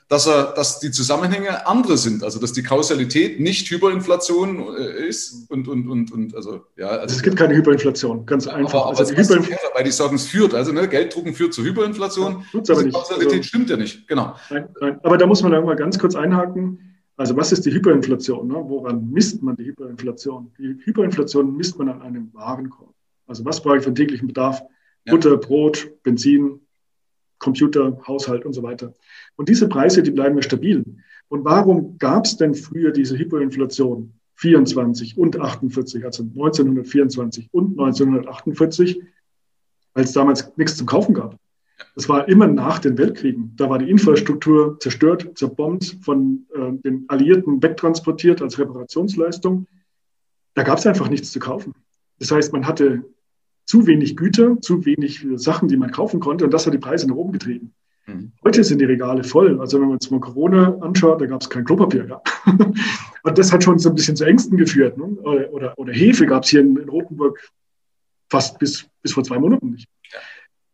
dass, 0.10 0.28
er, 0.28 0.54
dass 0.54 0.80
die 0.80 0.92
Zusammenhänge 0.92 1.66
andere 1.68 1.98
sind, 1.98 2.24
also 2.24 2.40
dass 2.40 2.54
die 2.54 2.64
Kausalität 2.64 3.40
nicht 3.40 3.70
Hyperinflation 3.70 4.76
äh, 4.76 5.08
ist 5.08 5.50
und, 5.50 5.68
und, 5.68 5.88
und, 5.88 6.12
und 6.12 6.36
also 6.36 6.66
ja. 6.78 6.88
Also, 6.88 7.16
es 7.16 7.24
gibt 7.24 7.38
keine 7.38 7.56
Hyperinflation, 7.56 8.26
ganz 8.26 8.48
einfach. 8.48 8.74
Aber, 8.74 8.90
aber 8.90 9.00
also 9.00 9.16
Hyperinf 9.16 9.50
weil 9.74 9.84
die 9.84 9.92
sagen, 9.92 10.16
es 10.16 10.28
führt, 10.28 10.54
also 10.54 10.72
ne, 10.72 10.88
Gelddrucken 10.88 11.34
führt 11.34 11.54
zur 11.54 11.64
Hyperinflation. 11.64 12.44
Ja, 12.54 12.60
aber 12.70 12.84
die 12.84 12.92
Kausalität 12.92 13.32
also, 13.32 13.44
stimmt 13.44 13.70
ja 13.70 13.78
nicht, 13.78 14.08
genau. 14.08 14.36
Nein, 14.50 14.70
nein. 14.82 15.00
Aber 15.04 15.18
da 15.18 15.26
muss 15.26 15.42
man 15.44 15.52
mal 15.52 15.76
ganz 15.76 15.98
kurz 15.98 16.16
einhaken. 16.16 16.80
Also 17.16 17.36
was 17.36 17.52
ist 17.52 17.66
die 17.66 17.72
Hyperinflation? 17.72 18.48
Ne? 18.48 18.56
Woran 18.56 19.12
misst 19.12 19.44
man 19.44 19.56
die 19.58 19.66
Hyperinflation? 19.66 20.52
Die 20.58 20.78
Hyperinflation 20.86 21.56
misst 21.56 21.78
man 21.78 21.90
an 21.90 22.02
einem 22.02 22.34
Warenkorb. 22.34 22.94
Also 23.28 23.46
was 23.46 23.62
brauche 23.62 23.78
ich 23.78 23.84
für 23.84 23.92
den 23.92 23.96
täglichen 23.96 24.28
Bedarf? 24.28 24.62
Ja. 25.06 25.14
Butter, 25.14 25.38
Brot, 25.38 25.92
Benzin, 26.04 26.62
Computer, 27.38 27.98
Haushalt 28.08 28.46
und 28.46 28.54
so 28.54 28.64
weiter. 28.64 28.94
Und 29.40 29.48
diese 29.48 29.70
Preise, 29.70 30.04
die 30.04 30.12
bleiben 30.12 30.36
ja 30.36 30.42
stabil. 30.42 30.84
Und 31.30 31.46
warum 31.46 31.98
gab 31.98 32.26
es 32.26 32.36
denn 32.36 32.56
früher 32.56 32.92
diese 32.92 33.18
Hyperinflation 33.18 34.12
24 34.36 35.18
und 35.18 35.40
48, 35.40 36.04
also 36.04 36.24
1924 36.24 37.48
und 37.54 37.80
1948, 37.80 39.02
als 39.94 40.12
damals 40.12 40.52
nichts 40.58 40.76
zum 40.76 40.88
Kaufen 40.88 41.14
gab? 41.14 41.38
Das 41.96 42.10
war 42.10 42.28
immer 42.28 42.48
nach 42.48 42.80
den 42.80 42.98
Weltkriegen. 42.98 43.54
Da 43.56 43.70
war 43.70 43.80
die 43.80 43.90
Infrastruktur 43.90 44.78
zerstört, 44.82 45.32
zerbombt, 45.36 46.00
von 46.02 46.46
äh, 46.54 46.74
den 46.84 47.06
Alliierten 47.08 47.64
wegtransportiert 47.64 48.42
als 48.42 48.60
Reparationsleistung. 48.60 49.68
Da 50.54 50.64
gab 50.64 50.80
es 50.80 50.86
einfach 50.86 51.10
nichts 51.10 51.32
zu 51.32 51.40
kaufen. 51.40 51.74
Das 52.18 52.30
heißt, 52.30 52.52
man 52.52 52.68
hatte 52.68 53.06
zu 53.66 53.88
wenig 53.88 54.18
Güter, 54.18 54.60
zu 54.60 54.86
wenig 54.86 55.26
Sachen, 55.36 55.70
die 55.70 55.78
man 55.78 55.92
kaufen 55.92 56.20
konnte 56.20 56.44
und 56.44 56.54
das 56.54 56.66
hat 56.66 56.74
die 56.74 56.78
Preise 56.78 57.08
nach 57.08 57.16
oben 57.16 57.32
getrieben. 57.32 57.74
Mhm. 58.10 58.32
Heute 58.44 58.64
sind 58.64 58.80
die 58.80 58.86
Regale 58.86 59.24
voll. 59.24 59.60
Also 59.60 59.78
wenn 59.78 59.86
man 59.86 59.94
uns 59.94 60.10
mal 60.12 60.20
Corona 60.20 60.78
anschaut, 60.82 61.22
da 61.22 61.26
gab 61.26 61.42
es 61.42 61.50
kein 61.50 61.66
Klopapier. 61.66 62.08
Ja. 62.08 62.22
und 63.24 63.38
das 63.38 63.52
hat 63.52 63.64
schon 63.64 63.80
so 63.80 63.90
ein 63.90 63.96
bisschen 63.96 64.16
zu 64.16 64.26
Ängsten 64.26 64.58
geführt. 64.58 64.98
Ne? 64.98 65.06
Oder, 65.06 65.54
oder, 65.54 65.74
oder, 65.78 65.94
Hefe 65.94 66.26
gab 66.26 66.44
es 66.44 66.50
hier 66.50 66.62
in, 66.62 66.78
in 66.78 66.90
Rotenburg 66.90 67.40
fast 68.30 68.60
bis, 68.60 68.88
bis 69.02 69.14
vor 69.14 69.24
zwei 69.24 69.40
Monaten 69.40 69.72
nicht. 69.72 69.88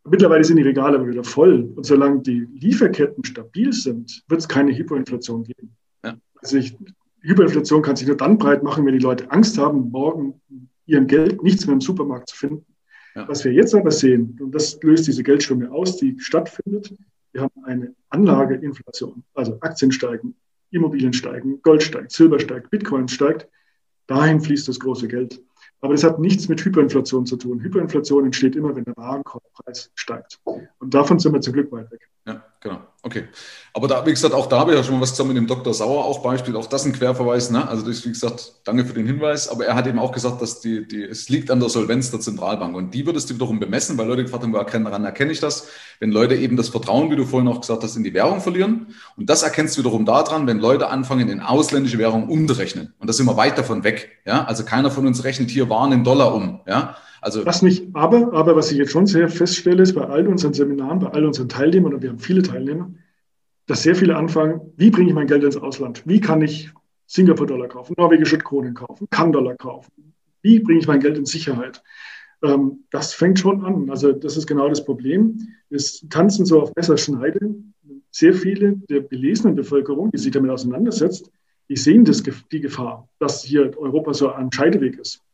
Mittlerweile 0.08 0.44
sind 0.44 0.56
die 0.56 0.62
Regale 0.62 0.96
aber 0.96 1.08
wieder 1.08 1.24
voll. 1.24 1.72
Und 1.74 1.84
solange 1.84 2.20
die 2.20 2.46
Lieferketten 2.54 3.24
stabil 3.24 3.72
sind, 3.72 4.22
wird 4.28 4.40
es 4.40 4.48
keine 4.48 4.76
Hyperinflation 4.76 5.44
geben. 5.44 5.76
Ja. 6.04 6.16
Also 6.40 6.58
ich, 6.58 6.76
Hyperinflation 7.22 7.82
kann 7.82 7.96
sich 7.96 8.06
nur 8.06 8.16
dann 8.16 8.38
breit 8.38 8.62
machen, 8.62 8.86
wenn 8.86 8.92
die 8.92 9.00
Leute 9.00 9.30
Angst 9.30 9.58
haben, 9.58 9.90
morgen 9.90 10.40
ihrem 10.86 11.08
Geld 11.08 11.42
nichts 11.42 11.66
mehr 11.66 11.74
im 11.74 11.80
Supermarkt 11.80 12.28
zu 12.28 12.36
finden. 12.36 12.64
Ja. 13.16 13.26
Was 13.28 13.44
wir 13.44 13.52
jetzt 13.52 13.74
aber 13.74 13.90
sehen, 13.90 14.38
und 14.40 14.54
das 14.54 14.80
löst 14.82 15.06
diese 15.06 15.22
Geldströme 15.22 15.72
aus, 15.72 15.96
die 15.96 16.16
stattfindet, 16.20 16.94
wir 17.36 17.42
haben 17.42 17.64
eine 17.64 17.94
Anlageinflation. 18.08 19.22
Also 19.34 19.58
Aktien 19.60 19.92
steigen, 19.92 20.34
Immobilien 20.70 21.12
steigen, 21.12 21.60
Gold 21.60 21.82
steigt, 21.82 22.10
Silber 22.12 22.40
steigt, 22.40 22.70
Bitcoin 22.70 23.08
steigt. 23.08 23.46
Dahin 24.06 24.40
fließt 24.40 24.66
das 24.68 24.80
große 24.80 25.06
Geld. 25.06 25.42
Aber 25.82 25.92
das 25.92 26.02
hat 26.02 26.18
nichts 26.18 26.48
mit 26.48 26.64
Hyperinflation 26.64 27.26
zu 27.26 27.36
tun. 27.36 27.60
Hyperinflation 27.60 28.24
entsteht 28.24 28.56
immer, 28.56 28.74
wenn 28.74 28.84
der 28.84 28.96
Warenkorbpreis 28.96 29.90
steigt. 29.94 30.40
Und 30.44 30.94
davon 30.94 31.18
sind 31.18 31.34
wir 31.34 31.42
zum 31.42 31.52
Glück 31.52 31.70
weit 31.72 31.90
weg. 31.90 32.08
Genau. 32.66 32.80
Okay. 33.02 33.28
Aber 33.72 33.86
da, 33.86 34.04
wie 34.04 34.10
gesagt, 34.10 34.34
auch 34.34 34.46
da 34.46 34.58
habe 34.58 34.72
ich 34.72 34.76
ja 34.76 34.82
schon 34.82 34.94
mal 34.96 35.02
was 35.02 35.10
zusammen 35.10 35.34
mit 35.34 35.36
dem 35.36 35.46
Dr. 35.46 35.72
Sauer 35.72 36.04
auch 36.04 36.20
Beispiel, 36.20 36.56
auch 36.56 36.66
das 36.66 36.84
ein 36.84 36.92
Querverweis, 36.92 37.50
ne? 37.52 37.68
Also 37.68 37.86
das, 37.86 38.04
wie 38.04 38.08
gesagt, 38.08 38.54
danke 38.64 38.84
für 38.84 38.94
den 38.94 39.06
Hinweis, 39.06 39.48
aber 39.48 39.66
er 39.66 39.76
hat 39.76 39.86
eben 39.86 40.00
auch 40.00 40.10
gesagt, 40.10 40.42
dass 40.42 40.58
die, 40.60 40.88
die, 40.88 41.04
es 41.04 41.28
liegt 41.28 41.52
an 41.52 41.60
der 41.60 41.68
Solvenz 41.68 42.10
der 42.10 42.18
Zentralbank 42.18 42.74
und 42.74 42.92
die 42.92 43.06
würdest 43.06 43.30
du 43.30 43.34
wiederum 43.34 43.60
bemessen, 43.60 43.96
weil 43.98 44.08
Leute 44.08 44.24
gefragt 44.24 44.42
haben, 44.42 44.52
woran 44.52 45.04
erkenne 45.04 45.30
ich 45.30 45.38
das? 45.38 45.68
Wenn 46.00 46.10
Leute 46.10 46.34
eben 46.34 46.56
das 46.56 46.70
Vertrauen, 46.70 47.08
wie 47.12 47.16
du 47.16 47.24
vorhin 47.24 47.48
auch 47.48 47.60
gesagt 47.60 47.84
hast, 47.84 47.94
in 47.94 48.02
die 48.02 48.14
Währung 48.14 48.40
verlieren 48.40 48.88
und 49.16 49.30
das 49.30 49.44
erkennst 49.44 49.76
du 49.76 49.82
wiederum 49.82 50.04
daran, 50.04 50.48
wenn 50.48 50.58
Leute 50.58 50.88
anfangen, 50.88 51.28
in 51.28 51.40
ausländische 51.40 51.98
Währung 51.98 52.28
umzurechnen 52.28 52.94
und 52.98 53.08
das 53.08 53.18
sind 53.18 53.26
wir 53.26 53.36
weit 53.36 53.56
davon 53.56 53.84
weg, 53.84 54.18
ja? 54.26 54.44
Also 54.46 54.64
keiner 54.64 54.90
von 54.90 55.06
uns 55.06 55.22
rechnet 55.22 55.50
hier 55.50 55.70
Waren 55.70 55.92
in 55.92 56.02
Dollar 56.02 56.34
um, 56.34 56.60
ja? 56.66 56.96
Also 57.26 57.44
was 57.44 57.60
mich 57.60 57.88
aber, 57.92 58.32
aber 58.34 58.54
was 58.54 58.70
ich 58.70 58.78
jetzt 58.78 58.92
schon 58.92 59.08
sehr 59.08 59.28
feststelle, 59.28 59.82
ist 59.82 59.94
bei 59.94 60.06
all 60.06 60.28
unseren 60.28 60.54
Seminaren, 60.54 61.00
bei 61.00 61.08
all 61.08 61.24
unseren 61.26 61.48
Teilnehmern, 61.48 61.92
und 61.92 62.00
wir 62.00 62.10
haben 62.10 62.20
viele 62.20 62.40
Teilnehmer, 62.40 62.88
dass 63.66 63.82
sehr 63.82 63.96
viele 63.96 64.14
anfangen, 64.14 64.60
wie 64.76 64.90
bringe 64.90 65.08
ich 65.08 65.14
mein 65.16 65.26
Geld 65.26 65.42
ins 65.42 65.56
Ausland? 65.56 66.04
Wie 66.06 66.20
kann 66.20 66.40
ich 66.40 66.70
Singapur-Dollar 67.08 67.66
kaufen, 67.66 67.96
norwegische 67.98 68.38
Kronen 68.38 68.74
kaufen, 68.74 69.08
Kann-Dollar 69.10 69.56
kaufen? 69.56 70.14
Wie 70.42 70.60
bringe 70.60 70.78
ich 70.78 70.86
mein 70.86 71.00
Geld 71.00 71.18
in 71.18 71.26
Sicherheit? 71.26 71.82
Ähm, 72.44 72.84
das 72.90 73.12
fängt 73.12 73.40
schon 73.40 73.64
an. 73.64 73.90
Also 73.90 74.12
das 74.12 74.36
ist 74.36 74.46
genau 74.46 74.68
das 74.68 74.84
Problem. 74.84 75.48
Wir 75.68 75.80
tanzen 76.08 76.46
so 76.46 76.62
auf 76.62 76.76
Messerschneide. 76.76 77.56
Sehr 78.12 78.34
viele 78.34 78.76
der 78.88 79.00
belesenen 79.00 79.56
Bevölkerung, 79.56 80.12
die 80.12 80.18
sich 80.18 80.30
damit 80.30 80.52
auseinandersetzt, 80.52 81.32
die 81.68 81.76
sehen 81.76 82.04
das, 82.04 82.22
die 82.22 82.60
Gefahr, 82.60 83.08
dass 83.18 83.42
hier 83.42 83.76
Europa 83.76 84.14
so 84.14 84.30
ein 84.30 84.52
Scheideweg 84.52 85.00
ist. 85.00 85.25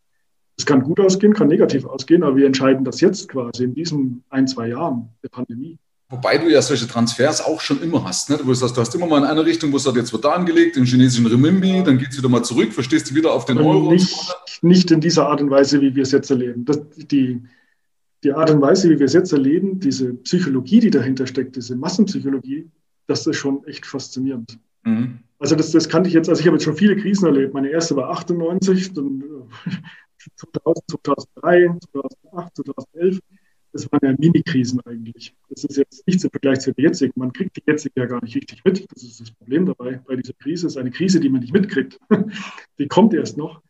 Es 0.57 0.67
kann 0.67 0.83
gut 0.83 1.01
ausgehen, 1.01 1.33
kann 1.33 1.49
negativ 1.49 1.85
ausgehen, 1.85 2.23
aber 2.23 2.37
wir 2.37 2.47
entscheiden 2.47 2.85
das 2.85 3.01
jetzt 3.01 3.29
quasi 3.29 3.65
in 3.65 3.75
diesen 3.75 4.23
ein, 4.31 4.47
zwei 4.47 4.69
Jahren 4.69 5.09
der 5.23 5.29
Pandemie. 5.29 5.79
Wobei 6.13 6.37
du 6.37 6.51
ja 6.51 6.61
solche 6.61 6.87
Transfers 6.87 7.41
auch 7.43 7.63
schon 7.63 7.83
immer 7.83 8.05
hast. 8.05 8.29
Ne? 8.29 8.37
Du, 8.37 8.53
sagst, 8.53 8.77
du 8.77 8.83
hast 8.83 8.95
immer 8.95 9.07
mal 9.07 9.19
in 9.19 9.25
eine 9.25 9.47
Richtung, 9.47 9.73
wo 9.73 9.79
es 9.79 9.85
sagt, 9.85 9.97
jetzt 9.97 10.13
wird 10.13 10.27
da 10.27 10.33
angelegt, 10.33 10.77
im 10.77 10.85
chinesischen 10.85 11.27
Renminbi, 11.27 11.83
dann 11.83 11.97
geht 11.97 12.11
es 12.11 12.19
wieder 12.19 12.29
mal 12.29 12.43
zurück, 12.43 12.75
verstehst 12.75 13.11
du 13.11 13.15
wieder 13.15 13.33
auf 13.33 13.47
den 13.47 13.57
Euro. 13.57 13.91
Nicht, 13.91 14.15
nicht 14.61 14.91
in 14.91 15.01
dieser 15.01 15.27
Art 15.29 15.41
und 15.41 15.49
Weise, 15.49 15.81
wie 15.81 15.95
wir 15.95 16.03
es 16.03 16.13
jetzt 16.13 16.31
erleben. 16.31 16.67
Das, 16.67 16.81
die, 16.97 17.41
die 18.23 18.33
Art 18.33 18.51
und 18.51 18.61
Weise, 18.61 18.91
wie 18.91 18.99
wir 18.99 19.07
es 19.07 19.15
jetzt 19.15 19.33
erleben, 19.33 19.81
diese 19.81 20.13
Psychologie, 20.13 20.81
die 20.81 20.91
dahinter 20.91 21.27
steckt, 21.27 21.57
diese 21.57 21.77
Massenpsychologie, 21.77 22.69
das 23.07 23.27
ist 23.27 23.37
schon 23.37 23.65
echt 23.65 23.87
faszinierend. 23.87 24.59
Mhm. 24.85 25.21
Also 25.39 25.57
das, 25.57 25.71
das 25.71 25.89
kannte 25.89 26.09
ich 26.09 26.15
jetzt, 26.15 26.29
also 26.29 26.41
ich 26.41 26.47
habe 26.47 26.57
jetzt 26.57 26.65
schon 26.65 26.77
viele 26.77 26.97
Krisen 26.97 27.25
erlebt. 27.25 27.55
Meine 27.55 27.71
erste 27.71 27.97
war 27.97 28.11
98, 28.11 28.93
dann 28.93 29.25
2000, 30.37 30.85
2003, 30.89 31.79
2008, 31.91 32.57
2011. 32.57 33.21
Das 33.73 33.91
waren 33.91 34.01
ja 34.03 34.15
Mini-Krisen 34.19 34.81
eigentlich. 34.83 35.35
Das 35.49 35.65
ist 35.65 35.77
jetzt 35.79 36.07
nichts 36.07 36.25
im 36.25 36.31
Vergleich 36.31 36.61
zu 36.61 36.75
der 36.75 36.85
jetzigen. 36.85 37.13
Man 37.17 37.33
kriegt 37.33 37.57
die 37.57 37.63
jetzige 37.67 38.01
ja 38.01 38.07
gar 38.07 38.23
nicht 38.23 38.37
richtig 38.37 38.63
mit. 38.65 38.87
Das 38.93 39.03
ist 39.03 39.21
das 39.21 39.31
Problem 39.31 39.65
dabei. 39.65 40.03
Bei 40.07 40.15
dieser 40.15 40.35
Krise 40.35 40.67
ist 40.67 40.77
eine 40.77 40.91
Krise, 40.91 41.21
die 41.21 41.31
man 41.31 41.41
nicht 41.41 41.55
mitkriegt. 41.55 41.99
die 42.79 42.89
kommt 42.89 43.15
erst 43.15 43.39
noch. 43.39 43.63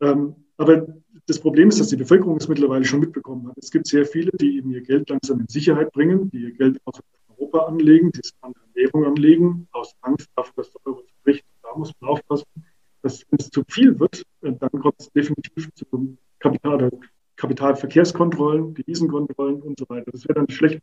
Ähm, 0.00 0.36
aber 0.56 0.86
das 1.26 1.40
Problem 1.40 1.70
ist, 1.70 1.80
dass 1.80 1.88
die 1.88 1.96
Bevölkerung 1.96 2.36
es 2.36 2.48
mittlerweile 2.48 2.84
schon 2.84 3.00
mitbekommen 3.00 3.48
hat. 3.48 3.58
Es 3.58 3.72
gibt 3.72 3.88
sehr 3.88 4.06
viele, 4.06 4.30
die 4.32 4.58
eben 4.58 4.70
ihr 4.70 4.82
Geld 4.82 5.10
langsam 5.10 5.40
in 5.40 5.48
Sicherheit 5.48 5.92
bringen, 5.92 6.30
die 6.30 6.42
ihr 6.42 6.52
Geld 6.52 6.80
aus 6.84 7.00
Europa 7.28 7.66
anlegen, 7.66 8.12
die 8.12 8.20
es 8.22 8.30
in 8.30 8.36
andere 8.42 8.64
Währung 8.74 9.04
anlegen, 9.04 9.68
aus 9.72 9.94
Angst 10.02 10.28
davor, 10.36 10.52
dass 10.56 10.72
der 10.72 10.86
Euro 10.86 11.02
zerbricht. 11.02 11.44
Da 11.62 11.76
muss 11.76 11.92
man 12.00 12.10
aufpassen 12.10 12.46
dass 13.02 13.24
wenn 13.30 13.38
es 13.38 13.50
zu 13.50 13.62
viel 13.68 13.98
wird, 13.98 14.22
äh, 14.42 14.52
dann 14.52 14.70
kommt 14.70 14.96
es 14.98 15.10
definitiv 15.12 15.68
zu 15.74 16.16
Kapital, 16.38 16.90
Kapitalverkehrskontrollen, 17.36 18.74
Devisenkontrollen 18.74 19.62
und 19.62 19.78
so 19.78 19.88
weiter. 19.88 20.10
Das 20.10 20.24
wäre 20.24 20.34
dann 20.34 20.50
schlecht, 20.50 20.80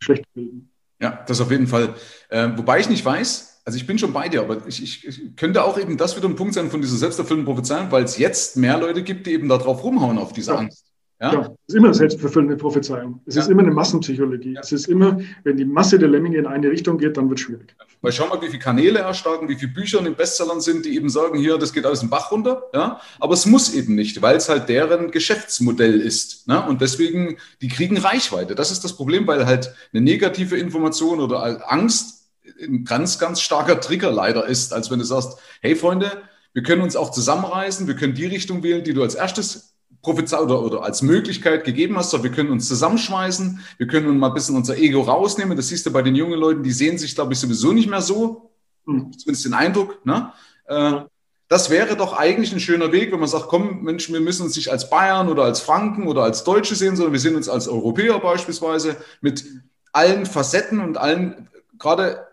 schlecht 0.00 0.24
bilden. 0.34 0.70
Ja, 1.00 1.24
das 1.26 1.40
auf 1.40 1.50
jeden 1.50 1.66
Fall. 1.66 1.94
Äh, 2.28 2.50
wobei 2.56 2.80
ich 2.80 2.88
nicht 2.88 3.04
weiß, 3.04 3.62
also 3.64 3.76
ich 3.76 3.86
bin 3.86 3.98
schon 3.98 4.12
bei 4.12 4.28
dir, 4.28 4.40
aber 4.40 4.66
ich, 4.66 4.82
ich, 4.82 5.06
ich, 5.06 5.36
könnte 5.36 5.62
auch 5.62 5.78
eben 5.78 5.96
das 5.96 6.16
wieder 6.16 6.28
ein 6.28 6.36
Punkt 6.36 6.54
sein 6.54 6.70
von 6.70 6.80
dieser 6.80 6.96
selbsterfüllenden 6.96 7.44
Prophezeiung, 7.44 7.92
weil 7.92 8.02
es 8.02 8.18
jetzt 8.18 8.56
mehr 8.56 8.78
Leute 8.78 9.02
gibt, 9.02 9.26
die 9.26 9.32
eben 9.32 9.48
darauf 9.48 9.84
rumhauen, 9.84 10.18
auf 10.18 10.32
diese 10.32 10.52
ja. 10.52 10.58
Angst. 10.58 10.86
Ja? 11.20 11.32
ja, 11.32 11.40
es 11.40 11.48
ist 11.66 11.74
immer 11.74 11.88
eine 11.88 11.94
selbstverfüllende 11.94 12.56
Prophezeiung. 12.56 13.20
Es 13.26 13.34
ja. 13.34 13.42
ist 13.42 13.48
immer 13.48 13.62
eine 13.62 13.72
Massenpsychologie. 13.72 14.54
Ja. 14.54 14.60
Es 14.60 14.72
ist 14.72 14.88
immer, 14.88 15.18
wenn 15.44 15.56
die 15.56 15.64
Masse 15.64 15.98
der 15.98 16.08
Lemminge 16.08 16.38
in 16.38 16.46
eine 16.46 16.70
Richtung 16.70 16.96
geht, 16.98 17.16
dann 17.16 17.28
wird 17.28 17.40
es 17.40 17.44
schwierig. 17.44 17.74
Weil 18.00 18.12
schau 18.12 18.28
mal, 18.28 18.40
wie 18.40 18.46
viele 18.46 18.58
Kanäle 18.60 19.00
erstarken, 19.00 19.48
wie 19.48 19.56
viele 19.56 19.72
Bücher 19.72 19.98
in 19.98 20.04
den 20.04 20.14
Bestsellern 20.14 20.60
sind, 20.60 20.84
die 20.86 20.94
eben 20.94 21.08
sagen, 21.08 21.38
hier, 21.38 21.58
das 21.58 21.72
geht 21.72 21.84
alles 21.84 22.02
im 22.02 22.10
Bach 22.10 22.30
runter. 22.30 22.64
Ja? 22.72 23.00
Aber 23.18 23.34
es 23.34 23.44
muss 23.44 23.74
eben 23.74 23.94
nicht, 23.94 24.22
weil 24.22 24.36
es 24.36 24.48
halt 24.48 24.68
deren 24.68 25.10
Geschäftsmodell 25.10 26.00
ist. 26.00 26.46
Ne? 26.46 26.64
Und 26.64 26.80
deswegen, 26.80 27.38
die 27.60 27.68
kriegen 27.68 27.98
Reichweite. 27.98 28.54
Das 28.54 28.70
ist 28.70 28.84
das 28.84 28.94
Problem, 28.94 29.26
weil 29.26 29.46
halt 29.46 29.74
eine 29.92 30.02
negative 30.02 30.56
Information 30.56 31.20
oder 31.20 31.70
Angst 31.72 32.18
ein 32.60 32.84
ganz, 32.84 33.18
ganz 33.18 33.40
starker 33.40 33.80
Trigger 33.80 34.10
leider 34.10 34.46
ist, 34.46 34.72
als 34.72 34.90
wenn 34.90 34.98
du 34.98 35.04
sagst, 35.04 35.38
hey 35.60 35.76
Freunde, 35.76 36.22
wir 36.52 36.62
können 36.62 36.82
uns 36.82 36.96
auch 36.96 37.10
zusammenreißen, 37.10 37.86
wir 37.86 37.96
können 37.96 38.14
die 38.14 38.26
Richtung 38.26 38.62
wählen, 38.62 38.82
die 38.82 38.94
du 38.94 39.02
als 39.02 39.14
erstes 39.14 39.67
prophezeit 40.02 40.40
oder, 40.40 40.62
oder 40.62 40.82
als 40.82 41.02
Möglichkeit 41.02 41.64
gegeben 41.64 41.96
hast, 41.96 42.10
so, 42.10 42.22
wir 42.22 42.30
können 42.30 42.50
uns 42.50 42.68
zusammenschmeißen, 42.68 43.60
wir 43.76 43.86
können 43.86 44.18
mal 44.18 44.28
ein 44.28 44.34
bisschen 44.34 44.56
unser 44.56 44.76
Ego 44.78 45.02
rausnehmen. 45.02 45.56
Das 45.56 45.68
siehst 45.68 45.86
du 45.86 45.92
bei 45.92 46.02
den 46.02 46.14
jungen 46.14 46.38
Leuten, 46.38 46.62
die 46.62 46.72
sehen 46.72 46.98
sich, 46.98 47.14
glaube 47.14 47.32
ich, 47.32 47.38
sowieso 47.38 47.72
nicht 47.72 47.88
mehr 47.88 48.00
so. 48.00 48.50
Hm. 48.86 49.12
Zumindest 49.16 49.44
den 49.44 49.54
Eindruck. 49.54 50.04
Ne? 50.06 50.32
Äh, 50.66 51.00
das 51.48 51.70
wäre 51.70 51.96
doch 51.96 52.12
eigentlich 52.12 52.52
ein 52.52 52.60
schöner 52.60 52.92
Weg, 52.92 53.10
wenn 53.10 53.20
man 53.20 53.28
sagt, 53.28 53.48
komm, 53.48 53.82
Mensch, 53.82 54.12
wir 54.12 54.20
müssen 54.20 54.42
uns 54.42 54.56
nicht 54.56 54.70
als 54.70 54.90
Bayern 54.90 55.28
oder 55.28 55.44
als 55.44 55.60
Franken 55.60 56.06
oder 56.06 56.22
als 56.22 56.44
Deutsche 56.44 56.74
sehen, 56.74 56.94
sondern 56.94 57.14
wir 57.14 57.20
sehen 57.20 57.36
uns 57.36 57.48
als 57.48 57.68
Europäer 57.68 58.18
beispielsweise 58.18 58.96
mit 59.22 59.44
allen 59.92 60.26
Facetten 60.26 60.80
und 60.80 60.98
allen, 60.98 61.48
gerade 61.78 62.27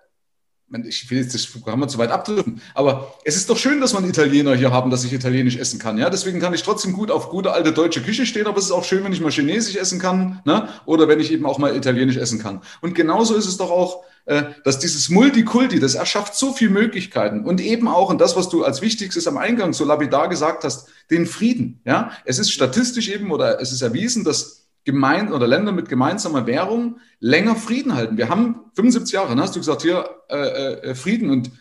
ich 0.85 1.09
will 1.09 1.19
jetzt 1.19 1.33
das 1.33 1.45
Programm 1.45 1.87
zu 1.87 1.97
weit 1.97 2.11
abdrücken, 2.11 2.61
aber 2.73 3.13
es 3.23 3.35
ist 3.35 3.49
doch 3.49 3.57
schön, 3.57 3.81
dass 3.81 3.95
einen 3.95 4.09
Italiener 4.09 4.55
hier 4.55 4.71
haben, 4.71 4.89
dass 4.89 5.03
ich 5.03 5.13
Italienisch 5.13 5.57
essen 5.57 5.79
kann. 5.79 5.97
Ja, 5.97 6.09
deswegen 6.09 6.39
kann 6.39 6.53
ich 6.53 6.63
trotzdem 6.63 6.93
gut 6.93 7.11
auf 7.11 7.29
gute 7.29 7.51
alte 7.51 7.71
deutsche 7.71 8.01
Küche 8.01 8.25
stehen, 8.25 8.47
aber 8.47 8.57
es 8.57 8.65
ist 8.65 8.71
auch 8.71 8.83
schön, 8.83 9.03
wenn 9.03 9.13
ich 9.13 9.21
mal 9.21 9.31
Chinesisch 9.31 9.75
essen 9.75 9.99
kann, 9.99 10.41
ne? 10.45 10.69
oder 10.85 11.07
wenn 11.07 11.19
ich 11.19 11.31
eben 11.31 11.45
auch 11.45 11.59
mal 11.59 11.75
Italienisch 11.75 12.17
essen 12.17 12.39
kann. 12.39 12.61
Und 12.81 12.95
genauso 12.95 13.35
ist 13.35 13.47
es 13.47 13.57
doch 13.57 13.69
auch, 13.69 14.03
äh, 14.25 14.43
dass 14.63 14.79
dieses 14.79 15.09
Multikulti, 15.09 15.79
das 15.79 15.93
erschafft 15.93 16.35
so 16.35 16.51
viele 16.51 16.71
Möglichkeiten 16.71 17.45
und 17.45 17.61
eben 17.61 17.87
auch, 17.87 18.09
und 18.09 18.19
das, 18.19 18.35
was 18.35 18.49
du 18.49 18.63
als 18.63 18.81
Wichtigstes 18.81 19.27
am 19.27 19.37
Eingang 19.37 19.73
so 19.73 19.85
lapidar 19.85 20.29
gesagt 20.29 20.63
hast, 20.63 20.87
den 21.11 21.27
Frieden. 21.27 21.79
Ja, 21.85 22.11
es 22.25 22.39
ist 22.39 22.51
statistisch 22.51 23.09
eben 23.09 23.31
oder 23.31 23.61
es 23.61 23.71
ist 23.71 23.83
erwiesen, 23.83 24.23
dass 24.23 24.64
gemein 24.85 25.33
oder 25.33 25.47
Länder 25.47 25.71
mit 25.71 25.89
gemeinsamer 25.89 26.47
Währung 26.47 26.99
länger 27.19 27.55
Frieden 27.55 27.95
halten. 27.95 28.17
Wir 28.17 28.29
haben 28.29 28.71
75 28.75 29.13
Jahre, 29.13 29.35
ne, 29.35 29.41
hast 29.41 29.55
du 29.55 29.59
gesagt, 29.59 29.81
hier 29.81 30.09
äh, 30.29 30.73
äh, 30.91 30.95
Frieden. 30.95 31.29
Und 31.29 31.51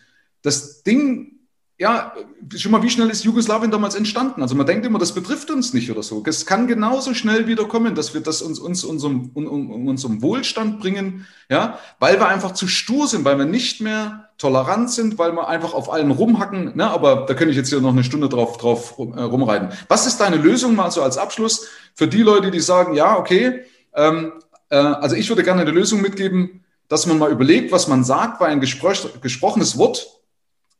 das 0.41 0.83
Ding, 0.83 1.34
ja, 1.77 2.13
schon 2.55 2.71
mal, 2.71 2.81
wie 2.83 2.89
schnell 2.89 3.09
ist 3.09 3.25
Jugoslawien 3.25 3.69
damals 3.69 3.95
entstanden? 3.95 4.41
Also 4.41 4.55
man 4.55 4.65
denkt 4.65 4.85
immer, 4.85 4.97
das 4.97 5.13
betrifft 5.13 5.51
uns 5.51 5.73
nicht 5.73 5.91
oder 5.91 6.03
so. 6.03 6.23
Es 6.25 6.45
kann 6.45 6.67
genauso 6.67 7.13
schnell 7.13 7.47
wieder 7.47 7.65
kommen, 7.65 7.95
dass 7.95 8.13
wir 8.13 8.21
das 8.21 8.41
uns, 8.41 8.59
uns 8.59 8.85
unserem, 8.85 9.31
um, 9.33 9.45
um, 9.45 9.87
unserem 9.89 10.21
Wohlstand 10.21 10.79
bringen, 10.79 11.27
ja, 11.49 11.77
weil 11.99 12.17
wir 12.17 12.29
einfach 12.29 12.53
zu 12.53 12.69
stur 12.69 13.07
sind, 13.07 13.25
weil 13.25 13.37
wir 13.37 13.45
nicht 13.45 13.81
mehr 13.81 14.29
tolerant 14.37 14.89
sind, 14.89 15.17
weil 15.19 15.33
wir 15.33 15.49
einfach 15.49 15.73
auf 15.73 15.91
allen 15.91 16.11
rumhacken. 16.11 16.77
Ne? 16.77 16.89
Aber 16.89 17.25
da 17.27 17.33
könnte 17.33 17.51
ich 17.51 17.57
jetzt 17.57 17.69
hier 17.69 17.81
noch 17.81 17.91
eine 17.91 18.05
Stunde 18.05 18.29
drauf, 18.29 18.55
drauf 18.57 18.97
äh, 18.97 19.21
rumreiten. 19.21 19.69
Was 19.89 20.07
ist 20.07 20.21
deine 20.21 20.37
Lösung 20.37 20.75
mal 20.75 20.91
so 20.91 21.01
als 21.01 21.17
Abschluss 21.17 21.67
für 21.93 22.07
die 22.07 22.23
Leute, 22.23 22.51
die 22.51 22.61
sagen, 22.61 22.93
ja, 22.93 23.17
okay, 23.17 23.65
ähm, 23.93 24.31
äh, 24.69 24.77
also 24.77 25.17
ich 25.17 25.27
würde 25.27 25.43
gerne 25.43 25.61
eine 25.61 25.71
Lösung 25.71 26.01
mitgeben, 26.01 26.63
dass 26.87 27.05
man 27.05 27.17
mal 27.17 27.31
überlegt, 27.31 27.73
was 27.73 27.89
man 27.89 28.05
sagt, 28.05 28.39
weil 28.39 28.51
ein 28.51 28.61
gesprochenes 28.61 29.77
Wort 29.77 30.07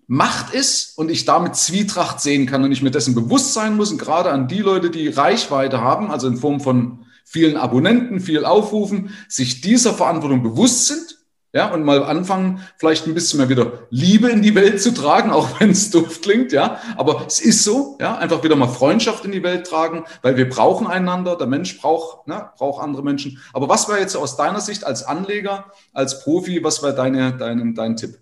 Macht 0.08 0.54
ist 0.54 0.98
und 0.98 1.10
ich 1.10 1.26
damit 1.26 1.56
Zwietracht 1.56 2.22
sehen 2.22 2.46
kann 2.46 2.64
und 2.64 2.72
ich 2.72 2.82
mir 2.82 2.92
dessen 2.92 3.16
bewusst 3.16 3.54
sein 3.54 3.76
muss 3.76 3.92
und 3.92 3.98
gerade 3.98 4.32
an 4.32 4.48
die 4.48 4.60
Leute, 4.60 4.90
die 4.90 5.08
Reichweite 5.08 5.82
haben, 5.82 6.12
also 6.12 6.28
in 6.28 6.38
Form 6.38 6.60
von 6.60 7.06
vielen 7.24 7.58
Abonnenten, 7.58 8.20
viel 8.20 8.46
Aufrufen, 8.46 9.10
sich 9.28 9.62
dieser 9.62 9.94
Verantwortung 9.94 10.44
bewusst 10.44 10.88
sind 10.88 11.16
ja, 11.56 11.74
und 11.74 11.86
mal 11.86 12.04
anfangen, 12.04 12.60
vielleicht 12.78 13.08
ein 13.08 13.14
bisschen 13.14 13.40
mehr 13.40 13.48
wieder 13.48 13.88
Liebe 13.90 14.28
in 14.28 14.42
die 14.42 14.54
Welt 14.56 14.82
zu 14.82 14.94
tragen, 14.94 15.32
auch 15.32 15.62
wenn 15.62 15.72
es 15.72 15.90
doof 15.90 16.20
klingt, 16.20 16.52
ja. 16.52 16.82
Aber 16.98 17.24
es 17.28 17.40
ist 17.40 17.64
so, 17.64 17.98
ja, 18.02 18.18
einfach 18.18 18.44
wieder 18.44 18.58
mal 18.58 18.68
Freundschaft 18.68 19.24
in 19.24 19.32
die 19.32 19.42
Welt 19.42 19.66
tragen, 19.66 20.04
weil 20.22 20.36
wir 20.36 20.50
brauchen 20.50 20.86
einander, 20.86 21.38
der 21.38 21.48
Mensch 21.48 21.80
braucht, 21.80 22.28
ne, 22.28 22.50
braucht 22.58 22.84
andere 22.84 23.04
Menschen. 23.04 23.42
Aber 23.54 23.70
was 23.70 23.88
wäre 23.88 24.02
jetzt 24.02 24.18
aus 24.18 24.36
deiner 24.36 24.60
Sicht 24.60 24.84
als 24.84 25.04
Anleger, 25.04 25.72
als 25.94 26.24
Profi, 26.26 26.62
was 26.62 26.84
wäre 26.84 26.94
deine, 26.94 27.32
dein, 27.38 27.74
dein 27.74 27.96
Tipp? 27.96 28.20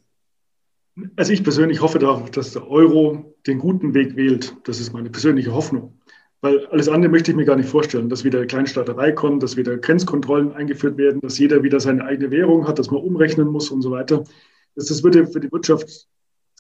Also 1.16 1.34
ich 1.34 1.44
persönlich 1.44 1.82
hoffe 1.82 2.00
darauf, 2.00 2.30
dass 2.30 2.54
der 2.54 2.68
Euro 2.70 3.36
den 3.48 3.60
guten 3.60 3.94
Weg 3.94 4.16
wählt. 4.16 4.56
Das 4.64 4.80
ist 4.80 4.94
meine 4.94 5.10
persönliche 5.10 5.54
Hoffnung. 5.54 6.00
Weil 6.42 6.66
alles 6.68 6.90
andere 6.90 7.10
möchte 7.10 7.32
ich 7.32 7.38
mir 7.38 7.46
gar 7.46 7.56
nicht 7.56 7.70
vorstellen, 7.70 8.10
dass 8.10 8.24
wieder 8.24 8.46
Kleinstaaterei 8.46 9.14
kommt, 9.14 9.42
dass 9.42 9.56
wieder 9.56 9.78
Grenzkontrollen 9.78 10.52
eingeführt 10.52 10.98
werden, 10.98 11.22
dass 11.22 11.40
jeder 11.40 11.64
wieder 11.64 11.80
seine 11.80 12.04
eigene 12.04 12.32
Währung 12.32 12.68
hat, 12.68 12.80
dass 12.80 12.92
man 12.92 13.02
umrechnen 13.02 13.48
muss 13.48 13.72
und 13.72 13.82
so 13.82 13.92
weiter. 13.92 14.24
Das, 14.76 14.88
das 14.88 15.04
würde 15.04 15.26
für 15.26 15.40
die 15.40 15.52
Wirtschaft 15.52 16.08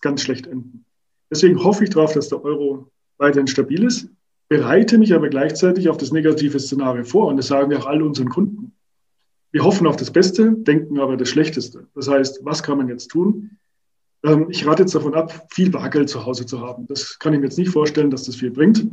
ganz 0.01 0.21
schlecht 0.21 0.47
enden. 0.47 0.85
Deswegen 1.29 1.63
hoffe 1.63 1.83
ich 1.83 1.89
darauf, 1.89 2.13
dass 2.13 2.29
der 2.29 2.43
Euro 2.43 2.91
weiterhin 3.17 3.47
stabil 3.47 3.83
ist, 3.83 4.09
bereite 4.47 4.97
mich 4.97 5.13
aber 5.13 5.29
gleichzeitig 5.29 5.89
auf 5.89 5.97
das 5.97 6.11
negative 6.11 6.59
Szenario 6.59 7.03
vor 7.03 7.27
und 7.27 7.37
das 7.37 7.47
sagen 7.47 7.69
wir 7.69 7.79
auch 7.79 7.87
all 7.87 8.01
unseren 8.01 8.29
Kunden. 8.29 8.73
Wir 9.51 9.63
hoffen 9.63 9.85
auf 9.85 9.95
das 9.95 10.11
Beste, 10.11 10.53
denken 10.53 10.99
aber 10.99 11.17
das 11.17 11.29
Schlechteste. 11.29 11.87
Das 11.93 12.07
heißt, 12.07 12.39
was 12.43 12.63
kann 12.63 12.77
man 12.77 12.87
jetzt 12.87 13.09
tun? 13.09 13.57
Ähm, 14.23 14.47
ich 14.49 14.65
rate 14.65 14.83
jetzt 14.83 14.95
davon 14.95 15.13
ab, 15.13 15.47
viel 15.51 15.69
Bargeld 15.69 16.09
zu 16.09 16.25
Hause 16.25 16.45
zu 16.45 16.61
haben. 16.61 16.87
Das 16.87 17.19
kann 17.19 17.33
ich 17.33 17.39
mir 17.39 17.45
jetzt 17.45 17.57
nicht 17.57 17.71
vorstellen, 17.71 18.09
dass 18.09 18.23
das 18.23 18.35
viel 18.35 18.51
bringt. 18.51 18.85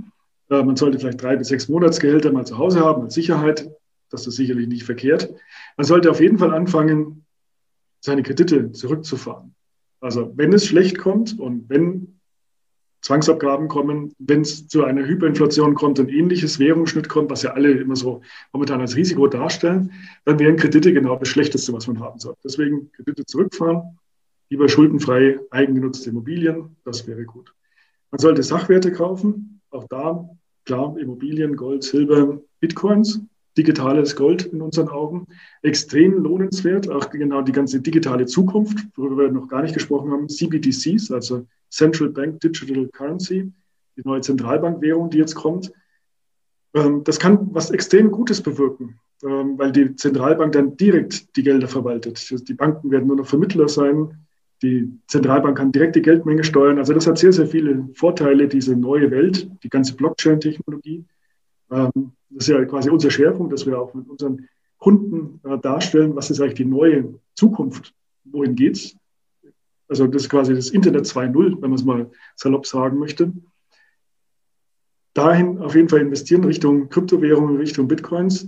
Äh, 0.51 0.63
man 0.63 0.77
sollte 0.77 0.99
vielleicht 0.99 1.23
drei 1.23 1.37
bis 1.37 1.49
sechs 1.49 1.69
Monatsgehälter 1.69 2.33
mal 2.33 2.47
zu 2.47 2.59
Hause 2.59 2.81
haben 2.81 3.03
als 3.03 3.15
Sicherheit. 3.15 3.71
Das 4.11 4.27
ist 4.27 4.37
sicherlich 4.37 4.67
nicht 4.67 4.85
verkehrt. 4.85 5.33
Man 5.77 5.87
sollte 5.87 6.11
auf 6.11 6.21
jeden 6.21 6.39
Fall 6.39 6.53
anfangen, 6.53 7.25
seine 8.01 8.23
Kredite 8.23 8.73
zurückzufahren. 8.73 9.55
Also 10.01 10.33
wenn 10.37 10.53
es 10.53 10.67
schlecht 10.67 10.99
kommt 10.99 11.39
und 11.39 11.69
wenn 11.69 12.19
Zwangsabgaben 13.03 13.69
kommen, 13.69 14.15
wenn 14.19 14.43
es 14.43 14.69
zu 14.69 14.85
einer 14.85 15.07
Hyperinflation 15.07 15.75
kommt, 15.75 16.01
ein 16.01 16.09
ähnliches 16.09 16.59
Währungsschnitt 16.59 17.09
kommt, 17.09 17.31
was 17.31 17.43
ja 17.43 17.53
alle 17.53 17.71
immer 17.71 17.97
so 17.97 18.23
momentan 18.53 18.81
als 18.81 18.97
Risiko 18.97 19.27
darstellen, 19.27 19.93
dann 20.25 20.39
wären 20.39 20.57
Kredite 20.57 20.93
genau 20.93 21.17
das 21.17 21.29
Schlechteste, 21.29 21.73
was 21.73 21.87
man 21.87 22.01
haben 22.01 22.19
soll. 22.19 22.35
Deswegen 22.45 22.91
Kredite 22.93 23.25
zurückfahren, 23.25 23.99
lieber 24.51 24.69
schuldenfrei 24.69 25.41
eigengenutzte 25.51 26.11
Immobilien, 26.11 26.77
das 26.85 27.07
wäre 27.07 27.25
gut. 27.25 27.55
Man 28.11 28.19
sollte 28.19 28.43
Sachwerte 28.43 28.93
kaufen, 28.93 29.61
auch 29.71 29.87
da 29.89 30.29
Klar, 30.65 30.97
Immobilien, 30.99 31.57
Gold, 31.57 31.83
Silber, 31.83 32.41
Bitcoins, 32.61 33.21
digitales 33.57 34.15
Gold 34.15 34.45
in 34.47 34.63
unseren 34.63 34.89
Augen, 34.89 35.27
extrem 35.63 36.23
lohnenswert. 36.23 36.89
Auch 36.89 37.11
genau 37.11 37.43
die 37.43 37.53
ganze 37.53 37.81
digitale 37.81 38.27
Zukunft, 38.27 38.79
worüber 38.97 39.25
wir 39.25 39.33
noch 39.33 39.49
gar 39.49 39.63
nicht 39.63 39.75
gesprochen 39.75 40.13
haben, 40.13 40.29
CBDCs, 40.29 41.11
also 41.11 41.47
Central 41.71 42.11
Bank 42.11 42.41
Digital 42.41 42.87
Currency, 42.89 43.53
die 43.97 44.03
neue 44.05 44.21
Zentralbankwährung, 44.21 45.11
die 45.11 45.19
jetzt 45.19 45.35
kommt. 45.35 45.73
Ähm, 46.75 47.03
das 47.05 47.19
kann 47.19 47.49
was 47.53 47.71
extrem 47.71 48.11
Gutes 48.13 48.41
bewirken, 48.41 49.01
ähm, 49.25 49.59
weil 49.59 49.73
die 49.73 49.97
Zentralbank 49.97 50.53
dann 50.53 50.77
direkt 50.77 51.37
die 51.37 51.43
Gelder 51.43 51.69
verwaltet. 51.69 52.49
Die 52.49 52.55
Banken 52.55 52.91
werden 52.91 53.09
nur 53.09 53.17
noch 53.17 53.27
Vermittler 53.27 53.69
sein. 53.69 54.27
Die 54.63 54.93
Zentralbank 55.07 55.57
kann 55.57 55.73
direkt 55.73 55.97
die 55.97 56.03
Geldmenge 56.03 56.45
steuern. 56.45 56.79
Also 56.79 56.93
das 56.93 57.07
hat 57.07 57.19
sehr, 57.19 57.33
sehr 57.33 57.47
viele 57.47 57.89
Vorteile, 57.95 58.47
diese 58.47 58.77
neue 58.77 59.11
Welt, 59.11 59.49
die 59.63 59.71
ganze 59.71 59.97
Blockchain-Technologie. 59.97 61.05
Ähm, 61.71 62.13
das 62.29 62.49
ist 62.49 62.49
ja 62.49 62.65
quasi 62.67 62.91
unser 62.91 63.11
Schwerpunkt, 63.11 63.53
dass 63.53 63.67
wir 63.67 63.81
auch 63.81 63.95
mit 63.95 64.09
unseren 64.09 64.49
Kunden 64.79 65.41
äh, 65.49 65.59
darstellen, 65.59 66.15
was 66.15 66.31
ist 66.31 66.41
eigentlich 66.41 66.55
die 66.55 66.65
neue 66.65 67.15
Zukunft, 67.35 67.95
wohin 68.25 68.55
geht's. 68.55 68.97
Also 69.89 70.07
das 70.07 70.23
ist 70.23 70.29
quasi 70.29 70.55
das 70.55 70.71
Internet 70.71 71.07
2.0, 71.07 71.61
wenn 71.61 71.71
man 71.71 71.75
es 71.75 71.85
mal 71.85 72.11
salopp 72.37 72.67
sagen 72.67 72.99
möchte. 72.99 73.33
Dahin 75.15 75.59
auf 75.59 75.75
jeden 75.75 75.89
Fall 75.89 76.01
investieren 76.01 76.45
Richtung 76.45 76.89
Kryptowährungen, 76.89 77.57
Richtung 77.57 77.89
Bitcoins. 77.89 78.47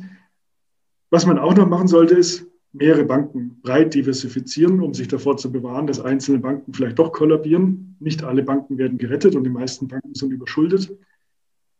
Was 1.11 1.27
man 1.27 1.39
auch 1.39 1.55
noch 1.55 1.69
machen 1.69 1.89
sollte, 1.89 2.15
ist 2.15 2.47
mehrere 2.73 3.05
Banken 3.05 3.61
breit 3.63 3.95
diversifizieren, 3.95 4.81
um 4.81 4.95
sich 4.95 5.09
davor 5.09 5.37
zu 5.37 5.53
bewahren, 5.53 5.87
dass 5.87 6.01
einzelne 6.01 6.39
Banken 6.39 6.73
vielleicht 6.73 6.99
doch 6.99 7.13
kollabieren. 7.13 7.97
Nicht 8.01 8.25
alle 8.25 8.43
Banken 8.43 8.79
werden 8.79 8.99
gerettet 8.99 9.37
und 9.37 9.45
die 9.45 9.51
meisten 9.51 9.89
Banken 9.89 10.15
sind 10.15 10.33
überschuldet. 10.33 10.91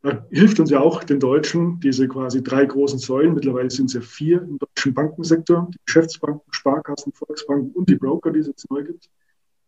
Da 0.03 0.27
hilft 0.31 0.59
uns 0.61 0.71
ja 0.71 0.81
auch 0.81 1.05
den 1.05 1.21
Deutschen 1.21 1.81
diese 1.81 2.09
quasi 2.09 2.43
drei 2.43 2.67
großen 2.67 2.99
Säulen. 2.99 3.35
Mittlerweile 3.35 3.71
sind 3.71 3.87
es 3.87 3.95
ja 3.95 4.01
vier 4.01 4.43
im 4.43 4.59
deutschen 4.59 4.95
Bankensektor. 4.95 5.71
Die 5.73 5.79
Geschäftsbanken, 5.87 6.43
Sparkassen, 6.51 7.13
Volksbanken 7.13 7.71
und 7.71 7.89
die 7.89 7.95
Broker, 7.95 8.33
die 8.33 8.41
es 8.41 8.49
jetzt 8.49 8.71
neu 8.71 8.83
gibt. 8.83 9.09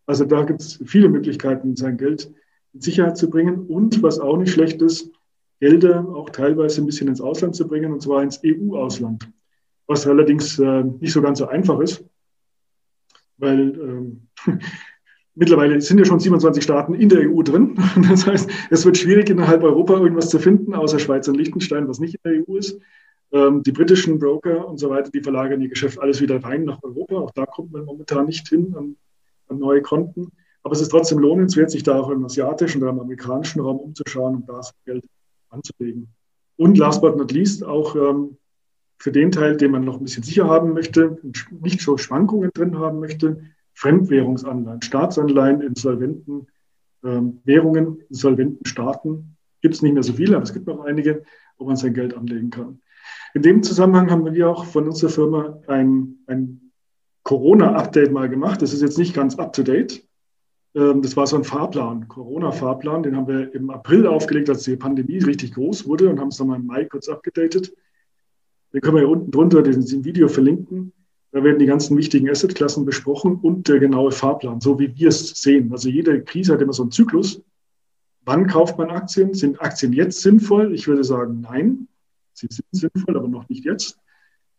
Also 0.07 0.25
da 0.25 0.43
gibt 0.43 0.61
es 0.61 0.81
viele 0.85 1.09
Möglichkeiten, 1.09 1.77
sein 1.77 1.97
Geld 1.97 2.31
in 2.75 2.81
Sicherheit 2.81 3.17
zu 3.17 3.31
bringen. 3.31 3.67
Und 3.67 4.03
was 4.03 4.19
auch 4.19 4.37
nicht 4.37 4.53
schlecht 4.53 4.83
ist, 4.83 5.11
Gelder 5.61 6.07
auch 6.09 6.29
teilweise 6.31 6.83
ein 6.83 6.87
bisschen 6.87 7.09
ins 7.09 7.21
Ausland 7.21 7.55
zu 7.55 7.67
bringen, 7.67 7.93
und 7.93 8.03
zwar 8.03 8.23
ins 8.23 8.41
EU-Ausland 8.45 9.29
was 9.87 10.07
allerdings 10.07 10.59
äh, 10.59 10.85
nicht 10.85 11.13
so 11.13 11.23
ganz 11.23 11.39
so 11.39 11.47
einfach 11.47 11.81
ist, 11.81 12.05
weil 13.37 13.79
ähm, 13.79 14.29
Mittlerweile 15.37 15.81
sind 15.81 15.99
ja 15.99 16.05
schon 16.05 16.21
27 16.21 16.63
Staaten 16.63 16.95
in 16.95 17.09
der 17.09 17.29
EU 17.29 17.43
drin. 17.43 17.77
Das 18.09 18.27
heißt, 18.27 18.49
es 18.71 18.85
wird 18.85 18.97
schwierig, 18.97 19.31
innerhalb 19.31 19.63
Europa 19.63 19.95
irgendwas 19.95 20.29
zu 20.29 20.39
finden, 20.39 20.75
außer 20.75 20.99
Schweiz 20.99 21.27
und 21.27 21.37
Liechtenstein, 21.37 21.89
was 21.89 21.99
nicht 21.99 22.15
in 22.15 22.21
der 22.25 22.49
EU 22.49 22.57
ist. 22.57 22.79
Ähm, 23.33 23.63
die 23.65 23.73
britischen 23.73 24.19
Broker 24.21 24.69
und 24.69 24.79
so 24.79 24.91
weiter, 24.91 25.11
die 25.11 25.21
verlagern 25.21 25.61
ihr 25.61 25.69
Geschäft 25.69 25.99
alles 25.99 26.21
wieder 26.21 26.43
rein 26.43 26.65
nach 26.65 26.81
Europa. 26.83 27.17
Auch 27.17 27.33
da 27.33 27.47
kommt 27.47 27.73
man 27.73 27.85
momentan 27.85 28.27
nicht 28.27 28.49
hin 28.49 28.75
an, 28.77 28.97
an 29.49 29.59
neue 29.59 29.83
Konten. 29.83 30.31
Aber 30.63 30.73
es 30.73 30.81
ist 30.81 30.91
trotzdem 30.91 31.19
lohnenswert, 31.19 31.71
sich 31.71 31.83
da 31.83 31.99
auch 31.99 32.11
im 32.11 32.25
asiatischen 32.25 32.81
oder 32.83 32.93
im 32.93 33.01
amerikanischen 33.01 33.61
Raum 33.61 33.79
umzuschauen 33.79 34.37
und 34.37 34.49
da 34.49 34.61
Geld 34.87 35.05
anzulegen. 35.51 36.09
Und 36.57 36.79
last 36.79 37.03
but 37.03 37.17
not 37.17 37.33
least 37.33 37.65
auch 37.65 37.97
ähm, 37.97 38.37
für 38.99 39.13
den 39.13 39.31
Teil, 39.31 39.57
den 39.57 39.71
man 39.71 39.85
noch 39.85 39.99
ein 39.99 40.05
bisschen 40.05 40.23
sicher 40.23 40.49
haben 40.49 40.73
möchte, 40.73 41.19
nicht 41.61 41.81
so 41.81 41.97
Schwankungen 41.97 42.51
drin 42.55 42.79
haben 42.79 43.01
möchte, 43.01 43.41
Fremdwährungsanleihen, 43.75 44.83
Staatsanleihen 44.83 45.61
in 45.61 45.75
solventen 45.75 46.47
ähm, 47.05 47.41
Währungen, 47.45 48.01
in 48.09 48.15
solventen 48.15 48.65
Staaten. 48.67 49.37
Gibt 49.61 49.75
es 49.75 49.83
nicht 49.83 49.95
mehr 49.95 50.03
so 50.03 50.13
viele, 50.13 50.37
aber 50.37 50.45
es 50.45 50.53
gibt 50.53 50.67
noch 50.67 50.85
einige, 50.85 51.23
wo 51.59 51.67
man 51.67 51.77
sein 51.77 51.95
Geld 51.95 52.17
anlegen 52.17 52.51
kann. 52.51 52.81
In 53.35 53.43
dem 53.43 53.63
Zusammenhang 53.63 54.11
haben 54.11 54.33
wir 54.33 54.49
auch 54.49 54.65
von 54.65 54.87
unserer 54.87 55.11
Firma 55.11 55.61
ein, 55.67 56.19
ein 56.27 56.73
Corona-Update 57.25 58.13
mal 58.13 58.29
gemacht. 58.29 58.63
Das 58.63 58.73
ist 58.73 58.83
jetzt 58.83 58.99
nicht 58.99 59.15
ganz 59.15 59.37
up-to-date. 59.37 60.07
Ähm, 60.75 61.03
das 61.03 61.17
war 61.17 61.27
so 61.27 61.37
ein 61.37 61.45
Fahrplan, 61.45 62.09
Corona-Fahrplan. 62.09 63.03
Den 63.03 63.17
haben 63.17 63.27
wir 63.27 63.53
im 63.55 63.71
April 63.71 64.07
aufgelegt, 64.07 64.49
als 64.51 64.65
die 64.65 64.77
Pandemie 64.77 65.19
richtig 65.19 65.55
groß 65.55 65.87
wurde 65.87 66.09
und 66.09 66.21
haben 66.21 66.29
es 66.29 66.37
dann 66.37 66.47
mal 66.47 66.57
im 66.57 66.67
Mai 66.67 66.85
kurz 66.85 67.09
abgedatet. 67.09 67.75
Den 68.75 68.81
können 68.81 68.97
wir 68.97 69.03
hier 69.03 69.09
unten 69.09 69.31
drunter 69.31 69.63
den 69.63 70.05
Video 70.05 70.27
verlinken. 70.27 70.93
Da 71.31 71.45
werden 71.45 71.61
die 71.61 71.67
ganzen 71.67 71.97
wichtigen 71.97 72.29
Assetklassen 72.29 72.85
besprochen 72.85 73.37
und 73.37 73.69
der 73.69 73.79
genaue 73.79 74.11
Fahrplan, 74.11 74.61
so 74.61 74.81
wie 74.81 74.97
wir 74.97 75.09
es 75.09 75.29
sehen. 75.41 75.71
Also 75.71 75.89
jede 75.89 76.23
Krise 76.23 76.53
hat 76.53 76.61
immer 76.61 76.73
so 76.73 76.83
einen 76.83 76.91
Zyklus. 76.91 77.41
Wann 78.25 78.49
kauft 78.49 78.77
man 78.77 78.91
Aktien? 78.91 79.33
Sind 79.33 79.61
Aktien 79.61 79.93
jetzt 79.93 80.23
sinnvoll? 80.23 80.75
Ich 80.75 80.89
würde 80.89 81.05
sagen, 81.05 81.41
nein. 81.41 81.87
Sie 82.33 82.49
sind 82.51 82.67
sinnvoll, 82.73 83.17
aber 83.17 83.29
noch 83.29 83.49
nicht 83.49 83.65
jetzt. 83.65 83.97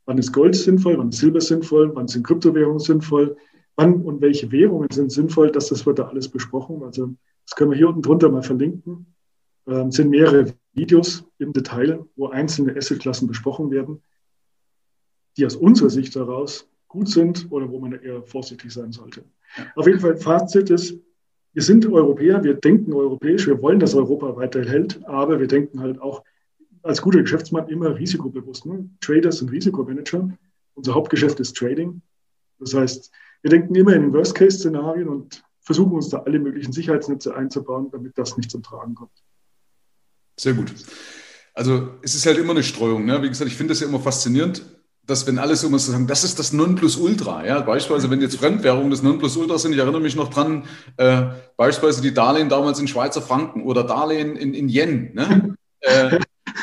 Wann 0.06 0.18
ist 0.18 0.32
Gold 0.32 0.56
sinnvoll? 0.56 0.98
Wann 0.98 1.10
ist 1.10 1.20
Silber 1.20 1.42
sinnvoll? 1.42 1.94
Wann 1.94 2.08
sind 2.08 2.26
Kryptowährungen 2.26 2.80
sinnvoll? 2.80 3.36
Wann 3.76 4.02
und 4.04 4.22
welche 4.22 4.50
Währungen 4.50 4.90
sind 4.92 5.12
sinnvoll? 5.12 5.52
Das, 5.52 5.68
das 5.68 5.86
wird 5.86 6.00
da 6.00 6.08
alles 6.08 6.30
besprochen. 6.30 6.84
Also 6.84 7.16
das 7.46 7.56
können 7.56 7.72
wir 7.72 7.78
hier 7.78 7.90
unten 7.90 8.02
drunter 8.02 8.30
mal 8.30 8.44
verlinken. 8.44 9.15
Ähm, 9.68 9.92
sind 9.92 10.10
mehrere 10.10 10.54
Videos 10.74 11.24
im 11.40 11.54
Detail, 11.54 12.06
wo 12.16 12.28
einzelne 12.28 12.76
Assetklassen 12.76 13.28
besprochen 13.28 13.72
werden 13.72 14.02
die 15.38 15.46
aus 15.46 15.56
unserer 15.56 15.90
Sicht 15.90 16.16
heraus 16.16 16.68
gut 16.88 17.10
sind 17.10 17.52
oder 17.52 17.70
wo 17.70 17.80
man 17.80 17.94
eher 17.94 18.24
vorsichtig 18.24 18.72
sein 18.72 18.92
sollte. 18.92 19.24
Auf 19.76 19.88
jeden 19.88 20.00
Fall, 20.00 20.18
Fazit 20.18 20.70
ist, 20.70 20.98
wir 21.54 21.62
sind 21.62 21.86
Europäer, 21.86 22.44
wir 22.44 22.56
denken 22.56 22.94
europäisch, 22.94 23.48
wir 23.48 23.62
wollen, 23.62 23.80
dass 23.80 23.96
Europa 23.96 24.36
weiterhält, 24.36 25.04
aber 25.06 25.40
wir 25.40 25.48
denken 25.48 25.80
halt 25.80 26.00
auch 26.02 26.24
als 26.84 27.02
guter 27.02 27.22
Geschäftsmann 27.22 27.68
immer 27.70 27.98
risikobewusst. 27.98 28.66
Ne? 28.66 28.90
Trader 29.02 29.32
sind 29.32 29.52
Risikomanager. 29.52 30.30
Unser 30.76 30.94
Hauptgeschäft 30.94 31.40
ist 31.40 31.56
Trading. 31.56 32.02
Das 32.60 32.74
heißt, 32.74 33.12
wir 33.42 33.50
denken 33.50 33.74
immer 33.76 33.94
in 33.94 34.04
den 34.04 34.14
Worst-Case-Szenarien 34.14 35.08
und 35.08 35.44
versuchen 35.62 35.94
uns 35.94 36.10
da 36.10 36.20
alle 36.20 36.40
möglichen 36.40 36.74
Sicherheitsnetze 36.74 37.36
einzubauen, 37.36 37.90
damit 37.92 38.18
das 38.18 38.38
nicht 38.38 38.52
zum 38.52 38.62
Tragen 38.62 38.94
kommt. 38.94 39.25
Sehr 40.38 40.54
gut. 40.54 40.74
Also 41.54 41.94
es 42.02 42.16
ist 42.16 42.26
halt 42.26 42.38
immer 42.38 42.52
eine 42.52 42.64
Streuung. 42.64 43.06
Ne? 43.06 43.22
Wie 43.22 43.30
gesagt, 43.30 43.50
ich 43.50 43.56
finde 43.56 43.74
das 43.74 43.80
ja 43.80 43.88
immer 43.88 44.00
faszinierend 44.00 44.64
dass 45.08 45.28
wenn 45.28 45.38
alles 45.38 45.64
immer 45.64 45.78
so 45.78 45.92
sagen, 45.92 46.08
das 46.08 46.24
ist 46.24 46.40
das 46.40 46.52
Nonplusultra. 46.52 47.46
Ja? 47.46 47.62
Beispielsweise, 47.62 48.10
wenn 48.10 48.22
jetzt 48.22 48.38
Fremdwährungen 48.38 48.90
das 48.90 49.04
Nonplusultra 49.04 49.58
sind, 49.58 49.74
ich 49.74 49.80
erinnere 49.80 50.02
mich 50.02 50.16
noch 50.16 50.30
dran, 50.30 50.64
äh, 50.98 51.26
beispielsweise 51.58 52.02
die 52.02 52.14
Darlehen 52.14 52.50
damals 52.50 52.80
in 52.80 52.88
Schweizer 52.88 53.22
Franken 53.22 53.64
oder 53.64 53.84
Darlehen 53.84 54.36
in, 54.36 54.54
in 54.54 54.70
Yen. 54.70 55.14
Ne? 55.14 55.56
äh, 55.82 56.20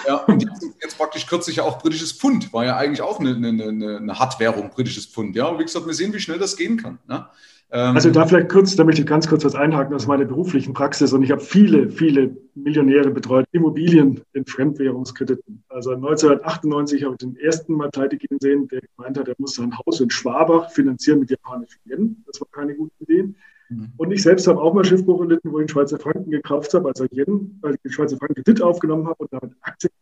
ja, 0.07 0.17
und 0.17 0.43
jetzt, 0.43 0.65
jetzt, 0.83 0.99
praktisch 0.99 1.27
kürzlich 1.27 1.61
auch 1.61 1.81
britisches 1.81 2.13
Pfund, 2.13 2.53
war 2.53 2.65
ja 2.65 2.77
eigentlich 2.77 3.03
auch 3.03 3.21
eine, 3.21 3.35
eine, 3.35 3.49
eine, 3.49 3.97
eine 3.99 4.19
Hartwährung, 4.19 4.71
britisches 4.71 5.07
Pfund. 5.07 5.37
Ja, 5.37 5.47
und 5.47 5.59
wie 5.59 5.65
gesagt, 5.65 5.87
wir 5.87 5.95
sehen, 5.95 6.13
wie 6.13 6.21
schnell 6.21 6.39
das 6.39 6.57
gehen 6.57 6.77
kann. 6.77 6.99
Ne? 7.07 7.27
Ähm, 7.73 7.95
also 7.95 8.11
da 8.11 8.27
vielleicht 8.27 8.51
kurz, 8.51 8.77
da 8.77 8.85
möchte 8.85 9.01
ich 9.01 9.07
ganz 9.07 9.27
kurz 9.27 9.45
was 9.45 9.55
einhaken 9.55 9.95
aus 9.95 10.07
meiner 10.07 10.27
beruflichen 10.27 10.75
Praxis. 10.75 11.15
Und 11.15 11.23
ich 11.23 11.31
habe 11.31 11.41
viele, 11.41 11.91
viele 11.91 12.37
Millionäre 12.55 13.11
betreut, 13.11 13.47
Immobilien 13.53 14.21
in 14.35 14.45
Fremdwährungskrediten. 14.45 15.65
Also 15.71 15.93
1998 15.93 17.03
habe 17.03 17.15
ich 17.15 17.19
den 17.19 17.37
ersten 17.37 17.75
mal 17.75 17.89
pleite 17.89 18.19
gehen 18.19 18.39
sehen, 18.41 18.69
der 18.69 18.83
gemeint 18.95 19.19
hat, 19.19 19.29
er 19.29 19.35
muss 19.39 19.55
sein 19.55 19.73
Haus 19.79 20.01
in 20.01 20.11
Schwabach 20.11 20.71
finanzieren 20.71 21.21
mit 21.21 21.31
japanischen 21.31 21.81
Yen. 21.87 22.23
Das 22.27 22.41
war 22.43 22.49
keine 22.53 22.75
gute 22.75 22.93
Idee. 23.01 23.35
Mhm. 23.71 23.93
Und 23.97 24.13
ich 24.13 24.23
selbst 24.23 24.47
habe 24.47 24.61
auch 24.61 24.75
mal 24.75 24.85
Schiffbruch 24.85 25.23
erlitten, 25.23 25.51
wo 25.51 25.59
ich 25.59 25.63
in 25.63 25.69
Schweizer 25.69 25.99
Franken 25.99 26.31
gekauft 26.31 26.75
habe, 26.75 26.89
also 26.89 27.07
Yen, 27.11 27.59
weil 27.63 27.75
ich 27.75 27.81
den 27.81 27.93
Schweizer 27.93 28.19
Franken 28.19 28.35
Kredit 28.35 28.61
aufgenommen 28.61 29.07
habe 29.07 29.17
und 29.19 29.33
damit 29.33 29.53
Aktien 29.63 29.93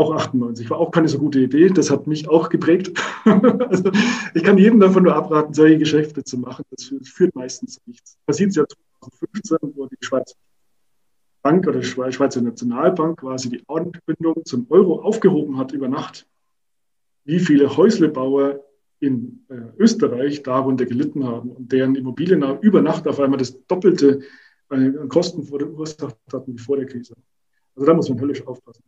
auch 0.00 0.14
98. 0.14 0.68
War 0.70 0.78
auch 0.78 0.90
keine 0.90 1.08
so 1.08 1.18
gute 1.18 1.40
Idee. 1.40 1.68
Das 1.68 1.90
hat 1.90 2.06
mich 2.06 2.28
auch 2.28 2.48
geprägt. 2.48 2.92
also 3.24 3.90
ich 4.34 4.42
kann 4.42 4.58
jedem 4.58 4.80
davon 4.80 5.04
nur 5.04 5.14
abraten, 5.14 5.54
solche 5.54 5.78
Geschäfte 5.78 6.24
zu 6.24 6.38
machen. 6.38 6.64
Das 6.70 6.92
führt 7.04 7.34
meistens 7.34 7.80
nichts. 7.86 8.16
Passiert 8.26 8.54
ja 8.56 8.64
2015, 9.00 9.58
wo 9.76 9.86
die 9.86 9.96
Schweizer 10.00 10.34
Bank 11.42 11.66
oder 11.66 11.80
die 11.80 11.86
Schweizer 11.86 12.40
Nationalbank 12.42 13.20
quasi 13.20 13.48
die 13.48 13.62
Anbindung 13.66 14.44
zum 14.44 14.66
Euro 14.70 15.00
aufgehoben 15.00 15.56
hat 15.56 15.72
über 15.72 15.88
Nacht. 15.88 16.26
Wie 17.24 17.40
viele 17.40 17.76
Häuslebauer 17.76 18.60
in 18.98 19.46
äh, 19.48 19.54
Österreich 19.78 20.42
darunter 20.42 20.84
gelitten 20.84 21.26
haben 21.26 21.50
und 21.50 21.72
deren 21.72 21.94
Immobilien 21.94 22.44
über 22.60 22.82
Nacht 22.82 23.08
auf 23.08 23.20
einmal 23.20 23.38
das 23.38 23.66
Doppelte 23.66 24.20
an 24.68 25.08
Kosten 25.08 25.42
verursacht 25.42 26.16
hatten 26.32 26.54
wie 26.54 26.58
vor 26.58 26.76
der 26.76 26.86
Krise. 26.86 27.14
Also 27.74 27.86
da 27.86 27.94
muss 27.94 28.08
man 28.08 28.20
höllisch 28.20 28.46
aufpassen. 28.46 28.84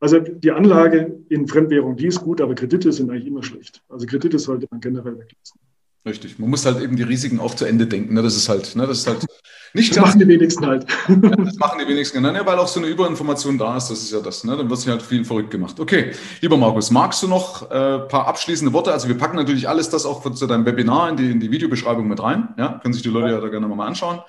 Also 0.00 0.18
die 0.18 0.50
Anlage 0.50 1.20
in 1.28 1.48
Fremdwährung, 1.48 1.96
die 1.96 2.06
ist 2.06 2.20
gut, 2.20 2.40
aber 2.40 2.54
Kredite 2.54 2.92
sind 2.92 3.10
eigentlich 3.10 3.26
immer 3.26 3.42
schlecht. 3.42 3.82
Also 3.88 4.06
Kredite 4.06 4.38
sollte 4.38 4.66
man 4.70 4.80
generell 4.80 5.18
weglassen. 5.18 5.60
Richtig. 6.06 6.38
Man 6.38 6.50
muss 6.50 6.66
halt 6.66 6.82
eben 6.82 6.96
die 6.96 7.02
Risiken 7.02 7.40
auch 7.40 7.54
zu 7.54 7.64
Ende 7.64 7.86
denken. 7.86 8.12
Ne? 8.12 8.22
Das 8.22 8.36
ist 8.36 8.48
halt, 8.48 8.76
ne? 8.76 8.86
das 8.86 8.98
ist 8.98 9.06
halt 9.06 9.24
nicht. 9.72 9.96
Das 9.96 10.04
machen 10.04 10.20
die 10.20 10.28
wenigsten 10.28 10.66
halt. 10.66 10.86
das 11.08 11.56
machen 11.56 11.80
die 11.80 11.88
wenigsten. 11.88 12.20
Ne? 12.20 12.42
Weil 12.44 12.58
auch 12.58 12.68
so 12.68 12.78
eine 12.78 12.88
Überinformation 12.88 13.56
da 13.56 13.76
ist. 13.78 13.88
Das 13.88 14.02
ist 14.02 14.12
ja 14.12 14.20
das. 14.20 14.44
Ne? 14.44 14.54
Dann 14.54 14.68
wird 14.68 14.78
sich 14.78 14.90
halt 14.90 15.00
viel 15.00 15.24
verrückt 15.24 15.50
gemacht. 15.50 15.80
Okay, 15.80 16.12
lieber 16.42 16.58
Markus, 16.58 16.90
magst 16.90 17.22
du 17.22 17.28
noch 17.28 17.70
ein 17.70 17.76
äh, 17.76 17.98
paar 18.00 18.26
abschließende 18.28 18.72
Worte? 18.74 18.92
Also 18.92 19.08
wir 19.08 19.16
packen 19.16 19.36
natürlich 19.36 19.66
alles 19.66 19.88
das 19.88 20.04
auch 20.04 20.30
zu 20.34 20.46
deinem 20.46 20.66
Webinar 20.66 21.08
in 21.08 21.16
die, 21.16 21.30
in 21.30 21.40
die 21.40 21.50
Videobeschreibung 21.50 22.06
mit 22.06 22.22
rein. 22.22 22.48
Ja, 22.58 22.78
können 22.82 22.92
sich 22.92 23.02
die 23.02 23.08
Leute 23.08 23.32
ja 23.32 23.40
da 23.40 23.48
gerne 23.48 23.66
mal 23.66 23.86
anschauen. 23.86 24.20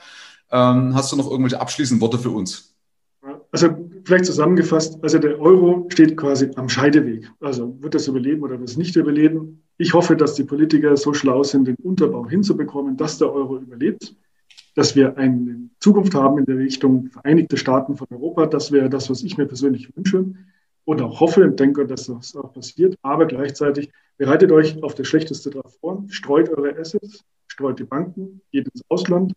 Ähm, 0.52 0.96
hast 0.96 1.12
du 1.12 1.18
noch 1.18 1.30
irgendwelche 1.30 1.60
abschließenden 1.60 2.02
Worte 2.02 2.20
für 2.20 2.30
uns? 2.30 2.75
Also 3.56 3.70
vielleicht 4.04 4.26
zusammengefasst, 4.26 5.02
also 5.02 5.18
der 5.18 5.40
Euro 5.40 5.86
steht 5.88 6.18
quasi 6.18 6.52
am 6.58 6.68
Scheideweg. 6.68 7.32
Also 7.40 7.82
wird 7.82 7.96
das 7.96 8.06
überleben 8.10 8.44
oder 8.44 8.60
wird 8.60 8.68
es 8.68 8.76
nicht 8.76 8.98
überleben? 8.98 9.64
Ich 9.78 9.94
hoffe, 9.94 10.18
dass 10.18 10.36
die 10.36 10.44
Politiker 10.44 10.98
so 10.98 11.14
schlau 11.14 11.42
sind, 11.42 11.66
den 11.66 11.78
Unterbau 11.78 12.28
hinzubekommen, 12.28 12.98
dass 12.98 13.18
der 13.18 13.32
Euro 13.32 13.60
überlebt, 13.60 14.14
dass 14.76 14.98
wir 14.98 15.18
eine 15.18 15.70
Zukunft 15.80 16.14
haben 16.16 16.38
in 16.40 16.44
der 16.44 16.58
Richtung 16.58 17.08
Vereinigte 17.12 17.56
Staaten 17.56 17.96
von 17.96 18.08
Europa. 18.12 18.46
Das 18.48 18.74
wäre 18.74 18.90
das, 18.90 19.10
was 19.10 19.24
ich 19.24 19.38
mir 19.38 19.46
persönlich 19.46 19.90
wünsche 19.96 20.26
und 20.84 21.02
auch 21.02 21.22
hoffe 21.22 21.46
und 21.46 21.58
denke, 21.58 21.88
dass 21.88 22.08
das 22.08 22.36
auch 22.36 22.52
passiert. 22.52 22.98
Aber 23.04 23.26
gleichzeitig 23.26 23.90
bereitet 24.18 24.52
euch 24.52 24.84
auf 24.84 24.96
das 24.96 25.08
Schlechteste 25.08 25.50
darauf 25.50 25.78
vor, 25.80 26.04
streut 26.10 26.50
eure 26.50 26.78
Assets, 26.78 27.24
streut 27.48 27.80
die 27.80 27.86
Banken, 27.86 28.42
geht 28.52 28.68
ins 28.68 28.82
Ausland, 28.90 29.32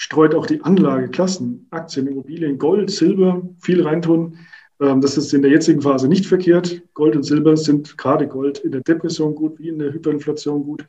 streut 0.00 0.34
auch 0.34 0.46
die 0.46 0.62
Anlageklassen, 0.62 1.66
Aktien, 1.70 2.06
Immobilien, 2.06 2.56
Gold, 2.56 2.90
Silber, 2.90 3.42
viel 3.58 3.82
reintun. 3.82 4.38
Ähm, 4.80 5.02
das 5.02 5.18
ist 5.18 5.34
in 5.34 5.42
der 5.42 5.50
jetzigen 5.50 5.82
Phase 5.82 6.08
nicht 6.08 6.24
verkehrt. 6.24 6.82
Gold 6.94 7.16
und 7.16 7.22
Silber 7.22 7.54
sind 7.58 7.98
gerade 7.98 8.26
Gold 8.26 8.60
in 8.60 8.72
der 8.72 8.80
Depression 8.80 9.34
gut, 9.34 9.58
wie 9.58 9.68
in 9.68 9.78
der 9.78 9.92
Hyperinflation 9.92 10.64
gut. 10.64 10.88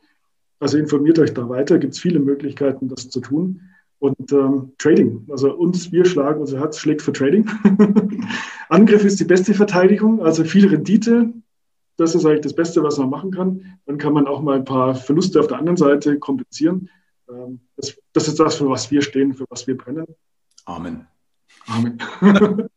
Also 0.62 0.78
informiert 0.78 1.20
euch 1.20 1.34
da 1.34 1.50
weiter, 1.50 1.78
gibt 1.78 1.94
es 1.94 2.00
viele 2.00 2.20
Möglichkeiten, 2.20 2.88
das 2.88 3.10
zu 3.10 3.20
tun. 3.20 3.60
Und 4.00 4.32
ähm, 4.32 4.72
Trading, 4.78 5.28
also 5.30 5.54
uns, 5.54 5.92
wir 5.92 6.06
schlagen, 6.06 6.40
unser 6.40 6.60
Herz 6.60 6.80
schlägt 6.80 7.02
für 7.02 7.12
Trading. 7.12 7.50
Angriff 8.70 9.04
ist 9.04 9.20
die 9.20 9.26
beste 9.26 9.54
Verteidigung, 9.54 10.22
also 10.22 10.46
viel 10.46 10.68
Rendite. 10.70 11.34
Das 11.98 12.16
ist 12.16 12.26
eigentlich 12.26 12.42
das 12.42 12.56
Beste, 12.56 12.82
was 12.82 12.98
man 12.98 13.10
machen 13.10 13.32
kann. 13.32 13.78
Dann 13.86 13.98
kann 13.98 14.14
man 14.14 14.26
auch 14.26 14.42
mal 14.42 14.56
ein 14.56 14.66
paar 14.66 14.96
Verluste 14.96 15.42
auf 15.42 15.48
der 15.48 15.58
anderen 15.58 15.76
Seite 15.76 16.18
kompensieren. 16.18 16.88
Ähm, 17.32 17.60
das, 17.78 17.98
das 18.14 18.28
ist 18.28 18.40
das, 18.40 18.56
für 18.56 18.70
was 18.70 18.92
wir 18.92 19.02
stehen, 19.02 19.34
für 19.34 19.46
was 19.50 19.66
wir 19.68 19.78
brennen. 19.78 20.06
Amen. 20.66 21.08
Amen. 21.68 21.98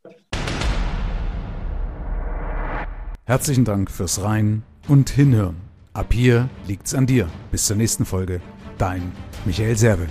Herzlichen 3.27 3.65
Dank 3.65 3.91
fürs 3.91 4.23
Rein 4.23 4.63
und 4.87 5.11
Hinhören. 5.11 5.57
Ab 5.93 6.13
hier 6.13 6.49
liegt's 6.67 6.95
an 6.95 7.07
dir. 7.07 7.29
Bis 7.51 7.67
zur 7.67 7.77
nächsten 7.77 8.05
Folge. 8.05 8.41
Dein 8.79 9.13
Michael 9.45 9.77
Serve. 9.77 10.07